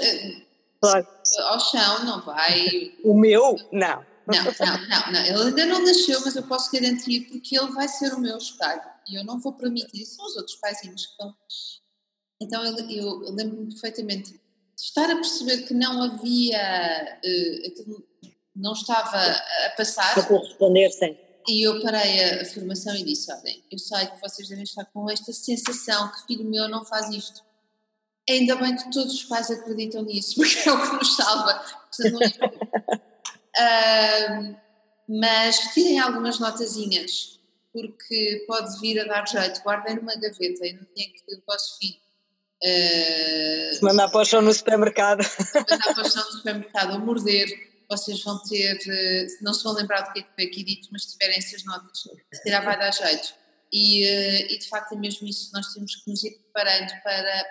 eh, 0.01 0.43
claro. 0.81 1.07
ao 1.45 1.61
chão, 1.61 2.05
não 2.05 2.23
vai. 2.23 2.95
O 3.03 3.15
meu, 3.15 3.57
não. 3.73 4.05
Não, 4.27 4.45
não, 4.67 4.89
não, 4.89 5.13
não, 5.13 5.25
ele 5.25 5.49
ainda 5.49 5.67
não 5.67 5.85
nasceu, 5.85 6.21
mas 6.25 6.35
eu 6.37 6.43
posso 6.43 6.71
garantir 6.73 7.21
porque 7.29 7.59
ele 7.59 7.73
vai 7.73 7.89
ser 7.89 8.13
o 8.13 8.21
meu 8.21 8.37
espelho 8.37 8.83
e 9.09 9.15
eu 9.17 9.25
não 9.25 9.39
vou 9.39 9.53
permitir, 9.53 10.05
são 10.05 10.27
os 10.27 10.37
outros 10.37 10.57
paizinhos 10.57 11.07
que 11.07 11.17
vão. 11.19 11.35
Então 12.41 12.65
eu, 12.65 12.77
eu, 12.91 13.25
eu 13.25 13.33
lembro-me 13.33 13.69
perfeitamente 13.69 14.33
de 14.33 14.41
estar 14.77 15.11
a 15.11 15.15
perceber 15.15 15.63
que 15.63 15.73
não 15.73 16.03
havia, 16.03 17.19
uh, 17.25 18.05
não 18.55 18.73
estava 18.73 19.19
a 19.19 19.71
passar. 19.77 20.15
Para 20.15 20.25
corresponder, 20.25 20.91
sim. 20.91 21.17
E 21.49 21.67
eu 21.67 21.81
parei 21.81 22.25
a, 22.25 22.43
a, 22.43 22.45
formação 22.45 22.95
e 22.95 23.05
disse: 23.05 23.33
Olhem, 23.33 23.63
eu 23.71 23.79
sei 23.79 24.07
que 24.07 24.21
vocês 24.21 24.49
devem 24.49 24.65
estar 24.65 24.85
com 24.87 25.09
esta 25.09 25.33
sensação 25.33 26.11
que 26.11 26.27
filho 26.27 26.45
meu 26.45 26.69
não 26.69 26.85
faz 26.85 27.09
isto. 27.11 27.45
Ainda 28.29 28.57
bem 28.57 28.75
que 28.75 28.91
todos 28.91 29.15
os 29.15 29.25
pais 29.25 29.51
acreditam 29.51 30.03
nisso, 30.03 30.35
porque 30.37 30.69
é 30.69 30.73
o 30.73 30.83
que 30.83 30.97
nos 30.97 31.17
salva. 31.17 31.65
uh, 33.59 34.57
mas 35.09 35.59
tirem 35.73 35.99
algumas 35.99 36.39
notazinhas, 36.39 37.41
porque 37.73 38.45
pode 38.47 38.79
vir 38.81 39.01
a 39.01 39.05
dar 39.05 39.27
jeito. 39.27 39.63
Guardem 39.63 39.97
numa 39.97 40.15
gaveta 40.15 40.67
e 40.67 40.73
no 40.73 40.87
dia 40.95 41.07
que 41.13 41.35
o 41.35 41.43
vosso 41.47 41.79
filho. 41.79 42.07
Uh, 42.65 43.85
mandar 43.85 44.09
para 44.09 44.23
o 44.23 44.25
chão 44.25 44.41
no 44.41 44.53
supermercado. 44.53 45.25
Mandar 45.55 45.95
para 45.95 46.07
o 46.07 46.11
chão 46.11 46.25
no 46.25 46.33
supermercado 46.33 46.95
ou 46.95 47.01
morder 47.01 47.67
vocês 47.89 48.23
vão 48.23 48.39
ter, 48.43 48.79
eh, 48.89 49.27
não 49.41 49.55
se 49.55 49.63
vão 49.65 49.73
lembrar 49.73 50.03
do 50.03 50.13
que 50.13 50.21
é 50.21 50.23
que 50.23 50.35
foi 50.35 50.45
aqui 50.45 50.65
dito, 50.65 50.89
mas 50.91 51.07
tiverem 51.07 51.39
essas 51.39 51.65
notas, 51.65 52.01
se 52.33 52.43
calhar 52.43 52.65
vai 52.65 52.79
dar 52.79 52.93
jeito. 52.93 53.35
E, 53.73 54.05
eh, 54.05 54.53
e 54.53 54.59
de 54.59 54.69
facto 54.69 54.93
é 54.93 54.97
mesmo 54.97 55.27
isso, 55.27 55.51
nós 55.53 55.73
temos 55.73 55.95
que 55.97 56.11
nos 56.11 56.25
ir 56.25 56.39
preparando 56.39 56.93
para 57.03 57.47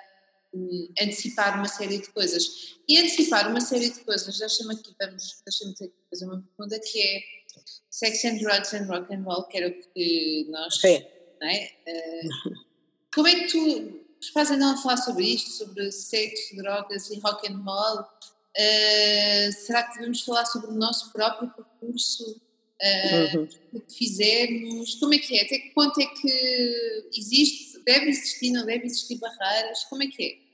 antecipar 1.01 1.57
uma 1.57 1.67
série 1.67 1.97
de 1.97 2.09
coisas. 2.09 2.75
E 2.87 2.99
antecipar 2.99 3.49
uma 3.49 3.61
série 3.61 3.89
de 3.89 3.99
coisas, 4.01 4.37
deixa-me 4.37 4.73
aqui, 4.73 4.95
vamos, 4.99 5.41
deixa-me 5.45 5.91
fazer 6.09 6.25
uma 6.25 6.41
pergunta 6.41 6.79
que 6.79 7.01
é 7.01 7.21
Sex 7.89 8.25
and 8.25 8.37
Drugs 8.37 8.73
and 8.73 8.85
Rock 8.85 9.13
and 9.13 9.23
Roll, 9.23 9.43
que 9.43 9.57
era 9.57 9.69
o 9.69 9.73
que 9.73 10.47
nós... 10.49 10.79
Sim. 10.79 11.03
Não 11.41 11.47
é? 11.47 11.71
Uh, 11.87 12.55
como 13.13 13.27
é 13.27 13.35
que 13.35 13.47
tu, 13.47 14.31
pais 14.33 14.51
andam 14.51 14.73
a 14.73 14.77
falar 14.77 14.97
sobre 14.97 15.25
isto, 15.25 15.49
sobre 15.51 15.91
sexo, 15.91 16.55
drogas 16.55 17.09
e 17.09 17.19
rock 17.19 17.51
and 17.51 17.61
roll, 17.63 18.05
Uh, 18.55 19.51
será 19.51 19.83
que 19.83 19.95
devemos 19.95 20.21
falar 20.21 20.45
sobre 20.45 20.71
o 20.71 20.75
nosso 20.75 21.11
próprio 21.11 21.51
percurso? 21.51 22.41
Uh, 22.81 23.37
uhum. 23.37 23.49
O 23.73 23.81
que 23.81 23.93
fizemos? 23.93 24.95
Como 24.95 25.13
é 25.13 25.17
que 25.17 25.37
é? 25.37 25.43
Até 25.43 25.59
que 25.59 25.69
ponto 25.71 25.99
é 25.99 26.05
que 26.05 27.09
existe? 27.17 27.83
Deve 27.83 28.09
existir, 28.09 28.51
não 28.51 28.65
deve 28.65 28.85
existir 28.85 29.17
barreiras? 29.17 29.83
Como 29.85 30.03
é 30.03 30.07
que 30.07 30.23
é? 30.23 30.44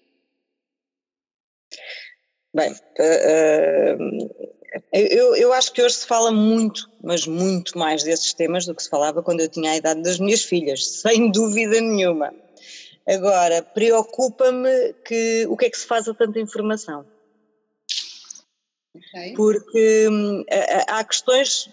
Bem, 2.53 2.71
uh, 2.71 4.51
eu, 4.91 5.35
eu 5.35 5.53
acho 5.53 5.71
que 5.71 5.81
hoje 5.81 5.95
se 5.95 6.07
fala 6.07 6.31
muito, 6.31 6.89
mas 7.01 7.25
muito 7.25 7.77
mais 7.77 8.03
desses 8.03 8.33
temas 8.33 8.65
do 8.65 8.75
que 8.75 8.83
se 8.83 8.89
falava 8.89 9.23
quando 9.23 9.41
eu 9.41 9.49
tinha 9.49 9.71
a 9.71 9.77
idade 9.77 10.01
das 10.01 10.19
minhas 10.19 10.43
filhas, 10.43 10.85
sem 11.01 11.31
dúvida 11.31 11.79
nenhuma. 11.79 12.33
Agora, 13.07 13.63
preocupa-me 13.63 14.93
que 15.05 15.45
o 15.49 15.57
que 15.57 15.65
é 15.65 15.69
que 15.69 15.77
se 15.77 15.87
faz 15.87 16.07
a 16.07 16.13
tanta 16.13 16.39
informação? 16.39 17.05
Okay. 18.93 19.33
Porque 19.33 20.07
hum, 20.09 20.43
há 20.87 21.03
questões 21.03 21.69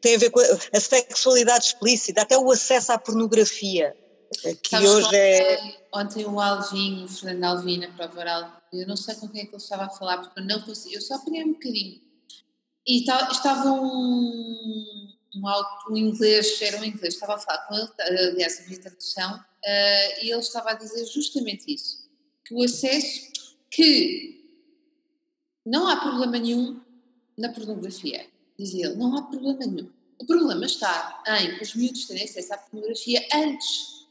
tem 0.00 0.16
a 0.16 0.18
ver 0.18 0.30
com 0.30 0.40
a, 0.40 0.80
sexualidade 0.80 1.66
explícita, 1.66 2.22
até 2.22 2.36
o 2.36 2.50
acesso 2.50 2.92
à 2.92 2.98
pornografia, 2.98 3.96
que 4.62 4.70
Sabes 4.70 4.90
hoje 4.90 5.16
é. 5.16 5.76
Ontem 5.92 6.26
o 6.26 6.40
Alvin, 6.40 7.04
o 7.04 7.08
Fernando 7.08 7.58
Alvin, 7.58 7.78
na 7.78 7.88
prova 7.92 8.18
oral, 8.18 8.52
eu 8.80 8.86
não 8.86 8.96
sei 8.96 9.14
com 9.14 9.28
quem 9.28 9.42
é 9.42 9.44
que 9.44 9.54
ele 9.54 9.62
estava 9.62 9.84
a 9.84 9.90
falar, 9.90 10.18
porque 10.18 10.40
eu 10.40 10.44
não 10.44 10.64
eu 10.90 11.00
só 11.00 11.14
apanhei 11.14 11.44
um 11.44 11.52
bocadinho. 11.52 12.00
E 12.86 12.98
estava 12.98 13.70
um, 13.70 15.08
um, 15.34 15.90
um 15.90 15.96
inglês, 15.96 16.60
era 16.60 16.78
um 16.78 16.84
inglês, 16.84 17.14
estava 17.14 17.34
a 17.34 17.38
falar 17.38 17.66
com 17.66 17.74
ele, 17.74 17.88
aliás, 18.30 18.60
havia 18.60 18.80
tradução, 18.80 19.36
uh, 19.36 20.22
e 20.22 20.30
ele 20.30 20.40
estava 20.40 20.70
a 20.70 20.74
dizer 20.74 21.06
justamente 21.06 21.72
isso: 21.72 22.08
que 22.44 22.54
o 22.54 22.62
acesso, 22.62 23.32
que 23.70 24.44
não 25.64 25.88
há 25.88 25.96
problema 25.96 26.38
nenhum 26.38 26.80
na 27.38 27.48
pornografia, 27.48 28.26
dizia 28.58 28.86
ele, 28.86 28.96
não 28.96 29.16
há 29.16 29.22
problema 29.22 29.66
nenhum. 29.66 29.90
O 30.18 30.26
problema 30.26 30.64
está 30.66 31.22
em 31.26 31.60
os 31.60 31.74
miúdos 31.74 32.06
terem 32.06 32.24
acesso 32.24 32.54
à 32.54 32.58
pornografia 32.58 33.26
antes. 33.34 34.06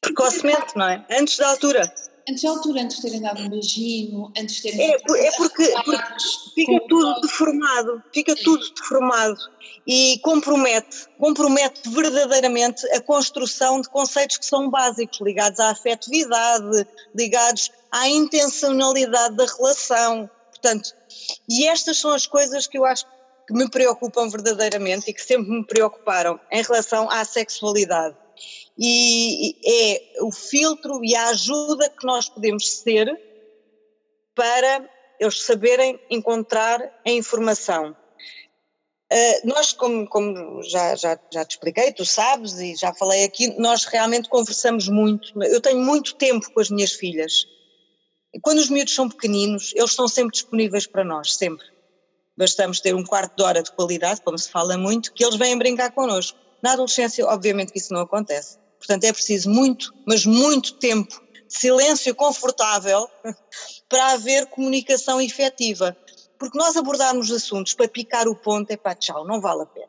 Precocemente, 0.00 0.76
não 0.76 0.88
é? 0.88 1.06
Antes 1.10 1.36
da 1.36 1.50
altura. 1.50 1.94
Antes 2.28 2.42
da 2.42 2.50
altura, 2.50 2.82
antes 2.82 2.96
de 2.96 3.02
terem 3.02 3.20
dado 3.20 3.40
um 3.40 3.48
beijinho, 3.48 4.32
antes 4.36 4.56
de 4.56 4.62
terem. 4.62 4.80
É, 4.80 5.26
é 5.26 5.32
porque, 5.36 5.72
porque 5.84 6.14
fica 6.54 6.80
tudo 6.88 7.20
deformado, 7.20 8.02
fica 8.12 8.36
tudo 8.36 8.74
deformado 8.74 9.38
e 9.86 10.18
compromete, 10.22 11.06
compromete 11.18 11.88
verdadeiramente 11.88 12.86
a 12.92 13.00
construção 13.00 13.80
de 13.80 13.88
conceitos 13.88 14.36
que 14.36 14.44
são 14.44 14.68
básicos, 14.68 15.20
ligados 15.20 15.58
à 15.58 15.70
afetividade, 15.70 16.86
ligados 17.14 17.70
à 17.90 18.08
intencionalidade 18.08 19.34
da 19.36 19.46
relação 19.46 20.30
Portanto, 20.60 20.92
e 21.48 21.66
estas 21.66 21.98
são 21.98 22.12
as 22.12 22.26
coisas 22.26 22.66
que 22.66 22.78
eu 22.78 22.84
acho 22.84 23.06
que 23.46 23.54
me 23.54 23.70
preocupam 23.70 24.28
verdadeiramente 24.28 25.08
e 25.08 25.14
que 25.14 25.22
sempre 25.22 25.50
me 25.50 25.64
preocuparam 25.64 26.38
em 26.50 26.62
relação 26.62 27.08
à 27.10 27.24
sexualidade. 27.24 28.16
E 28.78 29.56
é 29.64 30.22
o 30.22 30.32
filtro 30.32 31.04
e 31.04 31.14
a 31.14 31.28
ajuda 31.28 31.90
que 31.90 32.06
nós 32.06 32.28
podemos 32.28 32.68
ser 32.68 33.08
para 34.34 34.88
eles 35.18 35.42
saberem 35.42 35.98
encontrar 36.10 36.80
a 37.04 37.10
informação. 37.10 37.96
Uh, 39.10 39.48
nós, 39.48 39.72
como, 39.72 40.06
como 40.06 40.62
já, 40.62 40.94
já, 40.94 41.18
já 41.32 41.44
te 41.44 41.52
expliquei, 41.52 41.92
tu 41.92 42.04
sabes 42.04 42.58
e 42.58 42.76
já 42.76 42.92
falei 42.94 43.24
aqui, 43.24 43.58
nós 43.58 43.84
realmente 43.84 44.28
conversamos 44.28 44.88
muito. 44.88 45.42
Eu 45.42 45.60
tenho 45.60 45.80
muito 45.80 46.14
tempo 46.14 46.50
com 46.52 46.60
as 46.60 46.70
minhas 46.70 46.92
filhas 46.92 47.46
quando 48.42 48.58
os 48.58 48.68
miúdos 48.68 48.94
são 48.94 49.08
pequeninos, 49.08 49.72
eles 49.74 49.90
estão 49.90 50.06
sempre 50.06 50.32
disponíveis 50.32 50.86
para 50.86 51.04
nós, 51.04 51.34
sempre. 51.34 51.66
Bastamos 52.36 52.80
ter 52.80 52.94
um 52.94 53.04
quarto 53.04 53.36
de 53.36 53.42
hora 53.42 53.62
de 53.62 53.72
qualidade, 53.72 54.20
como 54.20 54.38
se 54.38 54.50
fala 54.50 54.76
muito, 54.76 55.12
que 55.12 55.24
eles 55.24 55.36
vêm 55.36 55.58
brincar 55.58 55.90
connosco. 55.92 56.38
Na 56.62 56.72
adolescência, 56.72 57.26
obviamente 57.26 57.72
que 57.72 57.78
isso 57.78 57.92
não 57.92 58.00
acontece. 58.00 58.58
Portanto, 58.78 59.04
é 59.04 59.12
preciso 59.12 59.50
muito, 59.50 59.92
mas 60.06 60.24
muito 60.24 60.74
tempo 60.74 61.20
de 61.46 61.58
silêncio 61.58 62.14
confortável 62.14 63.08
para 63.88 64.12
haver 64.12 64.46
comunicação 64.46 65.20
efetiva. 65.20 65.96
Porque 66.38 66.56
nós 66.56 66.76
abordarmos 66.76 67.30
assuntos 67.30 67.74
para 67.74 67.88
picar 67.88 68.28
o 68.28 68.36
ponto, 68.36 68.70
é 68.70 68.76
pá, 68.76 68.94
tchau, 68.94 69.26
não 69.26 69.40
vale 69.40 69.62
a 69.62 69.66
pena. 69.66 69.88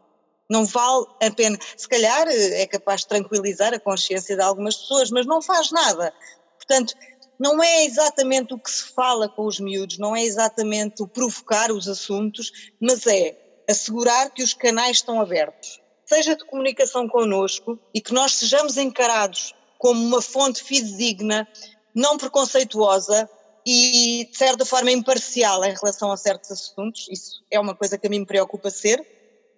Não 0.50 0.66
vale 0.66 1.06
a 1.22 1.30
pena. 1.30 1.60
Se 1.78 1.88
calhar 1.88 2.28
eh, 2.28 2.62
é 2.62 2.66
capaz 2.66 3.02
de 3.02 3.08
tranquilizar 3.08 3.72
a 3.74 3.80
consciência 3.80 4.36
de 4.36 4.42
algumas 4.42 4.76
pessoas, 4.76 5.12
mas 5.12 5.28
não 5.28 5.42
faz 5.42 5.72
nada. 5.72 6.12
Portanto, 6.58 6.96
não 7.40 7.64
é 7.64 7.86
exatamente 7.86 8.54
o 8.54 8.60
que 8.60 8.70
se 8.70 8.84
fala 8.94 9.30
com 9.30 9.46
os 9.46 9.60
miúdos, 9.60 9.98
não 9.98 10.16
é 10.16 10.24
exatamente 10.24 11.02
o 11.02 11.08
provocar 11.08 11.72
os 11.72 11.88
assuntos, 11.88 12.52
mas 12.82 13.08
é 13.08 13.38
assegurar 13.70 14.32
que 14.32 14.44
os 14.44 14.54
canais 14.54 14.98
estão 14.98 15.22
abertos, 15.22 15.79
seja 16.10 16.36
de 16.36 16.44
comunicação 16.44 17.08
connosco 17.08 17.80
e 17.94 18.02
que 18.02 18.12
nós 18.12 18.34
sejamos 18.34 18.78
encarados 18.78 19.54
como 19.78 20.04
uma 20.04 20.22
fonte 20.22 20.64
fidedigna, 20.64 21.48
não 21.94 22.18
preconceituosa 22.18 23.30
e 23.66 24.28
de 24.30 24.36
certa 24.36 24.66
forma 24.66 24.92
imparcial 24.92 25.64
em 25.64 25.74
relação 25.74 26.12
a 26.12 26.18
certos 26.18 26.52
assuntos, 26.52 27.08
isso 27.12 27.44
é 27.52 27.60
uma 27.60 27.76
coisa 27.76 27.98
que 27.98 28.08
a 28.08 28.10
mim 28.10 28.20
me 28.20 28.26
preocupa 28.26 28.72
ser. 28.72 29.06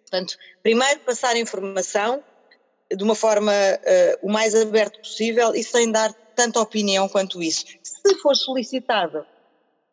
Portanto, 0.01 0.37
primeiro 0.61 0.99
passar 0.99 1.37
informação 1.37 2.21
de 2.93 3.01
uma 3.01 3.15
forma 3.15 3.53
uh, 3.53 4.27
o 4.27 4.29
mais 4.29 4.53
aberta 4.53 4.99
possível 4.99 5.55
e 5.55 5.63
sem 5.63 5.89
dar 5.89 6.13
tanta 6.35 6.59
opinião 6.59 7.07
quanto 7.07 7.41
isso. 7.41 7.65
Se 7.81 8.15
for 8.15 8.35
solicitada 8.35 9.25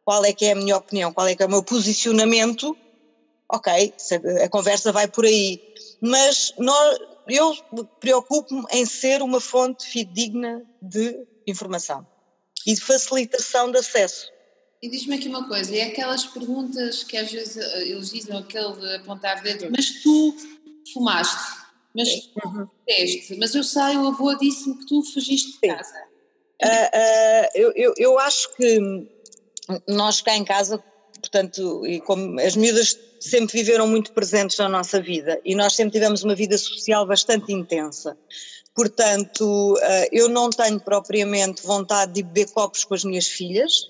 qual 0.04 0.24
é 0.24 0.32
que 0.32 0.46
é 0.46 0.52
a 0.52 0.56
minha 0.56 0.76
opinião, 0.76 1.12
qual 1.12 1.28
é 1.28 1.36
que 1.36 1.42
é 1.42 1.46
o 1.46 1.50
meu 1.50 1.62
posicionamento, 1.62 2.76
ok, 3.50 3.94
a 4.44 4.48
conversa 4.48 4.92
vai 4.92 5.08
por 5.08 5.24
aí. 5.24 5.60
Mas 6.00 6.52
nós, 6.58 6.98
eu 7.26 7.54
preocupo-me 8.00 8.64
em 8.72 8.84
ser 8.84 9.22
uma 9.22 9.40
fonte 9.40 9.86
fidedigna 9.86 10.62
de 10.80 11.26
informação 11.46 12.06
e 12.66 12.74
de 12.74 12.80
facilitação 12.80 13.70
de 13.70 13.78
acesso. 13.78 14.30
E 14.80 14.88
diz-me 14.88 15.16
aqui 15.16 15.28
uma 15.28 15.48
coisa, 15.48 15.74
é 15.74 15.82
aquelas 15.82 16.24
perguntas 16.24 17.02
que 17.02 17.16
às 17.16 17.32
vezes 17.32 17.56
eh, 17.56 17.88
eles 17.88 18.10
dizem 18.10 18.36
aquele 18.36 18.96
apontar 18.96 19.42
dedo, 19.42 19.68
mas 19.76 20.02
tu 20.02 20.36
fumaste, 20.92 21.58
mas 21.94 22.08
tu 22.26 22.48
uhum. 22.48 22.68
mas 23.38 23.54
eu 23.56 23.64
sei, 23.64 23.96
o 23.96 24.06
avô 24.06 24.32
disse-me 24.36 24.78
que 24.78 24.86
tu 24.86 25.02
fugiste 25.02 25.52
de 25.52 25.58
casa. 25.66 26.08
Uh, 26.62 26.66
uh, 26.66 27.48
eu, 27.54 27.72
eu, 27.74 27.94
eu 27.96 28.18
acho 28.20 28.54
que 28.54 29.08
nós 29.88 30.20
cá 30.20 30.36
em 30.36 30.44
casa, 30.44 30.78
portanto, 31.20 31.84
e 31.86 32.00
como 32.00 32.38
as 32.40 32.54
miúdas 32.54 32.98
sempre 33.20 33.58
viveram 33.58 33.86
muito 33.86 34.12
presentes 34.12 34.56
na 34.58 34.68
nossa 34.68 35.00
vida 35.00 35.40
e 35.44 35.54
nós 35.54 35.74
sempre 35.74 35.92
tivemos 35.92 36.22
uma 36.22 36.34
vida 36.34 36.56
social 36.56 37.06
bastante 37.06 37.52
intensa. 37.52 38.16
Portanto, 38.74 39.74
uh, 39.74 40.08
eu 40.12 40.28
não 40.28 40.50
tenho 40.50 40.78
propriamente 40.78 41.62
vontade 41.66 42.12
de 42.12 42.22
beber 42.22 42.50
copos 42.52 42.84
com 42.84 42.94
as 42.94 43.02
minhas 43.02 43.26
filhas, 43.26 43.88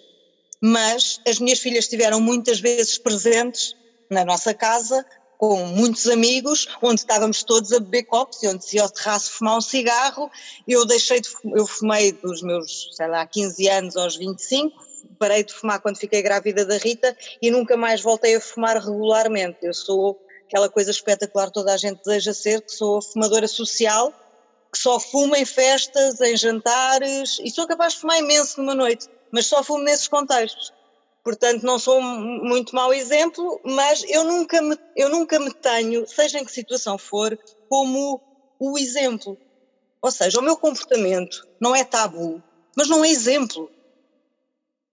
mas 0.61 1.21
as 1.27 1.39
minhas 1.39 1.59
filhas 1.59 1.85
estiveram 1.85 2.21
muitas 2.21 2.59
vezes 2.59 2.97
presentes 2.97 3.77
na 4.11 4.25
nossa 4.25 4.55
casa, 4.55 5.05
com 5.37 5.65
muitos 5.67 6.09
amigos, 6.09 6.67
onde 6.83 7.01
estávamos 7.01 7.45
todos 7.45 7.73
a 7.73 7.79
beber 7.79 8.05
copos 8.05 8.43
e 8.43 8.49
onde 8.49 8.65
se 8.65 8.77
ia 8.77 8.83
ao 8.83 8.91
terraço 8.91 9.31
fumar 9.33 9.59
um 9.59 9.61
cigarro. 9.61 10.31
Eu 10.67 10.85
deixei 10.85 11.21
de, 11.21 11.29
eu 11.55 11.67
fumei 11.67 12.11
dos 12.13 12.43
meus, 12.43 12.89
sei 12.97 13.07
lá, 13.07 13.25
15 13.25 13.69
anos 13.69 13.97
aos 13.97 14.17
25, 14.17 14.88
parei 15.19 15.45
de 15.45 15.53
fumar 15.53 15.81
quando 15.81 15.99
fiquei 15.99 16.23
grávida 16.23 16.65
da 16.65 16.77
Rita 16.77 17.17
e 17.43 17.51
nunca 17.51 17.77
mais 17.77 18.01
voltei 18.01 18.37
a 18.37 18.41
fumar 18.41 18.77
regularmente. 18.77 19.59
Eu 19.63 19.75
sou 19.75 20.19
aquela 20.47 20.69
coisa 20.69 20.91
espetacular 20.91 21.51
toda 21.51 21.75
a 21.75 21.77
gente 21.77 22.03
deseja 22.05 22.33
ser, 22.33 22.63
que 22.63 22.73
sou 22.73 23.03
fumadora 23.03 23.47
social, 23.47 24.13
que 24.73 24.79
só 24.79 24.99
fumo 24.99 25.37
em 25.37 25.45
festas, 25.45 26.21
em 26.21 26.37
jantares, 26.37 27.39
e 27.43 27.51
sou 27.51 27.67
capaz 27.67 27.95
de 27.95 28.01
fumar 28.01 28.19
imenso 28.19 28.61
numa 28.61 28.75
noite 28.75 29.09
mas 29.31 29.47
só 29.47 29.63
fumo 29.63 29.85
nesses 29.85 30.09
contextos. 30.09 30.73
Portanto, 31.23 31.63
não 31.63 31.79
sou 31.79 32.01
um 32.01 32.45
muito 32.45 32.75
mau 32.75 32.93
exemplo, 32.93 33.61
mas 33.65 34.03
eu 34.09 34.25
nunca, 34.25 34.63
me, 34.63 34.77
eu 34.97 35.09
nunca 35.09 35.39
me 35.39 35.53
tenho, 35.53 36.07
seja 36.07 36.39
em 36.39 36.45
que 36.45 36.53
situação 36.53 36.97
for, 36.97 37.39
como 37.69 38.21
o 38.59 38.79
exemplo. 38.79 39.37
Ou 40.01 40.11
seja, 40.11 40.39
o 40.39 40.43
meu 40.43 40.57
comportamento 40.57 41.47
não 41.61 41.75
é 41.75 41.85
tabu, 41.85 42.43
mas 42.77 42.89
não 42.89 43.05
é 43.05 43.11
exemplo. 43.11 43.71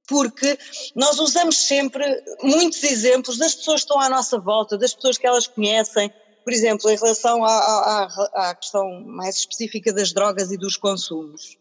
Porque 0.08 0.58
nós 0.95 1.20
usamos 1.20 1.58
sempre 1.58 2.03
muitos 2.41 2.84
exemplos 2.84 3.38
das 3.38 3.56
pessoas 3.56 3.82
que 3.82 3.86
estão 3.86 3.99
à 3.99 4.10
nossa 4.10 4.38
volta, 4.38 4.78
das 4.78 4.93
pessoas 4.93 5.18
que 5.18 5.26
elas 5.26 5.47
conhecem, 5.47 6.14
por 6.43 6.53
exemplo, 6.53 6.89
em 6.89 6.95
relação 6.95 7.43
à, 7.43 7.49
à, 7.49 8.49
à 8.49 8.56
questão 8.56 9.01
mais 9.06 9.38
específica 9.38 9.91
das 9.91 10.14
drogas 10.14 10.51
e 10.51 10.58
dos 10.58 10.78
consumos. 10.78 11.58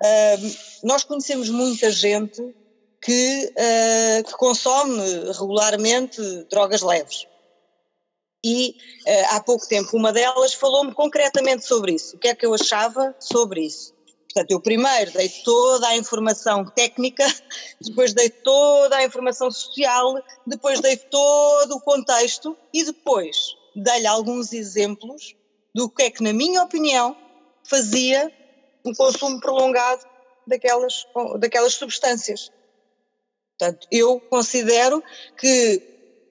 Uh, 0.00 0.56
nós 0.84 1.02
conhecemos 1.02 1.48
muita 1.48 1.90
gente 1.90 2.54
que, 3.02 3.52
uh, 3.52 4.24
que, 4.24 4.32
consome 4.32 5.00
regularmente 5.32 6.20
drogas 6.50 6.82
leves. 6.82 7.26
E 8.44 8.70
uh, 8.70 9.34
há 9.34 9.40
pouco 9.40 9.66
tempo 9.66 9.96
uma 9.96 10.12
delas 10.12 10.54
falou-me 10.54 10.92
concretamente 10.92 11.66
sobre 11.66 11.92
isso. 11.94 12.16
O 12.16 12.18
que 12.18 12.28
é 12.28 12.34
que 12.34 12.46
eu 12.46 12.54
achava 12.54 13.14
sobre 13.18 13.62
isso? 13.66 13.92
Portanto, 14.38 14.52
eu 14.52 14.60
primeiro 14.60 15.10
dei 15.12 15.28
toda 15.44 15.88
a 15.88 15.96
informação 15.96 16.64
técnica, 16.64 17.26
depois 17.82 18.14
dei 18.14 18.30
toda 18.30 18.96
a 18.96 19.04
informação 19.04 19.50
social, 19.50 20.14
depois 20.46 20.80
dei 20.80 20.96
todo 20.96 21.72
o 21.72 21.80
contexto 21.80 22.56
e 22.72 22.84
depois 22.84 23.56
dei-lhe 23.74 24.06
alguns 24.06 24.52
exemplos 24.52 25.34
do 25.74 25.90
que 25.90 26.04
é 26.04 26.10
que, 26.10 26.22
na 26.22 26.32
minha 26.32 26.62
opinião, 26.62 27.16
fazia 27.64 28.32
um 28.84 28.94
consumo 28.94 29.40
prolongado 29.40 30.04
daquelas, 30.46 31.04
daquelas 31.40 31.74
substâncias. 31.74 32.52
Portanto, 33.58 33.88
eu 33.90 34.20
considero 34.20 35.02
que 35.36 35.82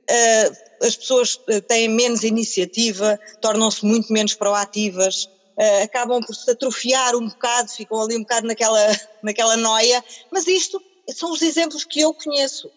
uh, 0.10 0.86
as 0.86 0.96
pessoas 0.96 1.42
eh, 1.50 1.60
têm 1.60 1.90
menos 1.90 2.24
iniciativa, 2.24 3.20
tornam-se 3.42 3.86
muito 3.86 4.14
menos 4.14 4.34
proativas, 4.34 5.28
uh, 5.58 5.84
acabam 5.84 6.24
por 6.24 6.36
se 6.36 6.50
atrofiar 6.50 7.16
um 7.16 7.28
bocado, 7.28 7.72
ficam 7.72 8.02
ali 8.02 8.16
um 8.16 8.22
bocado 8.22 8.48
naquela, 8.48 8.80
naquela 9.22 9.58
noia, 9.58 10.04
mas 10.32 10.48
isto 10.48 10.82
são 11.10 11.32
os 11.32 11.42
exemplos 11.42 11.84
que 11.84 12.02
eu 12.02 12.14
conheço. 12.14 12.70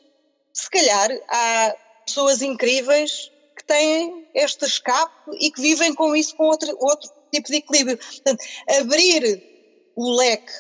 Se 0.53 0.69
calhar 0.71 1.11
há 1.29 1.75
pessoas 2.07 2.43
incríveis 2.43 3.31
que 3.57 3.65
têm 3.65 4.27
este 4.35 4.65
escape 4.65 5.13
e 5.41 5.51
que 5.51 5.61
vivem 5.61 5.95
com 5.95 6.15
isso 6.17 6.35
com 6.37 6.45
outro, 6.45 6.77
outro 6.81 7.11
tipo 7.33 7.49
de 7.49 7.57
equilíbrio. 7.57 7.99
Portanto, 7.99 8.43
abrir 8.81 9.43
o 9.95 10.17
leque 10.17 10.53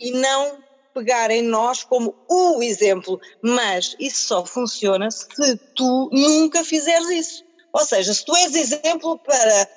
e 0.00 0.10
não 0.12 0.62
pegar 0.94 1.30
em 1.30 1.42
nós 1.42 1.82
como 1.82 2.14
o 2.28 2.62
exemplo, 2.62 3.20
mas 3.42 3.96
isso 3.98 4.28
só 4.28 4.46
funciona 4.46 5.10
se 5.10 5.56
tu 5.74 6.08
nunca 6.12 6.64
fizeres 6.64 7.08
isso. 7.10 7.44
Ou 7.72 7.84
seja, 7.84 8.14
se 8.14 8.24
tu 8.24 8.34
és 8.36 8.54
exemplo 8.54 9.18
para 9.18 9.68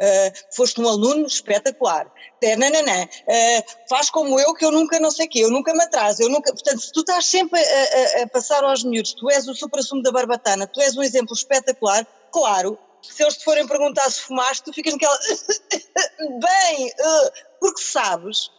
uh, 0.00 0.54
foste 0.54 0.80
um 0.80 0.88
aluno 0.88 1.26
espetacular, 1.26 2.10
não, 2.58 3.02
uh, 3.04 3.64
faz 3.88 4.10
como 4.10 4.40
eu 4.40 4.54
que 4.54 4.64
eu 4.64 4.72
nunca 4.72 4.98
não 4.98 5.10
sei 5.10 5.26
o 5.26 5.28
quê, 5.28 5.40
eu 5.40 5.50
nunca 5.50 5.72
me 5.74 5.82
atraso, 5.82 6.22
eu 6.22 6.28
nunca, 6.28 6.52
portanto, 6.52 6.80
se 6.80 6.92
tu 6.92 7.00
estás 7.00 7.26
sempre 7.26 7.60
a, 7.60 8.20
a, 8.20 8.22
a 8.22 8.28
passar 8.28 8.64
aos 8.64 8.82
miúdos, 8.82 9.14
tu 9.14 9.30
és 9.30 9.46
o 9.46 9.54
supra-sumo 9.54 10.02
da 10.02 10.10
barbatana, 10.10 10.66
tu 10.66 10.80
és 10.80 10.96
um 10.96 11.02
exemplo 11.02 11.34
espetacular, 11.34 12.06
claro, 12.32 12.78
se 13.02 13.22
eles 13.22 13.36
te 13.36 13.44
forem 13.44 13.66
perguntar 13.66 14.10
se 14.10 14.20
fumaste, 14.20 14.64
tu 14.64 14.72
ficas 14.72 14.92
naquela. 14.92 15.18
Bem, 16.18 16.88
uh, 16.88 17.30
porque 17.58 17.82
sabes 17.82 18.50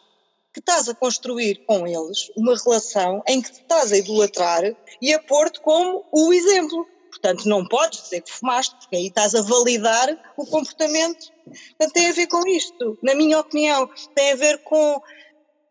que 0.53 0.59
estás 0.59 0.89
a 0.89 0.95
construir 0.95 1.63
com 1.65 1.87
eles 1.87 2.29
uma 2.35 2.55
relação 2.57 3.23
em 3.27 3.41
que 3.41 3.51
te 3.51 3.61
estás 3.61 3.91
a 3.91 3.97
idolatrar 3.97 4.63
e 5.01 5.13
a 5.13 5.19
pôr-te 5.19 5.59
como 5.61 6.05
o 6.11 6.33
exemplo. 6.33 6.87
Portanto, 7.11 7.47
não 7.47 7.67
podes 7.67 8.03
dizer 8.03 8.21
que 8.21 8.31
fumaste, 8.31 8.73
porque 8.79 8.95
aí 8.95 9.07
estás 9.07 9.35
a 9.35 9.41
validar 9.41 10.33
o 10.37 10.45
comportamento. 10.45 11.31
Portanto, 11.45 11.93
tem 11.93 12.09
a 12.09 12.13
ver 12.13 12.27
com 12.27 12.47
isto, 12.47 12.97
na 13.03 13.13
minha 13.13 13.39
opinião, 13.39 13.87
tem 14.15 14.31
a 14.31 14.35
ver 14.35 14.57
com 14.63 15.01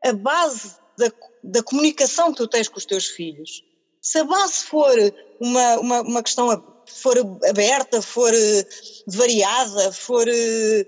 a 0.04 0.12
base 0.12 0.76
da, 0.98 1.10
da 1.42 1.62
comunicação 1.62 2.30
que 2.30 2.36
tu 2.36 2.46
tens 2.46 2.68
com 2.68 2.78
os 2.78 2.84
teus 2.84 3.06
filhos. 3.06 3.64
Se 4.02 4.18
a 4.18 4.24
base 4.24 4.64
for 4.64 4.94
uma, 5.40 5.78
uma, 5.78 6.00
uma 6.02 6.22
questão 6.22 6.50
for 6.86 7.16
aberta, 7.48 8.02
for 8.02 8.32
eh, 8.34 8.66
variada, 9.06 9.92
for, 9.92 10.26
eh, 10.28 10.86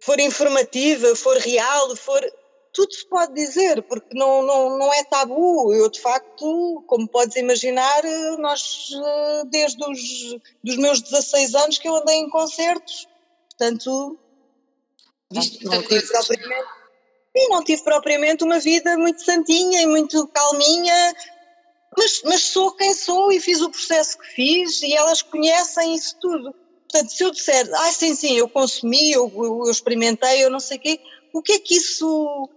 for 0.00 0.18
informativa, 0.20 1.14
for 1.16 1.36
real, 1.38 1.96
for 1.96 2.20
tudo 2.72 2.92
se 2.92 3.06
pode 3.06 3.34
dizer, 3.34 3.82
porque 3.82 4.16
não, 4.16 4.42
não, 4.42 4.78
não 4.78 4.92
é 4.92 5.04
tabu. 5.04 5.72
Eu, 5.74 5.90
de 5.90 6.00
facto, 6.00 6.82
como 6.86 7.06
podes 7.06 7.36
imaginar, 7.36 8.04
eh, 8.04 8.36
nós, 8.38 8.88
desde 9.50 9.84
os 9.84 10.40
dos 10.64 10.76
meus 10.76 11.02
16 11.02 11.54
anos 11.54 11.78
que 11.78 11.88
eu 11.88 11.96
andei 11.96 12.16
em 12.16 12.30
concertos, 12.30 13.06
portanto, 13.50 14.18
Viste 15.32 15.64
não, 15.64 15.82
tive 15.82 16.06
propriamente, 16.06 16.68
e 17.34 17.48
não 17.48 17.64
tive 17.64 17.82
propriamente 17.82 18.44
uma 18.44 18.58
vida 18.58 18.98
muito 18.98 19.22
santinha 19.24 19.82
e 19.82 19.86
muito 19.86 20.26
calminha, 20.28 21.14
mas, 21.96 22.22
mas 22.24 22.42
sou 22.42 22.72
quem 22.72 22.94
sou 22.94 23.32
e 23.32 23.40
fiz 23.40 23.60
o 23.60 23.70
processo 23.70 24.18
que 24.18 24.26
fiz 24.26 24.82
e 24.82 24.94
elas 24.94 25.22
conhecem 25.22 25.94
isso 25.94 26.16
tudo. 26.20 26.54
Portanto, 26.90 27.10
se 27.10 27.24
eu 27.24 27.30
disser, 27.30 27.70
ah, 27.74 27.92
sim, 27.92 28.14
sim, 28.14 28.36
eu 28.36 28.48
consumi, 28.48 29.12
eu, 29.12 29.32
eu, 29.34 29.70
experimentei, 29.70 30.44
eu 30.44 30.50
não 30.50 30.60
sei 30.60 30.76
o 30.76 30.80
quê, 30.80 31.00
o 31.32 31.42
que 31.42 31.52
é 31.52 31.58
que 31.58 31.76
isso 31.76 32.48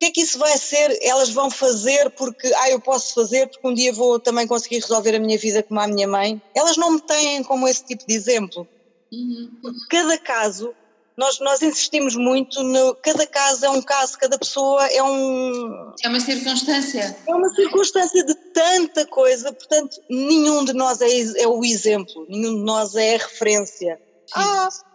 que 0.00 0.06
é 0.06 0.10
que 0.10 0.22
isso 0.22 0.38
vai 0.38 0.56
ser? 0.56 0.98
Elas 1.02 1.30
vão 1.30 1.50
fazer 1.50 2.10
porque, 2.10 2.50
ah, 2.54 2.70
eu 2.70 2.80
posso 2.80 3.14
fazer 3.14 3.46
porque 3.48 3.68
um 3.68 3.74
dia 3.74 3.92
vou 3.92 4.18
também 4.18 4.46
conseguir 4.46 4.80
resolver 4.80 5.14
a 5.14 5.20
minha 5.20 5.36
vida 5.38 5.62
como 5.62 5.78
a 5.78 5.86
minha 5.86 6.08
mãe. 6.08 6.40
Elas 6.54 6.78
não 6.78 6.92
me 6.92 7.00
têm 7.02 7.42
como 7.44 7.68
esse 7.68 7.84
tipo 7.84 8.06
de 8.06 8.14
exemplo. 8.14 8.66
Uhum. 9.12 9.50
Cada 9.90 10.16
caso 10.16 10.74
nós, 11.20 11.38
nós 11.38 11.60
insistimos 11.60 12.16
muito 12.16 12.62
no 12.62 12.94
cada 12.94 13.26
caso 13.26 13.66
é 13.66 13.68
um 13.68 13.82
caso, 13.82 14.18
cada 14.18 14.38
pessoa 14.38 14.86
é 14.86 15.02
um. 15.02 15.92
É 16.02 16.08
uma 16.08 16.18
circunstância. 16.18 17.14
É 17.26 17.34
uma 17.34 17.50
circunstância 17.50 18.24
de 18.24 18.34
tanta 18.54 19.06
coisa, 19.06 19.52
portanto, 19.52 20.00
nenhum 20.08 20.64
de 20.64 20.72
nós 20.72 21.02
é, 21.02 21.08
é 21.42 21.46
o 21.46 21.62
exemplo, 21.62 22.24
nenhum 22.26 22.56
de 22.56 22.64
nós 22.64 22.94
é 22.94 23.16
a 23.16 23.18
referência. 23.18 24.00
Ah, 24.32 24.68
pronto. 24.70 24.89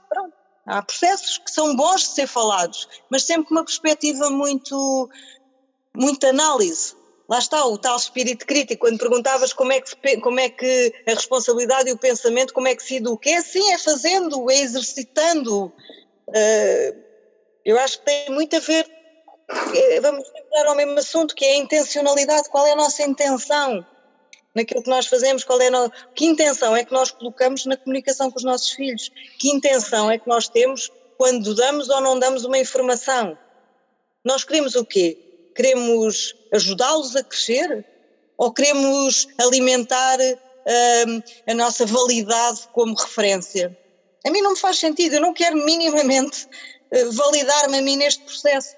Há 0.66 0.82
processos 0.82 1.38
que 1.38 1.52
são 1.52 1.76
bons 1.76 2.02
de 2.02 2.08
ser 2.10 2.28
falados, 2.28 2.88
mas 3.10 3.24
sempre 3.24 3.48
com 3.48 3.56
uma 3.56 3.66
perspectiva 3.66 4.30
muito, 4.30 5.10
muito 5.96 6.26
análise. 6.26 6.96
Lá 7.28 7.40
está 7.40 7.66
o 7.66 7.78
tal 7.78 7.98
espírito 7.98 8.46
crítico, 8.46 8.82
quando 8.82 9.00
perguntavas 9.00 9.52
como 9.52 9.72
é 9.72 9.82
que, 9.82 10.18
como 10.22 10.40
é 10.40 10.50
que 10.50 10.94
a 11.08 11.12
responsabilidade 11.12 11.90
e 11.90 11.94
o 11.94 11.98
pensamento, 11.98 12.54
como 12.54 12.68
é 12.68 12.76
que 12.76 12.84
se 12.84 12.98
educa, 12.98 13.30
é 13.30 13.38
assim, 13.38 13.72
é 13.72 13.78
fazendo, 13.78 14.50
é 14.50 14.60
exercitando, 14.60 15.74
Uh, 16.28 17.04
eu 17.64 17.80
acho 17.80 18.00
que 18.00 18.06
tem 18.06 18.30
muito 18.32 18.56
a 18.56 18.60
ver, 18.60 18.86
é, 19.74 20.00
vamos 20.02 20.30
voltar 20.32 20.68
ao 20.68 20.76
mesmo 20.76 20.98
assunto, 20.98 21.36
que 21.36 21.46
é 21.46 21.54
a 21.54 21.58
intencionalidade, 21.58 22.50
qual 22.50 22.66
é 22.66 22.72
a 22.72 22.76
nossa 22.76 23.04
intenção 23.04 23.86
naquilo 24.56 24.82
que 24.82 24.90
nós 24.90 25.06
fazemos, 25.06 25.44
qual 25.44 25.62
é 25.62 25.70
no... 25.70 25.92
que 26.16 26.26
intenção 26.26 26.76
é 26.76 26.84
que 26.84 26.94
nós 26.94 27.12
colocamos 27.12 27.66
na 27.66 27.76
comunicação 27.76 28.32
com 28.32 28.38
os 28.38 28.44
nossos 28.44 28.70
filhos, 28.70 29.12
que 29.38 29.50
intenção 29.50 30.10
é 30.10 30.18
que 30.18 30.28
nós 30.28 30.48
temos 30.48 30.90
quando 31.18 31.54
damos 31.54 31.90
ou 31.90 32.02
não 32.02 32.18
damos 32.18 32.46
uma 32.46 32.58
informação. 32.58 33.38
Nós 34.24 34.44
queremos 34.44 34.76
o 34.76 34.86
quê? 34.86 35.18
Queremos 35.56 36.36
ajudá-los 36.54 37.16
a 37.16 37.24
crescer? 37.24 37.86
Ou 38.38 38.52
queremos 38.52 39.28
alimentar 39.38 40.20
uh, 40.20 41.24
a 41.48 41.54
nossa 41.54 41.86
validade 41.86 42.68
como 42.74 42.96
referência? 42.96 43.78
A 44.26 44.32
mim 44.32 44.42
não 44.42 44.52
me 44.52 44.60
faz 44.60 44.80
sentido, 44.80 45.16
eu 45.16 45.22
não 45.22 45.34
quero 45.34 45.56
minimamente 45.64 46.48
uh, 46.92 47.12
validar-me 47.12 47.78
a 47.78 47.82
mim 47.82 47.96
neste 47.98 48.24
processo. 48.24 48.76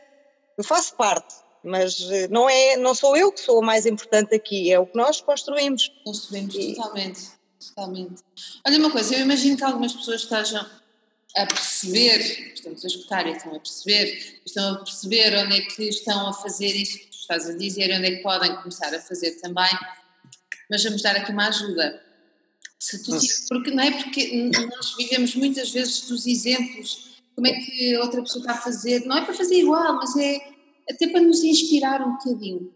Eu 0.57 0.63
faço 0.63 0.95
parte, 0.95 1.33
mas 1.67 1.99
uh, 1.99 2.27
não, 2.31 2.49
é, 2.49 2.77
não 2.77 2.95
sou 2.95 3.15
eu 3.15 3.31
que 3.31 3.39
sou 3.39 3.61
a 3.61 3.65
mais 3.65 3.85
importante 3.85 4.33
aqui, 4.33 4.71
é 4.71 4.79
o 4.79 4.87
que 4.87 4.97
nós 4.97 5.21
construímos. 5.21 5.91
Construímos, 6.03 6.55
e... 6.55 6.73
totalmente, 6.73 7.21
totalmente. 7.59 8.23
Olha 8.65 8.79
uma 8.79 8.91
coisa, 8.91 9.15
eu 9.15 9.21
imagino 9.21 9.57
que 9.57 9.63
algumas 9.63 9.93
pessoas 9.93 10.21
estejam 10.21 10.65
a 11.35 11.45
perceber, 11.45 12.53
estamos 12.53 12.83
a 12.83 12.87
escutar 12.87 13.27
e 13.27 13.31
estão 13.31 13.55
a 13.55 13.59
perceber, 13.59 14.39
estão 14.45 14.73
a 14.73 14.77
perceber 14.77 15.37
onde 15.37 15.57
é 15.57 15.61
que 15.61 15.83
estão 15.83 16.29
a 16.29 16.33
fazer 16.33 16.75
isso 16.75 16.97
que 16.97 17.07
tu 17.07 17.17
estás 17.17 17.49
a 17.49 17.53
dizer, 17.53 17.95
onde 17.95 18.07
é 18.07 18.15
que 18.15 18.23
podem 18.23 18.55
começar 18.55 18.93
a 18.93 18.99
fazer 18.99 19.31
também, 19.41 19.69
mas 20.69 20.83
vamos 20.83 21.01
dar 21.01 21.15
aqui 21.15 21.31
uma 21.31 21.47
ajuda. 21.47 22.01
Se 22.79 23.03
tu, 23.03 23.11
porque, 23.49 23.71
não 23.71 23.83
é? 23.83 23.91
porque 24.03 24.51
nós 24.69 24.95
vivemos 24.95 25.35
muitas 25.35 25.71
vezes 25.71 26.01
dos 26.07 26.25
exemplos, 26.25 27.17
como 27.35 27.47
é 27.47 27.53
que 27.53 27.97
outra 27.97 28.21
pessoa 28.21 28.41
está 28.41 28.53
a 28.53 28.61
fazer, 28.61 29.05
não 29.05 29.17
é 29.17 29.25
para 29.25 29.33
fazer 29.33 29.55
igual, 29.55 29.95
mas 29.95 30.15
é 30.15 30.56
até 30.89 31.07
para 31.07 31.21
nos 31.21 31.43
inspirar 31.43 32.01
um 32.01 32.13
bocadinho. 32.13 32.73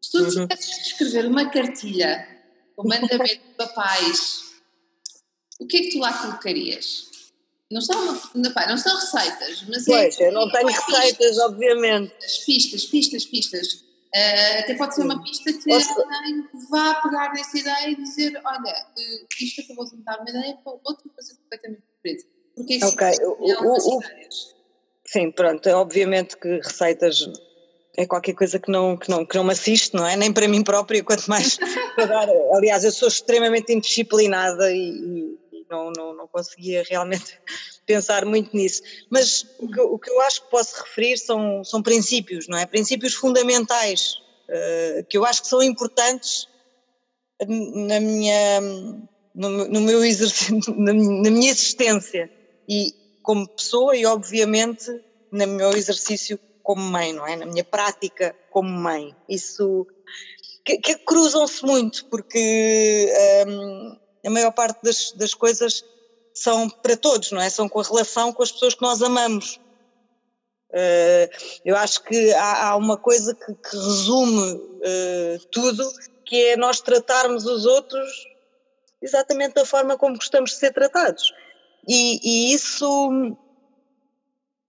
Se 0.00 0.10
tu 0.10 0.18
uhum. 0.18 0.48
tivesses 0.48 0.76
de 0.76 0.88
escrever 0.88 1.26
uma 1.26 1.48
cartilha 1.48 2.28
com 2.76 2.88
mandamento 2.88 3.46
de 3.48 3.54
papais, 3.56 4.44
o 5.60 5.66
que 5.66 5.76
é 5.76 5.80
que 5.80 5.90
tu 5.90 5.98
lá 5.98 6.12
colocarias? 6.12 7.10
Não 7.70 7.80
são, 7.80 8.18
pá, 8.54 8.68
não 8.68 8.76
são 8.76 8.94
receitas, 8.94 9.64
mas 9.68 9.84
pois, 9.84 10.20
é. 10.20 10.28
eu 10.28 10.32
não 10.32 10.50
tenho 10.50 10.66
receitas, 10.66 11.16
pistas, 11.16 11.38
obviamente. 11.38 12.14
Pistas, 12.44 12.84
pistas, 12.84 13.24
pistas. 13.24 13.72
Uh, 14.14 14.60
até 14.60 14.74
pode 14.74 14.94
ser 14.94 15.02
uma 15.02 15.20
pista 15.24 15.52
que 15.52 15.72
alguém 15.72 16.48
vá 16.70 16.94
pegar 17.02 17.32
nessa 17.32 17.58
ideia 17.58 17.88
e 17.88 17.96
dizer: 17.96 18.40
Olha, 18.44 18.86
uh, 18.96 19.26
isto 19.40 19.62
acabou 19.62 19.86
de 19.86 19.96
me 19.96 20.04
dar 20.04 20.20
uma 20.20 20.30
ideia 20.30 20.54
para 20.62 20.72
outra 20.72 21.08
coisa 21.08 21.34
completamente 21.34 21.82
diferente. 21.96 22.28
Porque 22.54 22.74
é 22.74 22.86
okay. 22.86 23.26
o, 23.26 23.96
o, 23.96 24.00
Sim, 25.14 25.30
pronto, 25.30 25.64
é 25.68 25.74
obviamente 25.76 26.36
que 26.36 26.56
receitas 26.56 27.24
é 27.96 28.04
qualquer 28.04 28.34
coisa 28.34 28.58
que 28.58 28.68
não, 28.68 28.96
que 28.96 29.08
não, 29.08 29.24
que 29.24 29.36
não 29.36 29.44
me 29.44 29.52
assiste, 29.52 29.94
não 29.94 30.04
é? 30.04 30.16
Nem 30.16 30.32
para 30.32 30.48
mim 30.48 30.64
própria, 30.64 31.04
quanto 31.04 31.30
mais 31.30 31.56
dar. 31.96 32.28
Aliás, 32.52 32.82
eu 32.82 32.90
sou 32.90 33.06
extremamente 33.06 33.72
indisciplinada 33.72 34.72
e, 34.72 35.36
e 35.52 35.66
não, 35.70 35.92
não, 35.96 36.16
não 36.16 36.26
conseguia 36.26 36.82
realmente 36.90 37.38
pensar 37.86 38.24
muito 38.24 38.56
nisso. 38.56 38.82
Mas 39.08 39.46
o 39.60 39.70
que, 39.70 39.80
o 39.80 39.96
que, 40.00 40.10
eu 40.10 40.20
acho 40.22 40.42
que 40.42 40.50
posso 40.50 40.82
referir 40.82 41.16
são, 41.16 41.62
são 41.62 41.80
princípios, 41.80 42.48
não 42.48 42.58
é? 42.58 42.66
Princípios 42.66 43.14
fundamentais, 43.14 44.14
uh, 44.48 45.04
que 45.08 45.16
eu 45.16 45.24
acho 45.24 45.42
que 45.42 45.48
são 45.48 45.62
importantes 45.62 46.48
na 47.48 48.00
minha, 48.00 48.60
no, 49.32 49.68
no 49.68 49.80
meu 49.80 50.04
exercício, 50.04 50.58
na, 50.76 50.92
na, 50.92 51.30
minha 51.30 51.52
existência 51.52 52.28
e 52.68 52.92
como 53.22 53.48
pessoa 53.48 53.96
e 53.96 54.04
obviamente 54.04 55.03
no 55.34 55.46
meu 55.48 55.72
exercício 55.72 56.38
como 56.62 56.80
mãe, 56.80 57.12
não 57.12 57.26
é? 57.26 57.36
Na 57.36 57.44
minha 57.44 57.64
prática 57.64 58.34
como 58.50 58.70
mãe. 58.70 59.14
Isso 59.28 59.86
que, 60.64 60.78
que 60.78 60.94
cruzam-se 60.98 61.64
muito, 61.64 62.06
porque 62.06 63.12
um, 63.46 63.98
a 64.24 64.30
maior 64.30 64.52
parte 64.52 64.80
das, 64.82 65.12
das 65.12 65.34
coisas 65.34 65.84
são 66.32 66.70
para 66.70 66.96
todos, 66.96 67.32
não 67.32 67.40
é? 67.40 67.50
São 67.50 67.68
com 67.68 67.80
a 67.80 67.82
relação 67.82 68.32
com 68.32 68.42
as 68.42 68.52
pessoas 68.52 68.74
que 68.74 68.82
nós 68.82 69.02
amamos. 69.02 69.60
Uh, 70.70 71.28
eu 71.64 71.76
acho 71.76 72.02
que 72.02 72.32
há, 72.32 72.68
há 72.68 72.76
uma 72.76 72.96
coisa 72.96 73.34
que, 73.34 73.54
que 73.54 73.76
resume 73.76 74.54
uh, 74.54 75.46
tudo, 75.50 75.88
que 76.24 76.36
é 76.46 76.56
nós 76.56 76.80
tratarmos 76.80 77.44
os 77.44 77.66
outros 77.66 78.08
exatamente 79.02 79.54
da 79.54 79.66
forma 79.66 79.98
como 79.98 80.16
gostamos 80.16 80.52
de 80.52 80.56
ser 80.56 80.72
tratados. 80.72 81.32
E, 81.86 82.20
e 82.22 82.54
isso, 82.54 83.36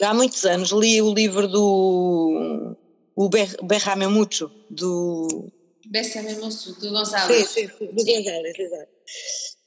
há 0.01 0.13
muitos 0.13 0.45
anos, 0.45 0.71
li 0.71 1.01
o 1.01 1.13
livro 1.13 1.47
do 1.47 2.75
o 3.15 3.29
Berrame 3.29 4.07
Mucho, 4.07 4.51
do... 4.69 5.51
Berrame 5.87 6.35
Mucho, 6.35 6.73
do 6.79 6.91
Gonzalez. 6.91 7.49
Sim, 7.49 7.69
sim, 7.69 7.85
do 7.85 8.03
Gonzalez, 8.03 8.59
exato. 8.59 8.91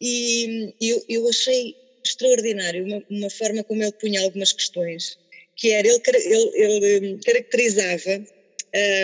E 0.01 0.75
eu, 0.81 1.03
eu 1.09 1.29
achei 1.29 1.75
extraordinário, 2.05 2.85
uma, 2.85 3.03
uma, 3.11 3.31
forma 3.31 3.65
como 3.65 3.83
ele 3.83 3.93
punha 3.93 4.21
algumas 4.21 4.53
questões, 4.53 5.19
que 5.57 5.71
era, 5.71 5.89
ele, 5.89 6.01
ele, 6.07 6.57
ele 6.57 7.15
hum, 7.15 7.21
caracterizava, 7.25 8.27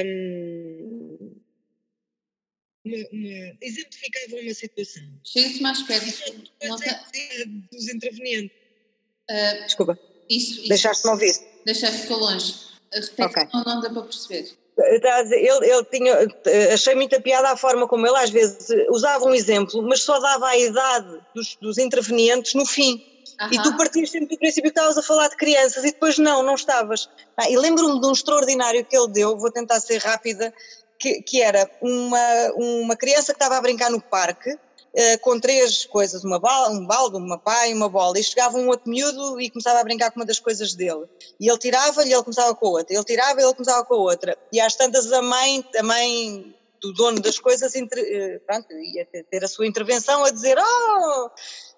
um, 0.05 1.31
uma, 2.85 2.97
uma, 3.13 3.59
exemplificava 3.63 4.37
uma 4.37 4.55
situação. 4.55 5.03
Chega-te 5.25 5.63
mais 5.63 5.83
perto. 5.83 6.07
Dos 7.73 7.89
intervenientes. 7.89 8.57
Uh, 9.31 9.65
Desculpa. 9.65 9.99
Isso, 10.29 10.69
Deixaste-me 10.69 11.13
ouvir. 11.13 11.35
Deixaste, 11.65 12.03
ficou 12.03 12.19
longe. 12.19 12.55
Repete, 12.93 13.23
okay. 13.23 13.49
não, 13.53 13.65
não 13.65 13.81
dá 13.81 13.91
para 13.91 14.03
perceber. 14.03 14.57
Ele, 14.77 15.71
ele 15.71 15.85
tinha, 15.85 16.17
achei 16.73 16.95
muita 16.97 17.21
piada 17.21 17.51
a 17.51 17.57
forma 17.57 17.87
como 17.87 18.07
ele 18.07 18.17
às 18.17 18.31
vezes 18.31 18.69
usava 18.91 19.25
um 19.25 19.35
exemplo, 19.35 19.81
mas 19.83 20.03
só 20.03 20.19
dava 20.19 20.49
a 20.49 20.59
idade 20.59 21.21
dos, 21.33 21.57
dos 21.61 21.79
intervenientes 21.79 22.55
no 22.55 22.67
fim. 22.67 23.05
Uhum. 23.41 23.49
E 23.53 23.63
tu 23.63 23.77
partias 23.77 24.11
sempre 24.11 24.29
do 24.29 24.39
princípio 24.39 24.73
que 24.73 24.79
estavas 24.79 24.99
a 24.99 25.03
falar 25.03 25.29
de 25.29 25.37
crianças 25.37 25.85
e 25.85 25.93
depois 25.93 26.19
não, 26.19 26.43
não 26.43 26.55
estavas. 26.55 27.09
Ah, 27.37 27.49
e 27.49 27.57
lembro-me 27.57 28.01
de 28.01 28.07
um 28.07 28.13
extraordinário 28.13 28.85
que 28.85 28.97
ele 28.97 29.09
deu, 29.09 29.39
vou 29.39 29.51
tentar 29.51 29.81
ser 29.81 29.99
rápida, 29.99 30.53
que, 30.99 31.23
que 31.23 31.41
era 31.41 31.71
uma, 31.81 32.53
uma 32.57 32.97
criança 32.97 33.33
que 33.33 33.37
estava 33.37 33.57
a 33.57 33.61
brincar 33.61 33.91
no 33.91 34.01
parque 34.01 34.59
uh, 34.95 35.19
com 35.21 35.39
três 35.41 35.85
coisas, 35.87 36.25
uma 36.25 36.39
bala, 36.39 36.71
um 36.71 36.87
balde, 36.87 37.17
uma 37.17 37.39
pá 37.39 37.67
e 37.69 37.75
uma 37.75 37.89
bola, 37.89 38.19
e 38.19 38.23
chegava 38.23 38.57
um 38.57 38.69
outro 38.69 38.89
miúdo 38.89 39.41
e 39.41 39.51
começava 39.51 39.81
a 39.81 39.85
brincar 39.85 40.11
com 40.11 40.21
uma 40.21 40.27
das 40.27 40.39
coisas 40.39 40.75
dele. 40.75 41.05
E 41.41 41.49
ele 41.49 41.59
tirava-lhe 41.59 42.11
e 42.11 42.13
ele 42.13 42.23
começava 42.23 42.55
com 42.55 42.67
a 42.67 42.71
outra, 42.71 42.95
ele 42.95 43.05
tirava 43.05 43.41
e 43.41 43.45
ele 43.45 43.55
começava 43.55 43.85
com 43.85 43.95
a 43.95 43.99
outra. 43.99 44.39
E 44.53 44.61
às 44.61 44.77
tantas 44.77 45.13
a 45.13 45.21
mãe, 45.21 45.65
a 45.77 45.83
mãe 45.83 46.55
do 46.81 46.93
dono 46.93 47.21
das 47.21 47.39
coisas, 47.39 47.75
entre, 47.75 48.01
uh, 48.01 48.41
pronto, 48.47 48.73
ia 48.73 49.07
ter 49.07 49.45
a 49.45 49.49
sua 49.49 49.67
intervenção 49.67 50.25
a 50.25 50.31
dizer, 50.31 50.57
oh, 50.59 51.31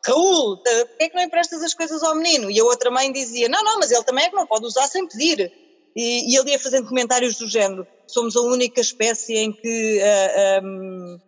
Raul, 0.05 0.57
porquê 0.59 1.05
é 1.05 1.09
que 1.09 1.17
não 1.17 1.23
emprestas 1.23 1.63
as 1.63 1.75
coisas 1.75 2.03
ao 2.03 2.15
menino? 2.15 2.51
E 2.51 2.61
a 2.61 2.65
outra 2.65 2.91
mãe 2.91 3.11
dizia, 3.13 3.49
não, 3.49 3.63
não, 3.65 3.79
mas 3.79 3.91
ele 3.91 4.05
também 4.05 4.25
é 4.25 4.29
que 4.29 4.37
não 4.37 4.47
pode 4.47 4.67
usar 4.67 4.87
sem 4.89 5.07
pedir. 5.07 5.53
E, 5.95 6.31
e 6.31 6.37
ele 6.37 6.51
ia 6.51 6.59
fazendo 6.59 6.89
comentários 6.89 7.39
do 7.39 7.49
género, 7.49 7.87
somos 8.07 8.37
a 8.37 8.41
única 8.43 8.81
espécie 8.81 9.37
em 9.37 9.53
que... 9.53 10.01
Uh, 10.01 10.67
um, 10.67 11.19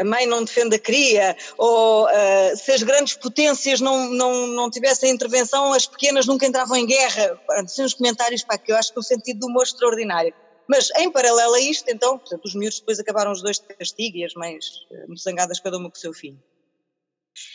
a 0.00 0.04
mãe 0.04 0.26
não 0.26 0.44
defende 0.44 0.76
a 0.76 0.78
cria, 0.78 1.36
ou 1.56 2.06
uh, 2.06 2.56
se 2.56 2.72
as 2.72 2.82
grandes 2.82 3.14
potências 3.14 3.80
não, 3.80 4.08
não, 4.10 4.46
não 4.46 4.70
tivessem 4.70 5.10
intervenção, 5.10 5.72
as 5.72 5.86
pequenas 5.86 6.26
nunca 6.26 6.46
entravam 6.46 6.76
em 6.76 6.86
guerra. 6.86 7.40
São 7.66 7.84
uns 7.84 7.94
comentários 7.94 8.42
para 8.42 8.58
que 8.58 8.72
eu 8.72 8.76
acho 8.76 8.92
que 8.92 8.98
é 8.98 9.00
um 9.00 9.02
sentido 9.02 9.40
de 9.40 9.46
humor 9.46 9.64
extraordinário. 9.64 10.32
Mas 10.68 10.90
em 10.98 11.10
paralelo 11.10 11.54
a 11.54 11.60
isto, 11.60 11.88
então, 11.88 12.18
portanto, 12.18 12.44
os 12.44 12.54
miúdos 12.54 12.78
depois 12.78 13.00
acabaram 13.00 13.32
os 13.32 13.40
dois 13.40 13.58
de 13.58 13.74
castigo 13.74 14.18
e 14.18 14.24
as 14.24 14.34
mães 14.34 14.66
uh, 14.90 15.06
muito 15.06 15.22
zangadas 15.22 15.60
cada 15.60 15.78
uma 15.78 15.90
com 15.90 15.96
o 15.96 16.00
seu 16.00 16.12
filho. 16.12 16.38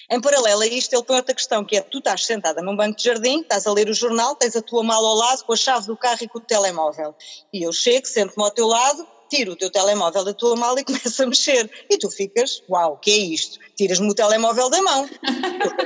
Em 0.09 0.21
paralelo 0.21 0.61
a 0.61 0.67
isto, 0.67 0.93
ele 0.93 1.03
põe 1.03 1.17
outra 1.17 1.35
questão, 1.35 1.63
que 1.63 1.75
é 1.75 1.81
tu 1.81 1.97
estás 1.97 2.25
sentada 2.25 2.61
num 2.61 2.75
banco 2.75 2.97
de 2.97 3.03
jardim, 3.03 3.41
estás 3.41 3.67
a 3.67 3.73
ler 3.73 3.89
o 3.89 3.93
jornal, 3.93 4.35
tens 4.35 4.55
a 4.55 4.61
tua 4.61 4.81
mala 4.81 5.07
ao 5.07 5.15
lado 5.15 5.43
com 5.43 5.53
a 5.53 5.57
chave 5.57 5.87
do 5.87 5.97
carro 5.97 6.19
e 6.21 6.27
com 6.27 6.37
o 6.37 6.41
telemóvel. 6.41 7.13
E 7.51 7.63
eu 7.63 7.73
chego, 7.73 8.07
sento-me 8.07 8.43
ao 8.43 8.51
teu 8.51 8.67
lado 8.67 9.05
tira 9.33 9.51
o 9.51 9.55
teu 9.55 9.71
telemóvel 9.71 10.23
da 10.23 10.33
tua 10.33 10.55
mala 10.55 10.79
e 10.79 10.83
começa 10.85 11.23
a 11.23 11.25
mexer. 11.25 11.69
E 11.89 11.97
tu 11.97 12.09
ficas, 12.11 12.61
uau, 12.69 12.93
o 12.93 12.97
que 12.97 13.11
é 13.11 13.17
isto? 13.17 13.59
Tiras-me 13.75 14.09
o 14.09 14.13
telemóvel 14.13 14.69
da 14.69 14.81
mão, 14.81 15.09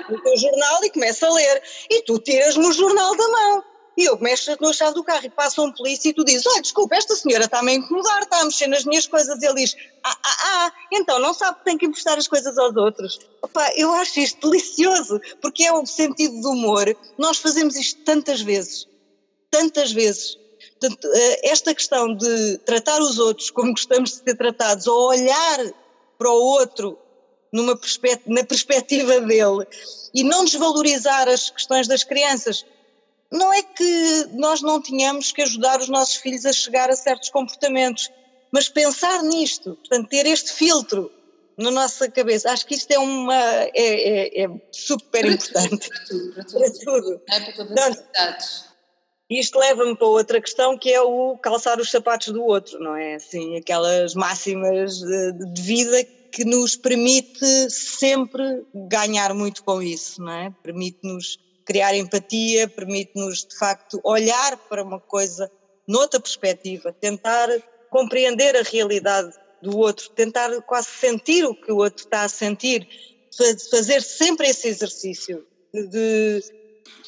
o 0.09 0.21
teu 0.21 0.37
jornal 0.37 0.83
e 0.83 0.89
começa 0.89 1.25
a 1.25 1.33
ler. 1.33 1.63
E 1.89 2.01
tu 2.03 2.19
tiras-me 2.19 2.65
o 2.65 2.73
jornal 2.73 3.15
da 3.15 3.27
mão. 3.29 3.63
E 3.95 4.05
eu 4.05 4.15
começo 4.15 4.51
a 4.51 4.73
chave 4.73 4.93
do 4.93 5.03
carro 5.03 5.25
e 5.25 5.29
passa 5.29 5.59
um 5.59 5.71
polícia 5.71 6.09
e 6.09 6.13
tu 6.13 6.23
dizes, 6.23 6.45
olha, 6.45 6.61
desculpa, 6.61 6.95
esta 6.95 7.15
senhora 7.15 7.45
está-me 7.45 7.71
a 7.71 7.75
incomodar, 7.75 8.21
está 8.21 8.41
a 8.41 8.45
mexer 8.45 8.67
nas 8.67 8.85
minhas 8.85 9.07
coisas. 9.07 9.41
E 9.41 9.45
ele 9.45 9.55
diz, 9.55 9.75
ah, 10.03 10.15
ah, 10.23 10.37
ah, 10.43 10.73
então 10.93 11.17
não 11.17 11.33
sabe 11.33 11.57
que 11.57 11.65
tem 11.65 11.77
que 11.79 11.87
emprestar 11.87 12.15
as 12.15 12.27
coisas 12.27 12.55
aos 12.59 12.75
outros. 12.75 13.17
Opa, 13.41 13.71
eu 13.75 13.91
acho 13.93 14.19
isto 14.19 14.51
delicioso, 14.51 15.19
porque 15.41 15.63
é 15.63 15.73
o 15.73 15.83
sentido 15.83 16.39
do 16.41 16.51
humor. 16.51 16.95
Nós 17.17 17.37
fazemos 17.37 17.75
isto 17.75 18.03
tantas 18.03 18.41
vezes, 18.41 18.87
tantas 19.49 19.91
vezes. 19.91 20.37
Portanto, 20.79 21.07
eh, 21.13 21.49
esta 21.49 21.73
questão 21.73 22.15
de 22.15 22.57
tratar 22.59 23.01
os 23.01 23.17
outros 23.19 23.49
como 23.49 23.71
gostamos 23.71 24.11
de 24.11 24.17
ser 24.17 24.35
tratados, 24.35 24.87
ou 24.87 25.09
olhar 25.09 25.73
para 26.17 26.29
o 26.29 26.43
outro 26.43 26.97
numa 27.51 27.79
na 28.27 28.43
perspectiva 28.43 29.21
dele 29.21 29.65
e 30.13 30.23
não 30.23 30.43
desvalorizar 30.43 31.27
as 31.29 31.49
questões 31.49 31.87
das 31.87 32.03
crianças 32.03 32.65
não 33.31 33.53
é 33.53 33.61
que 33.61 34.25
nós 34.33 34.61
não 34.61 34.81
tenhamos 34.81 35.31
que 35.31 35.41
ajudar 35.41 35.79
os 35.79 35.89
nossos 35.89 36.15
filhos 36.15 36.45
a 36.45 36.53
chegar 36.53 36.89
a 36.89 36.95
certos 36.95 37.29
comportamentos, 37.29 38.09
mas 38.51 38.69
pensar 38.69 39.21
nisto, 39.23 39.75
portanto, 39.75 40.07
ter 40.07 40.25
este 40.25 40.51
filtro 40.53 41.11
na 41.57 41.71
nossa 41.71 42.09
cabeça, 42.09 42.51
acho 42.51 42.65
que 42.65 42.75
isto 42.75 42.91
é 42.91 42.99
uma 42.99 43.35
é, 43.35 43.71
é, 43.75 44.43
é 44.43 44.49
super 44.71 45.21
para 45.21 45.31
importante. 45.31 45.89
Tudo, 46.07 46.33
para 46.33 46.43
tudo, 46.43 46.59
para 46.59 46.71
tudo. 46.71 46.79
Para 46.79 47.01
tudo. 47.01 47.21
É 47.29 47.39
para 47.39 47.53
todas 47.53 47.77
as 47.77 47.97
idades. 47.97 48.66
Isto 49.29 49.59
leva-me 49.59 49.95
para 49.95 50.07
outra 50.07 50.41
questão 50.41 50.77
que 50.77 50.91
é 50.91 51.01
o 51.01 51.37
calçar 51.37 51.79
os 51.79 51.91
sapatos 51.91 52.29
do 52.29 52.43
outro, 52.43 52.79
não 52.79 52.95
é? 52.95 53.15
Assim, 53.15 53.57
aquelas 53.57 54.13
máximas 54.13 54.99
de, 54.99 55.31
de 55.53 55.61
vida 55.61 56.03
que 56.31 56.45
nos 56.45 56.75
permite 56.75 57.45
sempre 57.69 58.63
ganhar 58.73 59.33
muito 59.33 59.63
com 59.63 59.81
isso, 59.81 60.21
não 60.21 60.31
é? 60.31 60.53
Permite-nos 60.63 61.37
criar 61.65 61.93
empatia, 61.95 62.69
permite-nos 62.69 63.45
de 63.45 63.57
facto 63.57 63.99
olhar 64.03 64.55
para 64.69 64.83
uma 64.83 64.99
coisa 64.99 65.51
noutra 65.85 66.19
perspectiva, 66.19 66.93
tentar 66.93 67.49
compreender 67.89 68.55
a 68.55 68.61
realidade 68.61 69.33
do 69.61 69.77
outro, 69.77 70.09
tentar 70.11 70.49
quase 70.61 70.87
sentir 70.87 71.45
o 71.45 71.55
que 71.55 71.71
o 71.71 71.77
outro 71.77 72.05
está 72.05 72.21
a 72.21 72.29
sentir, 72.29 72.87
fazer 73.69 74.01
sempre 74.01 74.47
esse 74.47 74.67
exercício 74.67 75.45
de, 75.73 76.41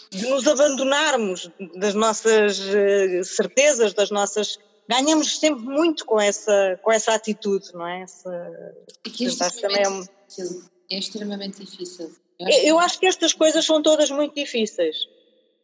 de 0.10 0.28
nos 0.28 0.47
abandonarmos 0.47 1.50
das 1.76 1.93
nossas 1.93 2.60
eh, 2.60 3.22
certezas, 3.24 3.93
das 3.93 4.10
nossas 4.10 4.58
ganhamos 4.89 5.39
sempre 5.39 5.64
muito 5.64 6.04
com 6.04 6.20
essa, 6.20 6.80
com 6.82 6.91
essa 6.91 7.14
atitude, 7.14 7.72
não 7.74 7.86
é? 7.86 8.02
Essa, 8.02 8.76
e 9.06 9.10
que 9.12 9.26
isto 9.26 9.62
também 9.62 9.82
é, 9.82 9.84
difícil, 9.84 10.64
é 10.89 10.97
extremamente 10.97 11.64
difícil. 11.64 12.12
Eu 12.39 12.80
acho 12.80 13.00
que 13.00 13.06
estas 13.06 13.34
coisas 13.34 13.64
são 13.64 13.84
todas 13.84 14.10
muito 14.10 14.34
difíceis. 14.34 15.08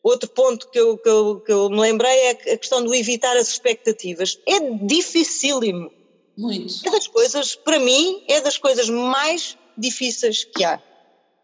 Outro 0.04 0.30
ponto 0.30 0.70
que 0.70 0.80
eu, 0.80 0.98
que 1.00 1.10
eu, 1.10 1.40
que 1.40 1.52
eu 1.52 1.70
me 1.70 1.80
lembrei 1.80 2.12
é 2.12 2.30
a 2.30 2.58
questão 2.58 2.84
do 2.84 2.94
evitar 2.94 3.36
as 3.36 3.48
expectativas. 3.48 4.38
É 4.48 4.60
dificílimo. 4.86 5.92
Muito. 6.38 6.76
É 6.86 6.92
das 6.92 7.08
coisas, 7.08 7.56
para 7.56 7.80
mim, 7.80 8.24
é 8.28 8.40
das 8.42 8.58
coisas 8.58 8.88
mais 8.90 9.58
difíceis 9.76 10.44
que 10.44 10.64
há. 10.64 10.80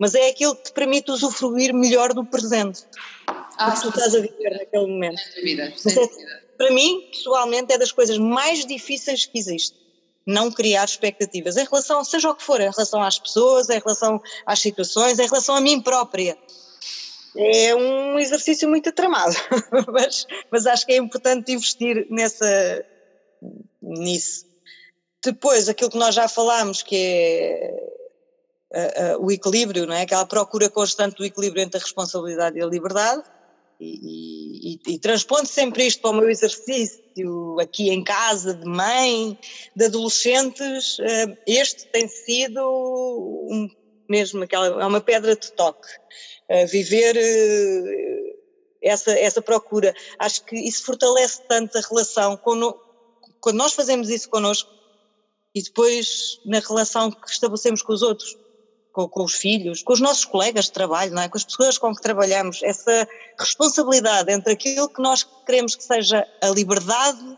Mas 0.02 0.16
é 0.16 0.30
aquilo 0.30 0.56
que 0.56 0.64
te 0.64 0.72
permite 0.72 1.12
usufruir 1.12 1.76
melhor 1.76 2.12
do 2.12 2.26
presente. 2.26 2.82
Ah, 3.56 3.72
que 3.72 3.82
tu 3.84 3.90
estás 3.90 4.16
a 4.16 4.20
viver 4.20 4.50
naquele 4.58 4.88
momento. 4.88 5.20
Sem 5.20 5.44
dúvida, 5.44 5.74
sem 5.78 5.92
é, 5.92 6.08
dúvida. 6.08 6.44
Para 6.58 6.72
mim, 6.72 7.08
pessoalmente, 7.12 7.72
é 7.72 7.78
das 7.78 7.92
coisas 7.92 8.18
mais 8.18 8.66
difíceis 8.66 9.28
que 9.28 9.38
existe 9.38 9.80
não 10.26 10.52
criar 10.52 10.86
expectativas 10.86 11.58
em 11.58 11.66
relação, 11.66 12.04
seja 12.04 12.30
o 12.30 12.36
que 12.36 12.44
for, 12.44 12.60
em 12.62 12.70
relação 12.70 13.02
às 13.02 13.20
pessoas, 13.20 13.70
em 13.70 13.80
relação 13.80 14.22
às 14.46 14.60
situações, 14.60 15.20
em 15.20 15.26
relação 15.26 15.56
a 15.56 15.62
mim 15.62 15.80
própria. 15.82 16.36
É 17.36 17.76
um 17.76 18.20
exercício 18.20 18.68
muito 18.68 18.92
tramado, 18.92 19.36
mas, 19.92 20.26
mas 20.52 20.66
acho 20.66 20.86
que 20.86 20.94
é 20.94 20.98
importante 20.98 21.52
investir 21.52 22.08
nessa, 22.10 22.86
nisso. 23.82 24.46
Depois, 25.24 25.70
aquilo 25.70 25.92
que 25.92 25.98
nós 25.98 26.16
já 26.16 26.28
falámos, 26.28 26.82
que 26.82 26.96
é 26.96 28.01
a, 28.74 29.14
a, 29.14 29.18
o 29.18 29.32
equilíbrio, 29.32 29.86
não 29.86 29.94
é? 29.94 30.02
Aquela 30.02 30.26
procura 30.26 30.70
constante 30.70 31.18
do 31.18 31.26
equilíbrio 31.26 31.64
entre 31.64 31.78
a 31.78 31.84
responsabilidade 31.84 32.58
e 32.58 32.62
a 32.62 32.66
liberdade 32.66 33.24
e, 33.80 34.74
e, 34.74 34.94
e 34.94 35.00
transpondo 35.00 35.48
sempre 35.48 35.86
isto 35.86 36.02
para 36.02 36.12
o 36.12 36.14
meu 36.14 36.30
exercício 36.30 37.02
aqui 37.60 37.90
em 37.90 38.04
casa, 38.04 38.54
de 38.54 38.66
mãe, 38.66 39.38
de 39.76 39.86
adolescentes, 39.86 40.98
eh, 41.00 41.38
este 41.48 41.88
tem 41.88 42.08
sido 42.08 42.62
um, 43.50 43.68
mesmo 44.08 44.44
aquela, 44.44 44.82
é 44.82 44.86
uma 44.86 45.02
pedra 45.02 45.36
de 45.36 45.52
toque. 45.54 45.88
Viver 46.70 47.16
eh, 47.18 48.36
essa, 48.84 49.12
essa 49.18 49.42
procura. 49.42 49.94
Acho 50.20 50.44
que 50.46 50.56
isso 50.56 50.86
fortalece 50.86 51.42
tanto 51.48 51.78
a 51.78 51.82
relação. 51.82 52.38
Quando, 52.38 52.78
quando 53.40 53.58
nós 53.58 53.74
fazemos 53.74 54.10
isso 54.10 54.30
connosco 54.30 54.70
e 55.54 55.62
depois 55.62 56.40
na 56.46 56.60
relação 56.60 57.12
que 57.12 57.30
estabelecemos 57.30 57.82
com 57.82 57.94
os 57.94 58.02
outros 58.02 58.38
com, 58.92 59.08
com, 59.08 59.24
os 59.24 59.34
filhos, 59.34 59.82
com 59.82 59.94
os 59.94 60.00
nossos 60.00 60.26
colegas 60.26 60.66
de 60.66 60.72
trabalho, 60.72 61.14
não 61.14 61.22
é? 61.22 61.30
com 61.30 61.38
as 61.38 61.44
pessoas 61.44 61.78
com 61.78 61.94
que 61.96 62.02
trabalhamos, 62.02 62.62
essa 62.64 63.08
responsabilidade 63.40 64.32
entre 64.32 64.54
aquilo 64.54 64.90
que 64.90 65.02
nós 65.02 65.24
queremos 65.46 65.76
que 65.76 65.84
seja 65.84 66.28
a 66.42 66.48
liberdade 66.50 67.38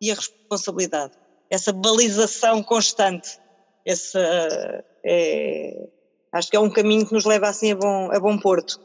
e 0.00 0.10
a 0.10 0.14
responsabilidade, 0.14 1.12
essa 1.50 1.72
balização 1.72 2.62
constante, 2.62 3.38
essa, 3.86 4.84
é, 5.04 5.88
acho 6.32 6.50
que 6.50 6.56
é 6.56 6.60
um 6.60 6.70
caminho 6.70 7.06
que 7.06 7.14
nos 7.14 7.24
leva 7.24 7.48
assim 7.48 7.72
a 7.72 7.76
bom, 7.76 8.10
a 8.12 8.18
bom 8.18 8.38
porto. 8.38 8.80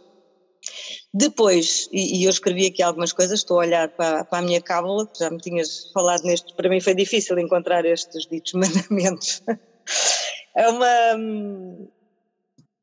Depois, 1.14 1.88
e, 1.92 2.20
e, 2.20 2.24
eu 2.26 2.30
escrevi 2.30 2.66
aqui 2.66 2.84
algumas 2.84 3.14
coisas, 3.14 3.40
estou 3.40 3.58
a 3.58 3.66
olhar 3.66 3.90
para, 3.90 4.26
para 4.26 4.40
a 4.40 4.42
minha 4.42 4.62
cábula, 4.62 5.10
já 5.18 5.30
me 5.30 5.38
tinhas 5.38 5.90
falado 5.94 6.24
neste, 6.24 6.54
para 6.54 6.70
mim 6.70 6.82
foi 6.82 6.94
difícil 6.94 7.40
encontrar 7.40 7.86
estes 7.86 8.28
ditos 8.28 8.54
mandamentos. 8.60 9.42
É 10.58 10.68
uma, 10.70 10.88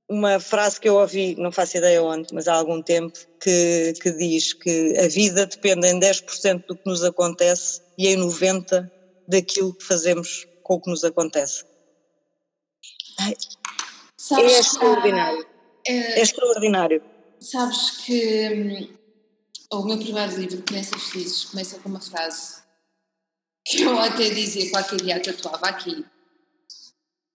uma 0.08 0.38
frase 0.38 0.80
que 0.80 0.88
eu 0.88 0.94
ouvi, 0.94 1.34
não 1.34 1.50
faço 1.50 1.76
ideia 1.76 2.00
onde, 2.00 2.32
mas 2.32 2.46
há 2.46 2.54
algum 2.54 2.80
tempo, 2.80 3.18
que, 3.40 3.92
que 4.00 4.12
diz 4.12 4.52
que 4.52 4.96
a 4.96 5.08
vida 5.08 5.44
depende 5.44 5.88
em 5.88 5.98
10% 5.98 6.66
do 6.66 6.76
que 6.76 6.86
nos 6.86 7.02
acontece 7.02 7.82
e 7.98 8.06
em 8.06 8.16
90% 8.16 8.88
daquilo 9.26 9.74
que 9.74 9.84
fazemos 9.84 10.46
com 10.62 10.74
o 10.74 10.80
que 10.80 10.90
nos 10.90 11.02
acontece. 11.02 11.64
Sabes, 14.16 14.52
é 14.52 14.60
extraordinário. 14.60 15.46
É, 15.86 15.92
é 15.92 16.22
extraordinário. 16.22 17.02
Sabes 17.40 17.90
que 18.04 18.48
hum, 18.50 18.96
o 19.72 19.84
meu 19.84 19.98
primeiro 19.98 20.36
livro, 20.36 20.62
Crianças 20.62 21.02
Felizes, 21.10 21.44
começa 21.46 21.78
com 21.80 21.88
uma 21.88 22.00
frase 22.00 22.62
que 23.66 23.82
eu 23.82 23.98
até 23.98 24.30
dizia 24.30 24.70
qualquer 24.70 24.96
dia 24.96 25.20
tatuava 25.20 25.66
aqui 25.66 26.04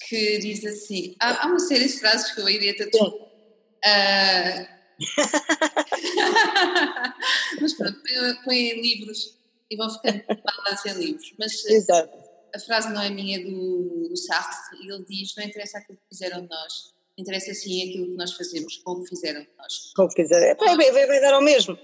que 0.10 0.40
diz 0.40 0.66
assim: 0.66 1.16
há, 1.20 1.44
há 1.44 1.48
uma 1.48 1.60
série 1.60 1.86
de 1.86 2.00
frases 2.00 2.32
que 2.32 2.42
eu 2.42 2.50
iria 2.50 2.76
tatuar. 2.76 3.12
Uh... 3.12 4.80
mas 7.62 7.74
pronto, 7.76 8.02
põe 8.44 8.58
em 8.58 8.82
livros 8.82 9.38
e 9.70 9.78
vão 9.78 9.90
ficando 9.90 10.22
faladas 10.26 10.86
em 10.88 10.94
livros. 10.94 11.34
Mas 11.38 11.64
Exato. 11.66 12.18
a 12.54 12.60
frase 12.60 12.92
não 12.92 13.02
é 13.02 13.10
minha 13.10 13.38
é 13.38 13.44
do, 13.44 14.10
do 14.10 14.18
Sartre, 14.18 14.80
ele 14.82 15.06
diz: 15.08 15.36
não 15.38 15.44
interessa 15.44 15.78
aquilo 15.78 16.00
que 16.00 16.10
fizeram 16.10 16.42
de 16.42 16.50
nós, 16.50 16.94
interessa 17.18 17.54
sim 17.54 17.88
aquilo 17.88 18.08
que 18.08 18.18
nós 18.18 18.34
fazemos, 18.34 18.78
como 18.78 19.06
fizeram 19.06 19.42
de 19.42 19.50
nós. 19.58 19.94
Como 19.96 20.12
fizeram. 20.12 20.58
Vai, 20.58 20.76
vai, 20.76 20.92
vai 20.92 21.22
dar 21.22 21.36
ao 21.36 21.44
mesmo. 21.44 21.78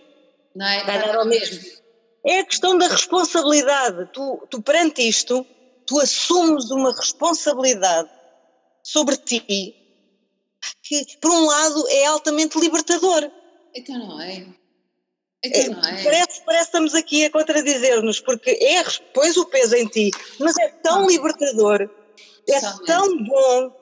Não 0.55 0.65
é? 0.65 0.83
Vai, 0.83 0.97
vai 0.97 1.07
dar 1.07 1.17
ao 1.17 1.25
mesmo. 1.25 1.61
mesmo. 1.61 1.85
É 2.25 2.39
a 2.39 2.45
questão 2.45 2.75
da 2.75 2.87
responsabilidade. 2.87 4.09
Tu, 4.11 4.47
tu 4.49 4.63
perante 4.63 5.07
isto, 5.07 5.45
tu 5.85 5.99
assumes 5.99 6.71
uma 6.71 6.91
responsabilidade 6.91 8.09
sobre 8.85 9.17
ti 9.17 9.75
que, 10.83 11.17
por 11.19 11.31
um 11.31 11.45
lado, 11.47 11.89
é 11.89 12.05
altamente 12.05 12.59
libertador. 12.59 13.31
Então 13.73 13.97
não 13.97 14.21
é? 14.21 14.45
Então 15.43 15.61
é, 15.61 15.69
não 15.69 15.79
é? 15.79 16.03
Parece, 16.03 16.41
parece 16.45 16.63
que 16.65 16.77
estamos 16.77 16.93
aqui 16.93 17.25
a 17.25 17.31
contradizer-nos, 17.31 18.19
porque 18.19 18.51
é, 18.51 18.83
pões 19.11 19.35
o 19.37 19.45
peso 19.47 19.75
em 19.75 19.87
ti, 19.87 20.11
mas 20.39 20.55
é 20.59 20.69
tão 20.69 21.07
libertador, 21.07 21.89
é 22.47 22.61
tão 22.85 23.23
bom 23.23 23.75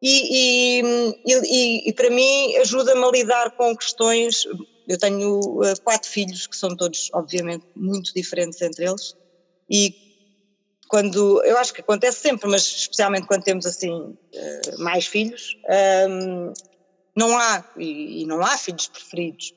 e, 0.00 0.78
e, 0.78 0.82
e, 1.26 1.88
e 1.88 1.92
para 1.92 2.10
mim 2.10 2.56
ajuda-me 2.58 3.04
a 3.04 3.10
lidar 3.10 3.50
com 3.56 3.76
questões. 3.76 4.44
Eu 4.86 4.98
tenho 4.98 5.40
uh, 5.40 5.80
quatro 5.82 6.08
filhos 6.08 6.46
que 6.46 6.56
são 6.56 6.76
todos, 6.76 7.10
obviamente, 7.14 7.66
muito 7.74 8.14
diferentes 8.14 8.60
entre 8.62 8.86
eles 8.86 9.16
e 9.68 10.03
quando, 10.88 11.42
eu 11.44 11.58
acho 11.58 11.72
que 11.72 11.80
acontece 11.80 12.20
sempre, 12.20 12.48
mas 12.48 12.62
especialmente 12.62 13.26
quando 13.26 13.42
temos 13.42 13.66
assim 13.66 14.16
eh, 14.32 14.76
mais 14.78 15.06
filhos, 15.06 15.56
um, 16.08 16.52
não 17.16 17.38
há, 17.38 17.64
e 17.78 18.24
não 18.26 18.40
há 18.42 18.56
filhos 18.58 18.88
preferidos, 18.88 19.54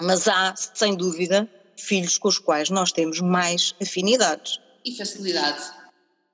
mas 0.00 0.26
há, 0.28 0.54
sem 0.56 0.94
dúvida, 0.94 1.48
filhos 1.76 2.18
com 2.18 2.28
os 2.28 2.38
quais 2.38 2.70
nós 2.70 2.92
temos 2.92 3.20
mais 3.20 3.74
afinidades. 3.80 4.58
E 4.84 4.96
facilidade. 4.96 5.62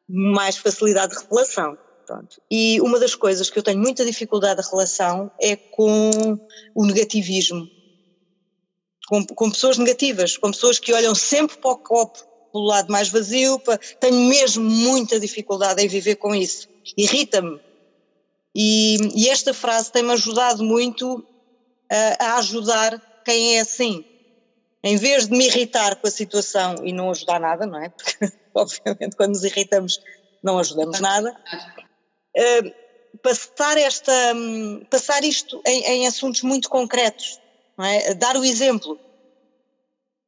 Mais 0.09 0.57
facilidade 0.57 1.16
de 1.16 1.24
relação. 1.28 1.76
Pronto. 2.07 2.41
E 2.51 2.80
uma 2.80 2.99
das 2.99 3.14
coisas 3.14 3.49
que 3.49 3.59
eu 3.59 3.62
tenho 3.62 3.80
muita 3.80 4.05
dificuldade 4.05 4.62
de 4.62 4.68
relação 4.68 5.30
é 5.41 5.57
com 5.57 6.39
o 6.74 6.85
negativismo. 6.85 7.68
Com, 9.09 9.24
com 9.26 9.51
pessoas 9.51 9.78
negativas, 9.78 10.37
com 10.37 10.51
pessoas 10.51 10.78
que 10.78 10.93
olham 10.93 11.14
sempre 11.14 11.57
para 11.59 11.70
o 11.70 11.78
copo 11.78 12.32
pelo 12.53 12.64
lado 12.64 12.92
mais 12.92 13.09
vazio. 13.09 13.61
Tenho 13.98 14.28
mesmo 14.28 14.62
muita 14.62 15.18
dificuldade 15.18 15.82
em 15.82 15.88
viver 15.88 16.16
com 16.16 16.34
isso. 16.34 16.68
Irrita-me. 16.96 17.61
E, 18.55 18.98
e, 19.14 19.28
esta 19.30 19.55
frase 19.55 19.90
tem-me 19.90 20.12
ajudado 20.12 20.62
muito 20.62 21.24
a, 21.90 22.26
a 22.26 22.36
ajudar 22.36 23.00
quem 23.24 23.57
é 23.57 23.61
assim. 23.61 24.05
Em 24.84 24.96
vez 24.96 25.26
de 25.26 25.36
me 25.36 25.46
irritar 25.46 25.96
com 25.96 26.07
a 26.07 26.11
situação 26.11 26.76
e 26.84 26.92
não 26.92 27.11
ajudar 27.11 27.40
nada, 27.40 27.66
não 27.66 27.82
é? 27.82 27.88
Porque, 27.96 28.18
obviamente, 28.55 29.16
quando 29.16 29.30
nos 29.30 29.44
irritamos, 29.44 30.00
não 30.42 30.59
ajudamos 30.59 31.00
nada. 31.00 31.34
Uh, 32.36 33.18
passar 33.22 33.78
esta, 33.78 34.12
um, 34.34 34.84
passar 34.90 35.24
isto 35.24 35.62
em, 35.66 35.84
em, 35.84 36.07
assuntos 36.07 36.42
muito 36.42 36.68
concretos, 36.68 37.40
é? 37.80 38.14
Dar 38.14 38.36
o 38.36 38.44
exemplo. 38.44 38.98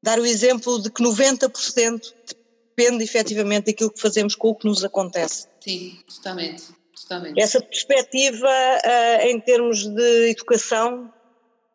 Dar 0.04 0.20
o 0.20 0.26
exemplo 0.26 0.82
de 0.82 0.90
que 0.90 1.02
90% 1.02 2.12
depende 2.76 3.02
efetivamente 3.02 3.66
daquilo 3.66 3.90
que 3.90 3.98
fazemos 3.98 4.34
com 4.34 4.48
o 4.48 4.54
que 4.54 4.66
nos 4.66 4.84
acontece. 4.84 5.48
Sim, 5.62 5.98
totalmente. 6.06 6.64
totalmente. 6.94 7.40
Essa 7.40 7.58
perspectiva 7.58 8.46
uh, 8.46 9.26
em 9.26 9.40
termos 9.40 9.86
de 9.86 10.30
educação 10.30 11.10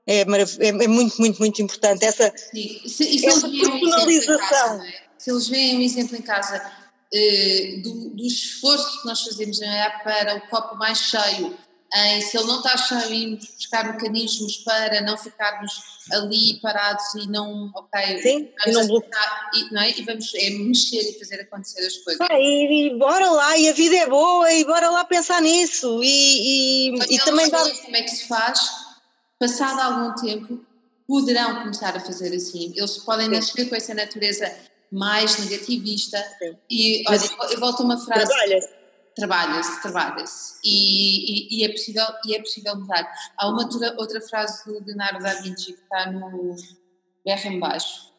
é, 0.05 0.21
é, 0.21 0.67
é, 0.67 0.87
muito, 0.87 1.19
muito, 1.19 1.39
muito 1.39 1.59
importante. 1.59 2.05
Essa, 2.05 2.31
Sim. 2.35 2.81
Se, 2.87 3.03
e 3.03 3.17
se 3.17 3.25
essa 3.25 3.49
personalização. 3.49 4.83
É? 4.83 4.93
Se 5.17 5.31
eles 5.31 5.47
veem 5.47 5.77
um 5.79 5.81
exemplo 5.81 6.15
em 6.15 6.21
casa 6.21 6.71
eh, 7.11 7.79
do, 7.81 8.11
do, 8.11 8.23
esforço 8.23 9.01
que 9.01 9.07
nós 9.07 9.23
fazemos 9.23 9.59
em 9.59 9.67
olhar 9.67 10.03
para 10.03 10.35
o 10.35 10.41
copo 10.49 10.75
mais 10.75 10.99
cheio, 10.99 11.57
em 11.93 12.21
se 12.21 12.37
ele 12.37 12.47
não 12.47 12.57
está 12.57 12.77
cheio, 12.77 13.13
irmos 13.13 13.45
buscar 13.45 13.85
mecanismos 13.85 14.57
para 14.57 15.01
não 15.01 15.17
ficarmos 15.17 15.71
ali 16.11 16.59
parados 16.61 17.15
e 17.15 17.27
não, 17.27 17.71
ok, 17.75 18.21
Sim, 18.21 18.49
vamos 18.65 18.79
não 18.79 18.87
bloquear, 18.87 19.51
e, 19.55 19.73
não 19.73 19.81
é? 19.81 19.89
e 19.89 20.03
vamos 20.03 20.31
é, 20.35 20.49
mexer 20.51 21.01
e 21.01 21.19
fazer 21.19 21.41
acontecer 21.41 21.85
as 21.85 21.97
coisas. 21.97 22.27
Ah, 22.29 22.39
e, 22.39 22.87
e, 22.87 22.97
bora 22.97 23.31
lá, 23.31 23.57
e 23.57 23.69
a 23.69 23.73
vida 23.73 23.95
é 23.95 24.07
boa, 24.07 24.51
e 24.51 24.63
bora 24.65 24.89
lá 24.89 25.03
pensar 25.05 25.41
nisso, 25.41 26.01
e, 26.03 26.89
e, 26.89 27.15
e 27.15 27.19
também 27.19 27.49
dá... 27.49 27.59
Como 27.59 27.95
é 27.95 28.03
que 28.03 28.11
se 28.11 28.27
faz? 28.27 28.89
passado 29.39 29.79
algum 29.79 30.13
tempo, 30.15 30.59
poderão 31.07 31.61
começar 31.61 31.95
a 31.95 31.99
fazer 31.99 32.35
assim. 32.35 32.73
Eles 32.75 32.97
podem 32.97 33.29
nascer 33.29 33.67
com 33.69 33.75
essa 33.75 33.93
natureza 33.93 34.53
mais 34.91 35.39
negativista. 35.39 36.21
Sim. 36.37 36.57
E 36.69 37.03
olha, 37.07 37.53
eu 37.53 37.59
volto 37.59 37.81
a 37.81 37.85
uma 37.85 37.97
frase. 37.97 38.27
Trabalha-se. 38.27 38.78
Trabalha-se, 39.15 39.81
trabalha-se. 39.81 40.59
E, 40.63 41.57
e, 41.57 41.59
e, 41.59 41.63
é 41.65 41.69
possível, 41.69 42.05
e 42.25 42.35
é 42.35 42.39
possível 42.39 42.75
mudar. 42.75 43.11
Há 43.37 43.49
uma 43.49 43.67
outra 43.97 44.21
frase 44.21 44.65
do 44.65 44.83
Leonardo 44.85 45.23
da 45.23 45.35
Vinci 45.41 45.73
que 45.73 45.81
está 45.81 46.11
no 46.11 46.55
berra 47.25 47.49
em 47.49 47.59
baixo, 47.59 48.13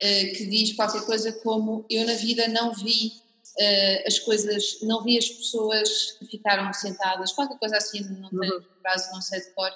eh, 0.00 0.26
que 0.26 0.46
diz 0.46 0.74
qualquer 0.74 1.04
coisa 1.06 1.32
como 1.32 1.86
eu 1.88 2.06
na 2.06 2.14
vida 2.14 2.46
não 2.48 2.72
vi 2.74 3.12
uh, 3.58 4.06
as 4.06 4.18
coisas, 4.18 4.78
não 4.82 5.02
vi 5.02 5.18
as 5.18 5.28
pessoas 5.28 6.12
que 6.18 6.26
ficaram 6.26 6.72
sentadas, 6.72 7.32
qualquer 7.32 7.58
coisa 7.58 7.76
assim, 7.76 8.00
não 8.20 8.28
tenho 8.28 8.56
uhum. 8.56 8.64
frase, 8.80 9.12
não 9.12 9.22
sei 9.22 9.40
de 9.40 9.50
cor, 9.50 9.70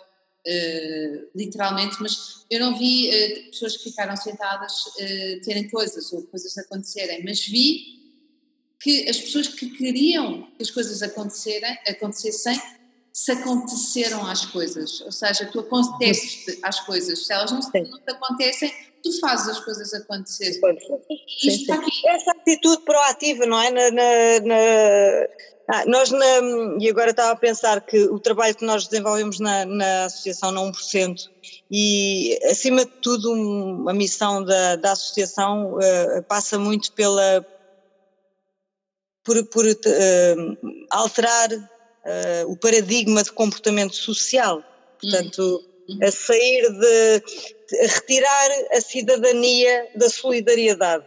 Uh, 0.48 1.26
literalmente, 1.34 1.96
mas 1.98 2.46
eu 2.48 2.60
não 2.60 2.78
vi 2.78 3.08
uh, 3.08 3.50
pessoas 3.50 3.76
que 3.76 3.90
ficaram 3.90 4.14
sentadas 4.14 4.72
uh, 4.86 5.40
terem 5.44 5.68
coisas 5.68 6.12
ou 6.12 6.22
coisas 6.22 6.56
acontecerem, 6.56 7.24
mas 7.24 7.44
vi 7.44 7.95
que 8.80 9.08
as 9.08 9.18
pessoas 9.18 9.48
que 9.48 9.70
queriam 9.70 10.42
que 10.56 10.62
as 10.62 10.70
coisas 10.70 11.02
acontecerem, 11.02 11.76
acontecessem, 11.88 12.60
se 13.12 13.32
aconteceram 13.32 14.26
às 14.26 14.44
coisas, 14.44 15.00
ou 15.00 15.10
seja, 15.10 15.46
tu 15.46 15.60
aconteceste 15.60 16.58
às 16.62 16.80
coisas, 16.80 17.26
se 17.26 17.32
elas 17.32 17.50
não, 17.50 17.60
não 17.60 17.98
te 17.98 18.10
acontecem, 18.10 18.72
tu 19.02 19.18
fazes 19.20 19.48
as 19.48 19.60
coisas 19.60 19.94
acontecerem. 19.94 20.60
Essa 22.06 22.30
atitude 22.32 22.82
proativa, 22.82 23.46
não 23.46 23.58
é? 23.58 23.70
Na, 23.70 23.90
na, 23.90 24.40
na 24.44 24.56
ah, 25.68 25.84
nós, 25.86 26.10
na, 26.10 26.26
e 26.78 26.88
agora 26.88 27.10
estava 27.10 27.32
a 27.32 27.36
pensar 27.36 27.80
que 27.80 27.98
o 27.98 28.20
trabalho 28.20 28.54
que 28.54 28.64
nós 28.64 28.86
desenvolvemos 28.86 29.40
na, 29.40 29.64
na 29.64 30.04
Associação 30.04 30.52
na 30.52 30.60
1%, 30.60 31.28
e 31.70 32.38
acima 32.44 32.84
de 32.84 32.92
tudo 33.02 33.32
um, 33.32 33.88
a 33.88 33.92
missão 33.92 34.44
da, 34.44 34.76
da 34.76 34.92
Associação 34.92 35.74
uh, 35.74 36.22
passa 36.28 36.56
muito 36.56 36.92
pela 36.92 37.44
por, 39.26 39.44
por 39.46 39.66
uh, 39.66 40.76
alterar 40.90 41.52
uh, 41.52 42.50
o 42.50 42.56
paradigma 42.56 43.22
de 43.22 43.32
comportamento 43.32 43.96
social, 43.96 44.62
portanto 45.00 45.62
uhum. 45.88 45.98
a 46.02 46.10
sair 46.10 46.62
de, 46.70 47.20
de 47.68 47.80
a 47.84 47.88
retirar 47.88 48.50
a 48.72 48.80
cidadania 48.80 49.88
da 49.96 50.08
solidariedade 50.08 51.04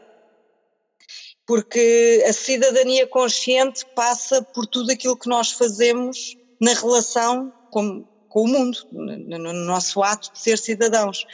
porque 1.49 2.24
a 2.28 2.32
cidadania 2.32 3.07
consciente 3.07 3.84
passa 3.95 4.39
por 4.39 4.67
tudo 4.67 4.91
aquilo 4.91 5.17
que 5.17 5.28
nós 5.28 5.51
fazemos 5.51 6.38
na 6.61 6.76
relação 6.76 7.51
com, 7.72 8.05
com 8.28 8.43
o 8.43 8.47
mundo, 8.47 8.78
no, 8.91 9.39
no, 9.39 9.53
nosso 9.65 10.03
ato 10.03 10.32
de 10.32 10.38
ser 10.38 10.59
cidadãos. 10.59 11.26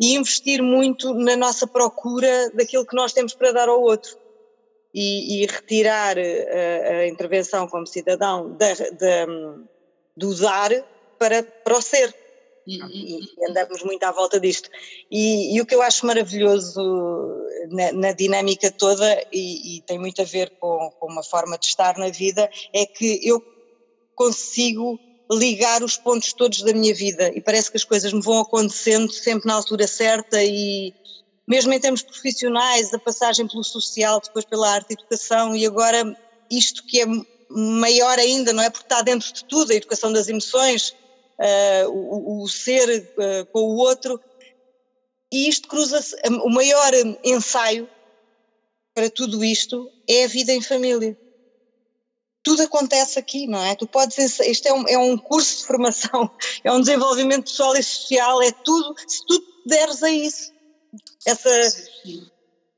E 0.00 0.14
investir 0.14 0.62
muito 0.62 1.12
na 1.12 1.36
nossa 1.36 1.66
procura 1.66 2.50
daquilo 2.54 2.86
que 2.86 2.96
nós 2.96 3.12
temos 3.12 3.34
para 3.34 3.52
dar 3.52 3.68
ao 3.68 3.82
outro. 3.82 4.16
E, 4.92 5.42
e 5.42 5.46
retirar 5.46 6.18
a, 6.18 6.20
eh, 6.20 7.02
a, 7.04 7.06
intervenção 7.06 7.68
como 7.68 7.86
cidadão 7.86 8.56
da, 8.56 8.74
da, 8.74 9.26
do 10.16 10.34
dar 10.34 10.70
para, 11.18 11.42
para 11.42 11.78
o 11.78 11.80
ser. 11.80 12.12
E, 12.66 13.20
e 13.20 13.46
andamos 13.48 13.82
muito 13.84 14.02
à 14.02 14.12
volta 14.12 14.40
disto. 14.40 14.68
E, 15.10 15.56
e, 15.56 15.60
o 15.60 15.66
que 15.66 15.74
eu 15.74 15.82
acho 15.82 16.06
maravilhoso 16.06 16.80
na, 17.70 17.92
na 17.92 18.12
dinâmica 18.12 18.70
toda, 18.70 19.26
e, 19.32 19.76
e, 19.76 19.82
tem 19.82 19.98
muito 19.98 20.20
a 20.22 20.24
ver 20.24 20.50
com, 20.58 20.90
com 20.98 21.06
uma 21.06 21.22
forma 21.22 21.56
de 21.56 21.66
estar 21.66 21.96
na 21.96 22.08
vida, 22.10 22.50
é 22.72 22.84
que 22.84 23.20
eu 23.22 23.40
consigo 24.14 24.98
ligar 25.30 25.82
os 25.82 25.96
pontos 25.96 26.32
todos 26.32 26.62
da 26.62 26.72
minha 26.72 26.94
vida 26.94 27.30
e 27.34 27.40
parece 27.40 27.70
que 27.70 27.76
as 27.76 27.84
coisas 27.84 28.12
me 28.12 28.20
vão 28.20 28.40
acontecendo 28.40 29.10
sempre 29.12 29.46
na 29.46 29.54
altura 29.54 29.86
certa 29.86 30.42
e 30.42 30.92
mesmo 31.46 31.72
em 31.72 31.80
termos 31.80 32.02
profissionais, 32.02 32.94
a 32.94 32.98
passagem 32.98 33.46
pelo 33.46 33.64
social, 33.64 34.20
depois 34.20 34.44
pela 34.44 34.70
arte 34.70 34.90
e 34.90 34.94
educação 34.94 35.54
e 35.54 35.66
agora 35.66 36.16
isto 36.50 36.84
que 36.86 37.00
é 37.00 37.06
maior 37.50 38.18
ainda, 38.18 38.52
não 38.52 38.62
é? 38.62 38.70
Porque 38.70 38.84
está 38.84 39.02
dentro 39.02 39.32
de 39.32 39.44
tudo, 39.44 39.72
a 39.72 39.74
educação 39.74 40.12
das 40.12 40.28
emoções, 40.28 40.94
uh, 41.38 41.88
o, 41.88 42.42
o, 42.42 42.48
ser 42.48 43.12
uh, 43.16 43.46
com 43.46 43.60
o 43.60 43.76
outro, 43.76 44.20
e 45.32 45.48
isto 45.48 45.68
cruza-se. 45.68 46.16
O 46.42 46.50
maior 46.50 46.92
ensaio 47.24 47.88
para 48.94 49.08
tudo 49.10 49.44
isto 49.44 49.90
é 50.08 50.24
a 50.24 50.28
vida 50.28 50.52
em 50.52 50.60
família. 50.60 51.16
Tudo 52.42 52.62
acontece 52.62 53.18
aqui, 53.18 53.46
não 53.46 53.62
é? 53.62 53.74
Tu 53.74 53.86
podes 53.86 54.40
isto 54.40 54.66
é 54.66 54.72
um, 54.72 54.88
é 54.88 54.98
um 54.98 55.16
curso 55.16 55.58
de 55.58 55.66
formação, 55.66 56.30
é 56.64 56.72
um 56.72 56.80
desenvolvimento 56.80 57.44
pessoal 57.44 57.76
e 57.76 57.82
social, 57.82 58.42
é 58.42 58.50
tudo, 58.50 58.94
se 59.06 59.24
tu 59.26 59.42
deres 59.66 60.02
a 60.02 60.10
isso, 60.10 60.52
essa, 61.26 61.50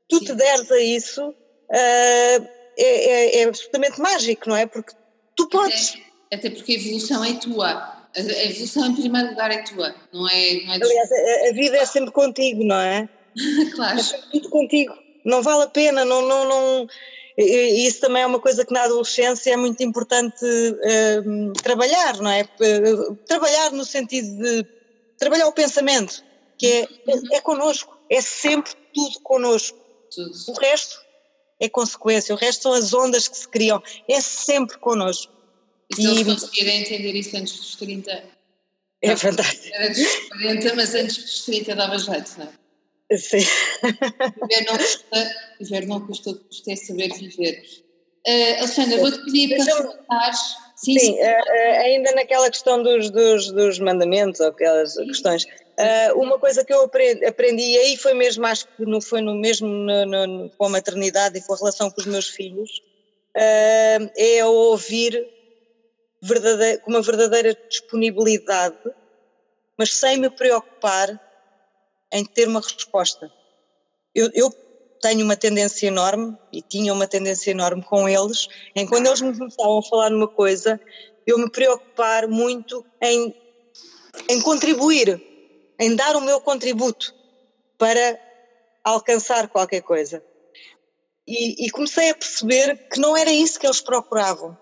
tu 0.09 0.19
te 0.19 0.33
deres 0.33 0.71
a 0.71 0.79
isso, 0.79 1.29
uh, 1.29 1.33
é, 1.69 2.41
é, 2.77 3.41
é, 3.41 3.43
absolutamente 3.45 3.99
mágico, 3.99 4.49
não 4.49 4.55
é? 4.55 4.65
Porque 4.65 4.93
tu 5.35 5.47
podes. 5.49 5.95
Até, 6.27 6.47
até 6.47 6.49
porque 6.49 6.73
a 6.73 6.75
evolução 6.75 7.23
é 7.23 7.33
tua 7.33 8.03
a 8.15 8.43
evolução 8.45 8.85
em 8.85 8.95
primeiro 8.95 9.29
lugar 9.29 9.51
é 9.51 9.63
tua, 9.63 9.95
não 10.13 10.27
é? 10.29 10.53
Não 10.65 10.73
é 10.73 10.75
Aliás, 10.75 11.11
a, 11.11 11.49
a, 11.49 11.53
vida 11.53 11.77
é 11.77 11.85
sempre 11.85 12.11
contigo, 12.11 12.63
não 12.63 12.75
é? 12.75 13.09
claro. 13.73 13.99
É 13.99 14.03
sempre 14.03 14.49
contigo, 14.49 14.93
não 15.25 15.41
vale 15.41 15.63
a 15.63 15.67
pena, 15.67 16.05
não, 16.05 16.21
não, 16.21 16.47
não. 16.47 16.87
E 17.35 17.87
isso 17.87 18.01
também 18.01 18.21
é 18.21 18.27
uma 18.27 18.39
coisa 18.39 18.63
que 18.63 18.71
na 18.71 18.83
adolescência 18.83 19.53
é 19.53 19.57
muito 19.57 19.81
importante 19.81 20.45
uh, 20.45 21.53
trabalhar, 21.63 22.17
não 22.17 22.29
é? 22.29 22.43
Trabalhar 23.25 23.71
no 23.71 23.83
sentido 23.83 24.37
de 24.37 24.65
trabalhar 25.17 25.47
o 25.47 25.51
pensamento, 25.51 26.23
que 26.63 26.71
é, 26.71 26.87
uhum. 27.11 27.23
é, 27.33 27.41
connosco, 27.41 27.97
é 28.09 28.21
sempre 28.21 28.71
tudo 28.93 29.19
connosco. 29.19 29.77
Tudo. 30.09 30.31
O 30.47 30.53
resto 30.53 31.01
é 31.59 31.67
consequência, 31.67 32.33
o 32.33 32.37
resto 32.37 32.63
são 32.63 32.73
as 32.73 32.93
ondas 32.93 33.27
que 33.27 33.37
se 33.37 33.47
criam, 33.49 33.83
é 34.07 34.21
sempre 34.21 34.77
connosco. 34.77 35.33
E 35.91 35.95
se 35.97 36.07
eles 36.07 36.23
conseguirem 36.23 36.81
entender 36.81 37.13
isso 37.15 37.35
antes 37.35 37.57
dos 37.57 37.75
30. 37.75 38.23
É 39.01 39.15
fantástico. 39.17 39.75
Era 39.75 39.89
dos 39.89 40.29
40, 40.29 40.75
mas 40.75 40.95
antes 40.95 41.17
dos 41.17 41.41
30 41.43 41.75
dava 41.75 41.97
jeito, 41.97 42.31
não 42.37 42.45
é? 42.45 43.17
Sim. 43.17 43.45
Viver 44.41 44.65
não 44.65 44.77
custa, 44.77 45.35
viver 45.59 45.85
não 45.87 46.07
custa, 46.07 46.33
custa 46.33 46.71
é 46.71 46.75
saber 46.77 47.13
viver. 47.13 47.61
Uh, 48.25 48.59
Alexandra, 48.59 48.99
vou-te 48.99 49.25
pedir 49.25 49.57
para 49.57 49.83
contares 49.83 50.39
Sim, 50.83 50.99
sim. 50.99 51.13
Uh, 51.13 51.81
ainda 51.81 52.11
naquela 52.11 52.49
questão 52.49 52.83
dos, 52.83 53.09
dos, 53.09 53.51
dos 53.51 53.79
mandamentos, 53.79 54.41
ou 54.41 54.47
aquelas 54.47 54.93
sim. 54.93 55.07
questões. 55.07 55.45
Uh, 55.45 56.19
uma 56.21 56.37
coisa 56.37 56.65
que 56.65 56.73
eu 56.73 56.83
aprendi, 56.83 57.25
aprendi, 57.25 57.63
e 57.63 57.77
aí 57.77 57.97
foi 57.97 58.13
mesmo, 58.13 58.45
acho 58.45 58.67
que 58.67 58.85
no, 58.85 59.01
foi 59.01 59.21
no 59.21 59.33
mesmo 59.33 59.67
no, 59.67 60.05
no, 60.05 60.49
com 60.49 60.65
a 60.65 60.69
maternidade 60.69 61.37
e 61.37 61.41
com 61.41 61.53
a 61.53 61.57
relação 61.57 61.89
com 61.89 62.01
os 62.01 62.05
meus 62.05 62.27
filhos, 62.27 62.81
uh, 63.35 64.11
é 64.17 64.45
ouvir 64.45 65.25
com 66.83 66.91
uma 66.91 67.01
verdadeira 67.01 67.57
disponibilidade, 67.69 68.77
mas 69.77 69.93
sem 69.93 70.17
me 70.17 70.29
preocupar 70.29 71.19
em 72.11 72.25
ter 72.25 72.47
uma 72.47 72.61
resposta. 72.61 73.31
Eu, 74.13 74.29
eu 74.33 74.51
tenho 75.03 75.25
uma 75.25 75.35
tendência 75.35 75.87
enorme, 75.87 76.33
e 76.49 76.61
tinha 76.61 76.93
uma 76.93 77.05
tendência 77.05 77.51
enorme 77.51 77.83
com 77.83 78.07
eles, 78.07 78.47
em 78.73 78.87
quando 78.87 79.07
eles 79.07 79.19
me 79.19 79.37
começavam 79.37 79.79
a 79.79 79.83
falar 79.83 80.09
numa 80.09 80.29
coisa, 80.29 80.79
eu 81.27 81.37
me 81.37 81.49
preocupar 81.49 82.25
muito 82.25 82.85
em, 83.01 83.35
em 84.29 84.41
contribuir, 84.41 85.21
em 85.77 85.93
dar 85.93 86.15
o 86.15 86.21
meu 86.21 86.39
contributo 86.39 87.13
para 87.77 88.17
alcançar 88.81 89.49
qualquer 89.49 89.81
coisa. 89.81 90.23
E, 91.27 91.65
e, 91.65 91.69
comecei 91.69 92.09
a 92.09 92.15
perceber 92.15 92.87
que 92.89 92.99
não 92.99 93.15
era 93.15 93.31
isso 93.31 93.59
que 93.59 93.67
eles 93.67 93.81
procuravam. 93.81 94.57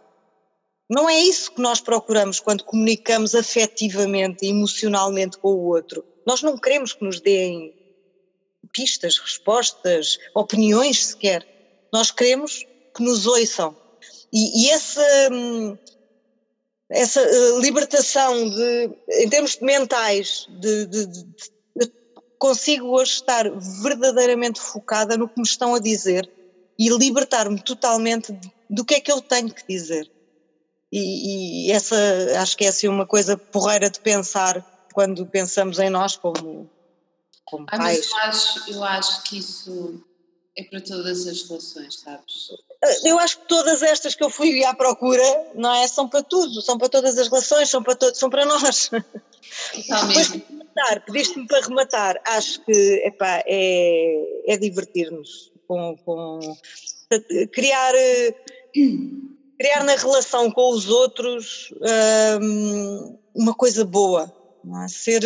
Não 0.89 1.07
é 1.07 1.19
isso 1.19 1.51
que 1.51 1.61
nós 1.61 1.81
procuramos 1.81 2.39
quando 2.39 2.63
comunicamos 2.63 3.35
afetivamente 3.35 4.45
emocionalmente 4.45 5.37
com 5.37 5.49
o 5.49 5.67
outro. 5.67 6.03
Nós 6.25 6.41
não 6.41 6.57
queremos 6.57 6.93
que 6.93 7.03
nos 7.03 7.19
deem 7.19 7.80
pistas, 8.71 9.17
respostas, 9.17 10.17
opiniões 10.33 11.05
sequer. 11.05 11.45
Nós 11.91 12.11
queremos 12.11 12.65
que 12.95 13.03
nos 13.03 13.25
ouçam. 13.25 13.75
E, 14.33 14.63
e 14.65 14.69
essa, 14.69 15.29
hum, 15.31 15.77
essa 16.89 17.21
eh, 17.21 17.59
libertação 17.59 18.49
de, 18.49 18.89
em 19.09 19.29
termos 19.29 19.57
mentais, 19.59 20.47
de, 20.49 20.85
de, 20.85 21.05
de, 21.05 21.25
consigo 22.39 22.87
hoje 22.87 23.13
estar 23.13 23.49
verdadeiramente 23.83 24.59
focada 24.59 25.17
no 25.17 25.27
que 25.27 25.37
me 25.37 25.45
estão 25.45 25.75
a 25.75 25.79
dizer 25.79 26.29
e 26.77 26.89
libertar-me 26.89 27.61
totalmente 27.61 28.35
do 28.69 28.83
que 28.83 28.95
é 28.95 28.99
que 28.99 29.11
eu 29.11 29.21
tenho 29.21 29.53
que 29.53 29.63
dizer. 29.67 30.09
E, 30.91 31.67
e, 31.67 31.71
essa 31.71 31.95
acho 32.37 32.57
que 32.57 32.65
é 32.65 32.67
assim 32.67 32.87
uma 32.87 33.05
coisa 33.05 33.37
porreira 33.37 33.89
de 33.89 33.99
pensar 33.99 34.65
quando 34.93 35.25
pensamos 35.25 35.79
em 35.79 35.89
nós 35.89 36.17
como, 36.17 36.69
como 37.51 37.65
ah, 37.69 37.77
pais. 37.77 38.09
Mas 38.09 38.09
eu 38.09 38.17
acho, 38.17 38.71
eu 38.71 38.83
acho 38.83 39.23
que 39.23 39.37
isso 39.37 40.03
é 40.57 40.63
para 40.63 40.81
todas 40.81 41.27
as 41.27 41.43
relações, 41.47 41.99
sabes? 41.99 42.47
Eu 43.05 43.19
acho 43.19 43.39
que 43.39 43.47
todas 43.47 43.83
estas 43.83 44.15
que 44.15 44.23
eu 44.23 44.29
fui 44.29 44.63
à 44.63 44.73
procura, 44.73 45.51
não 45.53 45.71
é? 45.73 45.87
São 45.87 46.09
para 46.09 46.23
tudo, 46.23 46.61
são 46.61 46.77
para 46.77 46.89
todas 46.89 47.17
as 47.17 47.27
relações, 47.27 47.69
são 47.69 47.83
para, 47.83 47.95
todos, 47.95 48.19
são 48.19 48.29
para 48.29 48.45
nós. 48.45 48.89
Totalmente. 49.73 50.43
rematar, 50.71 51.05
pediste-me 51.05 51.47
para 51.47 51.61
rematar, 51.61 52.21
acho 52.25 52.61
que 52.61 52.71
epá, 53.05 53.43
é, 53.45 54.53
é 54.53 54.57
divertir-nos 54.57 55.51
com, 55.67 55.95
com 55.97 56.39
criar, 57.53 57.93
criar 59.59 59.83
na 59.83 59.95
relação 59.95 60.49
com 60.51 60.71
os 60.71 60.89
outros 60.89 61.73
um, 62.41 63.17
uma 63.35 63.53
coisa 63.53 63.85
boa, 63.85 64.33
é? 64.83 64.87
ser 64.87 65.23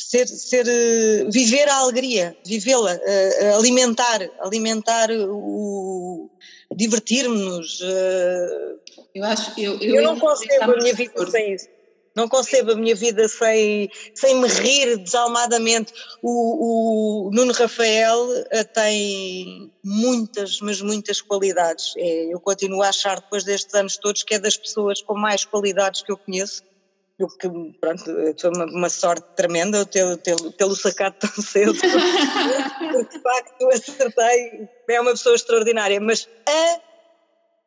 ser, 0.00 0.26
ser 0.26 0.66
eh, 0.66 1.24
viver 1.30 1.68
a 1.68 1.76
alegria, 1.76 2.36
vivê-la, 2.44 2.94
uh, 2.94 3.58
alimentar, 3.58 4.20
alimentar 4.40 5.10
o 5.10 6.30
divertir-nos. 6.74 7.80
Uh, 7.80 8.80
eu 9.14 9.24
acho 9.24 9.60
eu, 9.60 9.78
eu, 9.80 9.96
eu 9.96 10.02
não 10.02 10.18
concebo 10.18 10.72
a 10.72 10.76
minha 10.76 10.94
vida 10.94 11.30
sem 11.30 11.54
isso. 11.54 11.68
Não 12.16 12.28
concebo 12.28 12.72
a 12.72 12.74
minha 12.74 12.94
vida 12.94 13.28
sem, 13.28 13.88
sem 14.14 14.40
me 14.40 14.48
rir 14.48 14.96
desalmadamente. 14.98 15.92
O, 16.20 17.28
o 17.28 17.30
Nuno 17.30 17.52
Rafael 17.52 18.26
tem 18.74 19.72
muitas, 19.84 20.60
mas 20.60 20.80
muitas 20.80 21.20
qualidades. 21.20 21.94
É, 21.96 22.34
eu 22.34 22.40
continuo 22.40 22.82
a 22.82 22.88
achar, 22.88 23.20
depois 23.20 23.44
destes 23.44 23.72
anos 23.74 23.96
todos, 23.96 24.24
que 24.24 24.34
é 24.34 24.40
das 24.40 24.56
pessoas 24.56 25.00
com 25.00 25.14
mais 25.14 25.44
qualidades 25.44 26.02
que 26.02 26.10
eu 26.10 26.16
conheço 26.16 26.64
o 27.24 27.28
que, 27.28 27.48
pronto, 27.80 28.04
foi 28.04 28.50
uma, 28.50 28.64
uma 28.66 28.88
sorte 28.88 29.26
tremenda 29.36 29.78
eu 29.78 29.86
tê-lo 29.86 30.16
tê 30.16 30.74
sacado 30.74 31.16
tão 31.18 31.30
cedo, 31.42 31.74
porque 31.74 33.04
de 33.04 33.22
facto 33.22 33.68
acertei, 33.68 34.68
é 34.88 35.00
uma 35.00 35.12
pessoa 35.12 35.34
extraordinária, 35.34 36.00
mas 36.00 36.28
a 36.48 36.80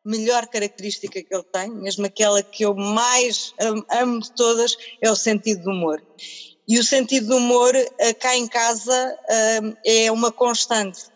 melhor 0.04 0.46
característica 0.46 1.22
que 1.22 1.34
ele 1.34 1.44
tem, 1.44 1.70
mesmo 1.70 2.04
aquela 2.06 2.42
que 2.42 2.64
eu 2.64 2.74
mais 2.74 3.54
amo 3.90 4.20
de 4.20 4.32
todas, 4.32 4.76
é 5.00 5.10
o 5.10 5.16
sentido 5.16 5.64
do 5.64 5.70
humor. 5.70 6.02
E 6.66 6.78
o 6.78 6.84
sentido 6.84 7.28
do 7.28 7.36
humor 7.36 7.74
eh, 7.74 8.14
cá 8.14 8.34
em 8.36 8.46
casa 8.46 9.18
é 9.84 10.10
uma 10.10 10.32
constante. 10.32 11.12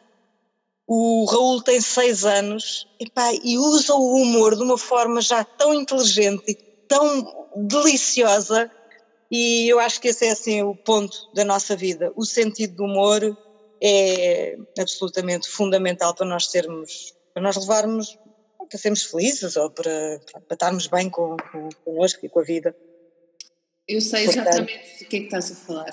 O 0.87 1.27
Raul 1.27 1.63
tem 1.63 1.81
seis 1.81 2.25
anos 2.25 2.87
epá, 2.99 3.31
e 3.43 3.59
usa 3.59 3.95
o 3.95 4.23
humor 4.23 4.57
de 4.57 4.63
uma 4.63 4.79
forma 4.79 5.21
já 5.21 5.45
tão 5.45 5.75
inteligente 5.75 6.45
e 6.49 6.55
tão 6.89 7.49
deliciosa 7.57 8.71
e 9.31 9.69
eu 9.69 9.79
acho 9.79 10.01
que 10.01 10.09
esse 10.09 10.27
é 10.27 10.31
assim 10.31 10.63
o 10.63 10.75
ponto 10.75 11.31
da 11.35 11.45
nossa 11.45 11.77
vida. 11.77 12.13
O 12.17 12.25
sentido 12.25 12.77
do 12.77 12.85
humor 12.85 13.37
é 13.83 14.57
absolutamente 14.79 15.49
fundamental 15.49 16.15
para 16.15 16.27
nós 16.27 16.47
sermos, 16.47 17.15
para 17.35 17.43
nós 17.43 17.57
levarmos, 17.57 18.19
para 18.69 18.79
sermos 18.79 19.03
felizes 19.03 19.57
ou 19.57 19.71
para, 19.71 20.21
para 20.33 20.55
estarmos 20.55 20.87
bem 20.87 21.09
com, 21.11 21.37
com, 21.53 21.69
connosco 21.85 22.25
e 22.25 22.29
com 22.29 22.41
a 22.41 22.45
vida. 22.45 22.75
Eu 23.87 24.01
sei 24.03 24.25
exatamente 24.25 25.05
do 25.05 25.09
que 25.09 25.17
é 25.17 25.21
que 25.21 25.25
estás 25.27 25.51
a 25.51 25.55
falar. 25.55 25.91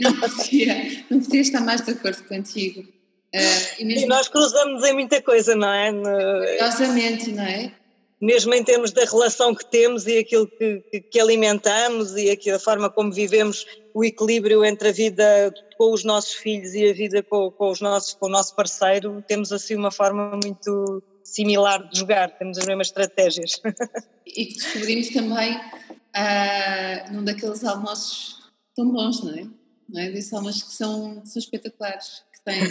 não, 0.00 0.20
podia, 0.20 1.04
não 1.08 1.20
podia 1.20 1.40
estar 1.40 1.60
mais 1.60 1.80
de 1.80 1.92
acordo 1.92 2.24
contigo. 2.24 2.80
Uh, 2.80 3.82
e, 3.82 4.02
e, 4.02 4.06
nós 4.06 4.26
cruzamos 4.26 4.82
em 4.84 4.94
muita 4.94 5.22
coisa, 5.22 5.54
não 5.54 5.72
é? 5.72 5.92
No... 5.92 6.02
Curiosamente, 6.02 7.30
não 7.30 7.44
é? 7.44 7.72
Mesmo 8.20 8.52
em 8.54 8.64
termos 8.64 8.92
da 8.92 9.04
relação 9.04 9.54
que 9.54 9.64
temos 9.64 10.06
e 10.06 10.18
aquilo 10.18 10.46
que, 10.46 11.00
que 11.10 11.20
alimentamos 11.20 12.16
e 12.16 12.30
aqui, 12.30 12.50
a 12.50 12.58
forma 12.58 12.90
como 12.90 13.12
vivemos 13.12 13.64
o 13.94 14.04
equilíbrio 14.04 14.64
entre 14.64 14.88
a 14.88 14.92
vida 14.92 15.54
com 15.76 15.92
os 15.92 16.04
nossos 16.04 16.34
filhos 16.34 16.74
e 16.74 16.88
a 16.88 16.92
vida 16.92 17.22
com, 17.22 17.50
com, 17.50 17.70
os 17.70 17.80
nossos, 17.80 18.14
com 18.14 18.26
o 18.26 18.30
nosso 18.30 18.54
parceiro, 18.54 19.22
temos 19.26 19.52
assim 19.52 19.76
uma 19.76 19.90
forma 19.90 20.38
muito 20.42 21.02
similar 21.22 21.88
de 21.88 21.98
jogar, 21.98 22.30
temos 22.38 22.58
as 22.58 22.66
mesmas 22.66 22.88
estratégias. 22.88 23.60
E 24.36 24.44
que 24.44 24.54
descobrimos 24.56 25.08
também 25.08 25.56
uh, 25.56 27.12
num 27.12 27.24
daqueles 27.24 27.64
almoços 27.64 28.36
tão 28.76 28.92
bons, 28.92 29.24
não 29.24 29.34
é? 29.34 29.46
Não 29.88 30.00
é? 30.00 30.12
Almoços 30.32 30.62
que 30.64 30.74
são, 30.74 31.24
são 31.24 31.40
espetaculares, 31.40 32.22
que 32.30 32.44
têm 32.44 32.62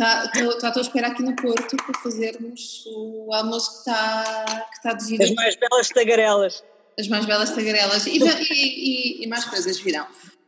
Estou 0.00 0.70
à 0.76 0.80
espera 0.80 1.08
aqui 1.08 1.22
no 1.22 1.36
Porto 1.36 1.76
para 1.76 2.00
fazermos 2.00 2.84
o 2.86 3.34
almoço 3.34 3.70
que 3.70 3.78
está, 3.90 4.66
que 4.70 4.76
está 4.76 4.92
devido. 4.94 5.22
As 5.22 5.34
mais 5.34 5.56
belas 5.56 5.88
tagarelas. 5.90 6.64
As 6.98 7.08
mais 7.08 7.26
belas 7.26 7.50
tagarelas. 7.50 8.06
E, 8.06 8.18
e, 8.18 9.24
e, 9.24 9.26
mais 9.26 9.44
coisas 9.44 9.78
virão. 9.78 10.06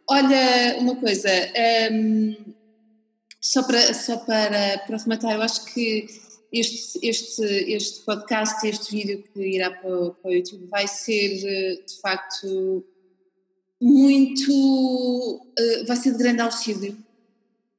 Olha, 0.08 0.76
uma 0.78 0.96
coisa, 0.96 1.28
um, 1.92 2.34
só, 3.40 3.62
para, 3.62 3.92
só 3.92 4.16
para, 4.18 4.78
para 4.86 4.96
rematar, 4.96 5.32
eu 5.32 5.42
acho 5.42 5.66
que 5.66 6.06
este, 6.50 6.98
este, 7.06 7.44
este 7.44 8.00
podcast, 8.06 8.66
este 8.66 8.90
vídeo 8.90 9.22
que 9.34 9.40
irá 9.40 9.70
para 9.70 9.90
o, 9.90 10.14
para 10.14 10.30
o 10.30 10.34
YouTube 10.34 10.66
vai 10.68 10.88
ser 10.88 11.28
de 11.86 12.00
facto 12.00 12.82
muito. 13.80 14.50
Uh, 14.50 15.86
vai 15.86 15.96
ser 15.96 16.12
de 16.12 16.18
grande 16.18 16.40
auxílio 16.40 16.96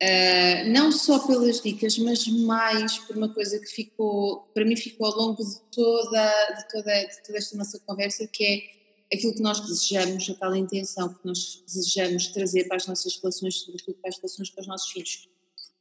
Uh, 0.03 0.69
não 0.69 0.91
só 0.91 1.25
pelas 1.25 1.61
dicas, 1.61 1.97
mas 1.97 2.27
mais 2.27 2.97
por 2.99 3.15
uma 3.15 3.29
coisa 3.29 3.57
que 3.57 3.67
ficou, 3.67 4.49
para 4.53 4.65
mim 4.65 4.75
ficou 4.75 5.07
ao 5.07 5.15
longo 5.15 5.41
de 5.41 5.61
toda, 5.71 6.55
de 6.55 6.67
toda, 6.69 7.05
de 7.05 7.23
toda 7.23 7.37
esta 7.37 7.55
nossa 7.55 7.79
conversa, 7.79 8.27
que 8.27 8.43
é 8.43 9.15
aquilo 9.15 9.33
que 9.33 9.41
nós 9.41 9.61
desejamos, 9.61 10.29
a 10.29 10.33
tal 10.33 10.53
intenção 10.57 11.13
que 11.13 11.25
nós 11.25 11.63
desejamos 11.65 12.27
trazer 12.27 12.65
para 12.65 12.77
as 12.77 12.87
nossas 12.87 13.15
relações, 13.15 13.59
sobretudo 13.59 13.95
para 14.01 14.09
as 14.09 14.17
relações 14.17 14.49
com 14.49 14.59
os 14.59 14.67
nossos 14.67 14.91
filhos. 14.91 15.29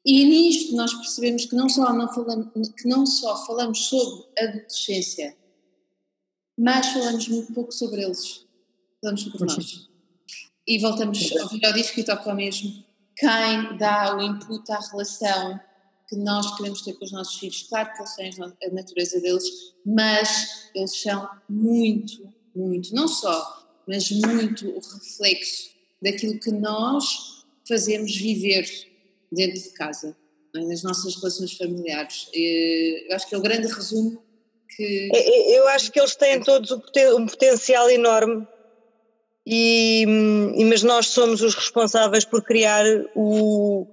E 0.04 0.24
nisto 0.24 0.76
nós 0.76 0.94
percebemos 0.94 1.46
que 1.46 1.56
não 1.56 1.68
só, 1.68 1.92
não 1.92 2.12
falamos, 2.12 2.68
que 2.76 2.88
não 2.88 3.04
só 3.04 3.44
falamos 3.44 3.86
sobre 3.86 4.24
a 4.38 4.44
adolescência, 4.44 5.36
mas 6.56 6.86
falamos 6.88 7.26
muito 7.26 7.52
pouco 7.52 7.72
sobre 7.72 8.02
eles. 8.04 8.46
Falamos 9.00 9.22
sobre 9.22 9.46
nós. 9.46 9.88
E 10.64 10.78
voltamos 10.78 11.36
ao 11.38 11.48
vídeo 11.48 11.72
disco 11.72 11.98
e 11.98 12.04
toca 12.04 12.30
ao 12.30 12.36
mesmo 12.36 12.84
quem 13.16 13.76
dá 13.76 14.16
o 14.16 14.22
input 14.22 14.70
à 14.70 14.78
relação 14.78 15.60
que 16.08 16.16
nós 16.16 16.56
queremos 16.56 16.82
ter 16.82 16.92
com 16.94 17.04
os 17.04 17.12
nossos 17.12 17.38
filhos. 17.38 17.66
Claro 17.68 17.92
que 17.92 17.98
eles 17.98 18.14
têm 18.16 18.30
a 18.64 18.74
natureza 18.74 19.20
deles, 19.20 19.44
mas 19.84 20.70
eles 20.74 21.00
são 21.00 21.28
muito, 21.48 22.28
muito, 22.54 22.94
não 22.94 23.08
só, 23.08 23.66
mas 23.86 24.10
muito 24.10 24.68
o 24.68 24.80
reflexo 24.80 25.70
daquilo 26.02 26.38
que 26.38 26.50
nós 26.50 27.44
fazemos 27.66 28.14
viver 28.16 28.68
dentro 29.30 29.60
de 29.60 29.70
casa, 29.70 30.16
é? 30.54 30.60
nas 30.60 30.82
nossas 30.82 31.16
relações 31.16 31.52
familiares. 31.52 32.28
Eu 32.34 33.16
acho 33.16 33.28
que 33.28 33.34
é 33.34 33.38
o 33.38 33.42
grande 33.42 33.68
resumo 33.68 34.22
porque. 34.72 35.10
É, 35.12 35.18
é, 35.18 35.58
eu 35.58 35.68
acho 35.68 35.92
que 35.92 36.00
eles 36.00 36.16
têm 36.16 36.40
todos 36.40 36.70
um 36.70 37.26
potencial 37.26 37.90
enorme, 37.90 38.46
e, 39.46 40.06
mas 40.68 40.82
nós 40.82 41.08
somos 41.08 41.42
os 41.42 41.54
responsáveis 41.54 42.24
por 42.24 42.42
criar 42.42 42.84
o, 43.14 43.86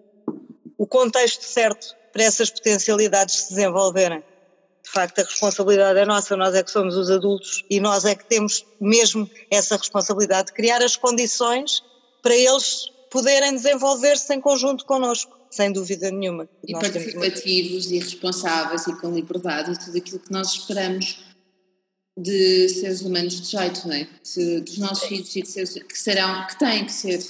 o 0.77 0.85
contexto 0.85 1.43
certo 1.43 1.95
para 2.13 2.23
essas 2.23 2.49
potencialidades 2.49 3.35
se 3.35 3.49
desenvolverem. 3.49 4.23
De 4.83 4.89
facto, 4.91 5.19
a 5.19 5.23
responsabilidade 5.23 5.99
é 5.99 6.05
nossa, 6.05 6.35
nós 6.35 6.55
é 6.55 6.63
que 6.63 6.71
somos 6.71 6.95
os 6.95 7.11
adultos 7.11 7.63
e 7.69 7.79
nós 7.79 8.05
é 8.05 8.15
que 8.15 8.25
temos 8.25 8.65
mesmo 8.79 9.29
essa 9.51 9.75
responsabilidade 9.75 10.47
de 10.47 10.53
criar 10.53 10.81
as 10.81 10.95
condições 10.95 11.83
para 12.21 12.35
eles 12.35 12.91
poderem 13.11 13.53
desenvolver-se 13.53 14.33
em 14.33 14.41
conjunto 14.41 14.85
connosco, 14.85 15.37
sem 15.49 15.71
dúvida 15.71 16.11
nenhuma. 16.11 16.47
E 16.67 16.73
participativos 16.73 17.91
e 17.91 17.99
responsáveis 17.99 18.87
e 18.87 18.95
com 18.99 19.11
liberdade 19.11 19.71
e 19.71 19.79
tudo 19.79 19.97
aquilo 19.97 20.19
que 20.19 20.31
nós 20.31 20.53
esperamos 20.53 21.28
de 22.21 22.69
seres 22.69 23.01
humanos 23.01 23.41
de 23.41 23.47
jeito, 23.47 23.87
não 23.87 23.95
é? 23.95 24.07
De, 24.35 24.61
dos 24.61 24.77
nossos 24.77 25.07
filhos 25.07 25.35
e 25.35 25.41
de 25.41 25.47
seres, 25.47 25.73
que 25.73 25.97
serão, 25.97 26.47
que 26.47 26.59
têm 26.59 26.85
que 26.85 26.91
ser, 26.91 27.23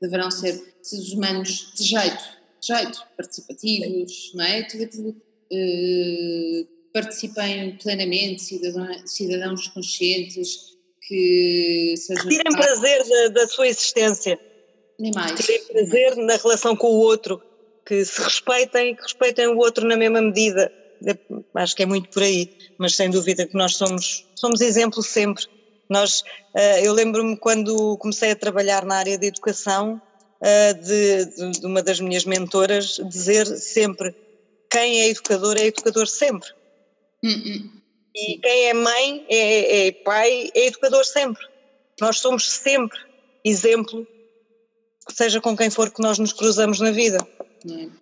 deverão 0.00 0.30
ser 0.30 0.62
seres 0.82 1.12
humanos 1.12 1.72
de 1.74 1.84
jeito, 1.84 2.24
de 2.60 2.66
jeito, 2.66 3.02
participativos, 3.16 4.32
não 4.34 4.44
é? 4.44 4.62
Tudo 4.62 4.84
aquilo 4.84 5.08
uh, 5.10 6.68
participem 6.92 7.76
plenamente, 7.76 8.42
cidadãos, 8.42 9.02
cidadãos 9.06 9.68
conscientes, 9.68 10.76
que 11.02 11.94
sejam. 11.96 12.28
Tirem 12.28 12.52
prazer 12.52 13.04
da, 13.08 13.28
da 13.28 13.46
sua 13.48 13.68
existência 13.68 14.38
nem 14.98 15.12
mais. 15.14 15.44
Terem 15.44 15.64
prazer 15.64 16.16
na 16.16 16.36
relação 16.36 16.74
com 16.74 16.88
o 16.88 16.98
outro, 16.98 17.40
que 17.84 18.04
se 18.04 18.20
respeitem 18.22 18.90
e 18.90 18.96
que 18.96 19.02
respeitem 19.02 19.46
o 19.48 19.58
outro 19.58 19.86
na 19.86 19.96
mesma 19.96 20.20
medida. 20.20 20.72
Acho 21.54 21.76
que 21.76 21.82
é 21.82 21.86
muito 21.86 22.08
por 22.10 22.22
aí, 22.22 22.56
mas 22.78 22.94
sem 22.94 23.10
dúvida 23.10 23.46
que 23.46 23.56
nós 23.56 23.76
somos, 23.76 24.26
somos 24.34 24.60
exemplo 24.60 25.02
sempre. 25.02 25.44
Nós, 25.88 26.24
eh, 26.54 26.86
eu 26.86 26.92
lembro-me 26.92 27.36
quando 27.36 27.96
comecei 27.98 28.32
a 28.32 28.36
trabalhar 28.36 28.84
na 28.84 28.96
área 28.96 29.16
de 29.16 29.26
educação, 29.26 30.00
eh, 30.42 30.74
de, 30.74 31.50
de 31.52 31.66
uma 31.66 31.82
das 31.82 32.00
minhas 32.00 32.24
mentoras 32.24 33.00
dizer 33.08 33.46
sempre 33.46 34.14
quem 34.70 35.00
é 35.00 35.08
educador 35.08 35.56
é 35.56 35.66
educador 35.66 36.06
sempre. 36.06 36.48
Uh 37.22 37.28
-uh. 37.28 37.70
E 38.14 38.38
quem 38.38 38.68
é 38.68 38.74
mãe, 38.74 39.26
é, 39.28 39.86
é, 39.86 39.92
pai, 39.92 40.50
é 40.54 40.66
educador 40.66 41.04
sempre. 41.04 41.46
Nós 42.00 42.18
somos 42.18 42.50
sempre 42.50 42.98
exemplo 43.44 44.06
seja 45.12 45.40
com 45.40 45.56
quem 45.56 45.70
for 45.70 45.90
que 45.90 46.02
nós 46.02 46.18
nos 46.18 46.32
cruzamos 46.32 46.80
na 46.80 46.90
vida. 46.90 47.18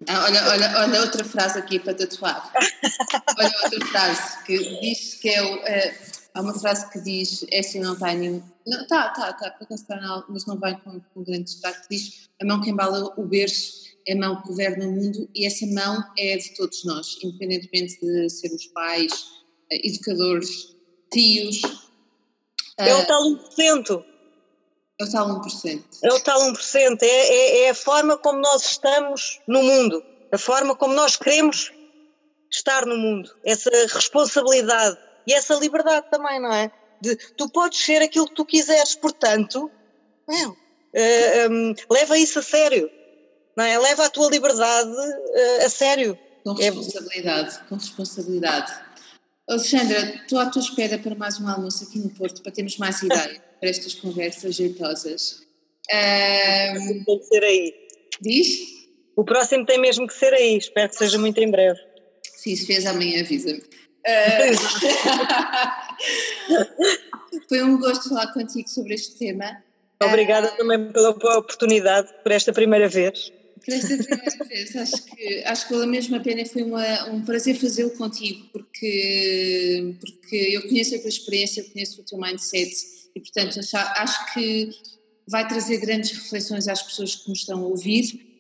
Ah, 0.09 0.25
olha, 0.25 0.49
olha, 0.49 0.79
olha 0.79 1.01
outra 1.01 1.25
frase 1.25 1.59
aqui 1.59 1.79
para 1.79 1.95
tatuar. 1.95 2.53
olha 3.39 3.53
outra 3.65 3.87
frase 3.87 4.45
que 4.45 4.81
diz 4.81 5.15
que 5.15 5.29
é, 5.29 5.43
o, 5.43 5.57
é 5.67 5.99
há 6.35 6.41
uma 6.41 6.59
frase 6.59 6.91
que 6.91 7.01
diz 7.01 7.45
é 7.51 7.61
assim 7.61 7.81
não 7.81 7.95
está 7.95 8.13
nenhum 8.13 8.43
não, 8.67 8.87
tá, 8.87 9.11
tá, 9.11 9.33
tá, 9.33 9.51
por 9.51 9.65
acaso 9.65 9.83
está 9.83 10.25
mas 10.29 10.47
não 10.47 10.59
vai 10.59 10.79
com, 10.81 11.01
com 11.01 11.23
grande 11.23 11.45
destaque, 11.45 11.87
diz 11.91 12.29
a 12.41 12.45
mão 12.45 12.61
que 12.61 12.71
embala 12.71 13.13
o 13.17 13.25
berço 13.25 13.85
é 14.07 14.13
a 14.13 14.17
mão 14.17 14.41
que 14.41 14.49
governa 14.49 14.87
o 14.87 14.93
mundo 14.93 15.29
e 15.35 15.47
essa 15.47 15.67
mão 15.67 16.05
é 16.19 16.37
de 16.37 16.55
todos 16.55 16.85
nós, 16.85 17.17
independentemente 17.23 17.99
de 18.01 18.29
sermos 18.29 18.67
pais, 18.67 19.13
eh, 19.71 19.87
educadores, 19.87 20.75
tios. 21.11 21.63
É 22.77 22.95
o 22.95 23.07
tal 23.07 23.23
1%. 23.23 24.05
É 25.01 25.05
o 25.05 25.11
tal 25.11 25.29
1%. 25.41 25.85
É 26.03 26.13
o 26.13 26.21
tal 26.21 26.41
1%. 26.53 27.03
É, 27.03 27.07
é, 27.07 27.65
é 27.65 27.71
a 27.71 27.75
forma 27.75 28.17
como 28.17 28.39
nós 28.41 28.65
estamos 28.65 29.41
no 29.47 29.63
mundo, 29.63 30.05
a 30.31 30.39
forma 30.39 30.77
como 30.77 30.95
nós 30.95 31.17
queremos 31.17 31.73
estar 32.51 32.87
no 32.87 32.97
mundo. 32.97 33.35
Essa 33.45 33.71
responsabilidade 33.93 34.97
e 35.27 35.33
essa 35.33 35.55
liberdade 35.55 36.07
também, 36.11 36.41
não 36.41 36.53
é? 36.53 36.71
De, 37.01 37.17
tu 37.37 37.49
podes 37.49 37.85
ser 37.85 38.03
aquilo 38.03 38.29
que 38.29 38.35
tu 38.35 38.45
quiseres, 38.45 38.95
portanto, 38.95 39.71
meu, 40.29 40.51
uh, 40.51 40.57
eh, 40.95 41.49
um, 41.49 41.71
ehm, 41.71 41.75
leva 41.91 42.17
isso 42.17 42.39
a 42.39 42.43
sério, 42.43 42.89
não 43.57 43.65
é? 43.65 43.79
Leva 43.79 44.07
a 44.07 44.11
tua 44.11 44.31
liberdade 44.31 44.91
uh, 44.91 45.67
a 45.67 45.69
sério. 45.69 46.17
Com 46.45 46.53
é 46.61 46.65
responsabilidade, 46.65 47.57
é... 47.57 47.69
com 47.69 47.75
responsabilidade. 47.75 48.84
Alexandra, 49.49 49.99
estou 50.23 50.39
à 50.39 50.47
tua 50.47 50.63
espera 50.63 50.99
para 50.99 51.15
mais 51.15 51.39
um 51.39 51.47
almoço 51.47 51.85
aqui 51.85 51.99
no 51.99 52.09
Porto, 52.09 52.43
para 52.43 52.51
termos 52.51 52.79
mais 52.79 53.03
ideia 53.03 53.43
para 53.61 53.69
estas 53.69 53.95
conversas 53.95 54.55
jeitosas. 54.55 55.43
Um, 55.93 57.05
tem 57.05 57.19
que 57.19 57.25
ser 57.27 57.45
aí. 57.45 57.75
Diz? 58.23 58.49
O 59.15 59.23
próximo 59.23 59.67
tem 59.67 59.79
mesmo 59.79 60.07
que 60.07 60.15
ser 60.15 60.33
aí, 60.33 60.57
espero 60.57 60.89
que 60.89 60.97
seja 60.97 61.19
muito 61.19 61.39
em 61.39 61.51
breve. 61.51 61.79
Sim, 62.37 62.57
se 62.57 62.67
fez 62.67 62.87
amanhã, 62.87 63.21
avisa-me. 63.21 63.59
Uh, 63.59 64.55
foi 67.49 67.63
um 67.63 67.79
gosto 67.79 68.09
falar 68.09 68.33
contigo 68.33 68.69
sobre 68.69 68.95
este 68.95 69.19
tema. 69.19 69.63
Obrigada 70.03 70.53
uh, 70.53 70.57
também 70.57 70.91
pela 70.91 71.11
oportunidade, 71.11 72.09
por 72.23 72.33
esta 72.33 72.53
primeira 72.53 72.89
vez. 72.89 73.31
Por 73.65 73.73
esta 73.73 73.97
primeira 73.97 74.45
vez, 74.45 74.77
acho 74.77 75.05
que, 75.05 75.45
acho 75.45 75.67
que 75.67 75.73
valeu 75.73 75.89
mesmo 75.89 76.17
a 76.17 76.21
pena 76.21 76.45
foi 76.45 76.63
uma, 76.63 77.09
um 77.11 77.25
prazer 77.25 77.57
fazê-lo 77.57 77.91
contigo, 77.93 78.47
porque, 78.53 79.97
porque 80.01 80.37
eu 80.37 80.63
conheço 80.69 80.95
a 80.95 80.99
tua 80.99 81.09
experiência, 81.09 81.61
eu 81.61 81.71
conheço 81.71 82.01
o 82.01 82.05
teu 82.05 82.19
mindset 82.19 82.75
e, 83.15 83.21
portanto, 83.21 83.59
acho 83.73 84.35
que 84.35 84.71
vai 85.27 85.49
trazer 85.49 85.79
grandes 85.79 86.11
reflexões 86.11 86.69
às 86.69 86.83
pessoas 86.83 87.15
que 87.15 87.29
nos 87.29 87.41
estão 87.41 87.59
a 87.61 87.67
ouvir. 87.67 88.33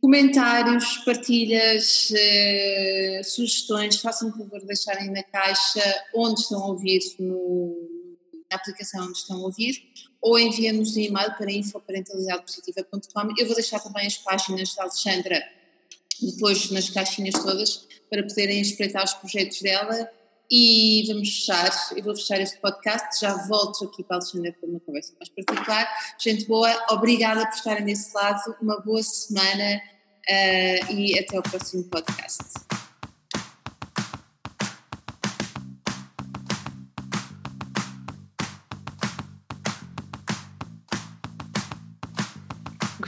Comentários, 0.00 0.98
partilhas, 0.98 2.12
eh, 2.14 3.20
sugestões, 3.24 3.96
façam-me 3.96 4.32
favor 4.36 4.60
de 4.60 4.66
deixarem 4.66 5.10
na 5.10 5.24
caixa 5.24 6.04
onde 6.14 6.40
estão 6.40 6.62
a 6.62 6.66
ouvir, 6.68 7.00
no, 7.18 8.16
na 8.48 8.56
aplicação 8.56 9.08
onde 9.08 9.18
estão 9.18 9.38
a 9.38 9.40
ouvir, 9.40 9.82
ou 10.20 10.38
enviem-nos 10.38 10.96
um 10.96 11.00
e-mail 11.00 11.32
para 11.36 11.50
infoparentalidadepositiva.com. 11.50 13.34
Eu 13.38 13.46
vou 13.46 13.54
deixar 13.54 13.80
também 13.80 14.06
as 14.06 14.16
páginas 14.18 14.74
da 14.74 14.82
Alexandra 14.82 15.42
depois 16.20 16.70
nas 16.70 16.90
caixinhas 16.90 17.34
todas 17.42 17.86
para 18.10 18.22
poderem 18.22 18.60
espreitar 18.60 19.04
os 19.04 19.14
projetos 19.14 19.60
dela 19.62 20.10
e 20.50 21.04
vamos 21.06 21.28
fechar, 21.28 21.70
eu 21.94 22.02
vou 22.02 22.16
fechar 22.16 22.40
este 22.40 22.58
podcast, 22.58 23.20
já 23.20 23.34
volto 23.46 23.84
aqui 23.84 24.02
para 24.02 24.16
a 24.16 24.20
Alexandra 24.20 24.52
para 24.58 24.68
uma 24.68 24.80
conversa 24.80 25.12
mais 25.18 25.28
particular. 25.28 25.86
Gente 26.18 26.46
boa, 26.46 26.86
obrigada 26.90 27.46
por 27.46 27.54
estarem 27.54 27.84
desse 27.84 28.14
lado, 28.14 28.56
uma 28.60 28.80
boa 28.80 29.02
semana 29.02 29.76
uh, 29.76 30.92
e 30.92 31.18
até 31.18 31.38
o 31.38 31.42
próximo 31.42 31.84
podcast. 31.84 32.87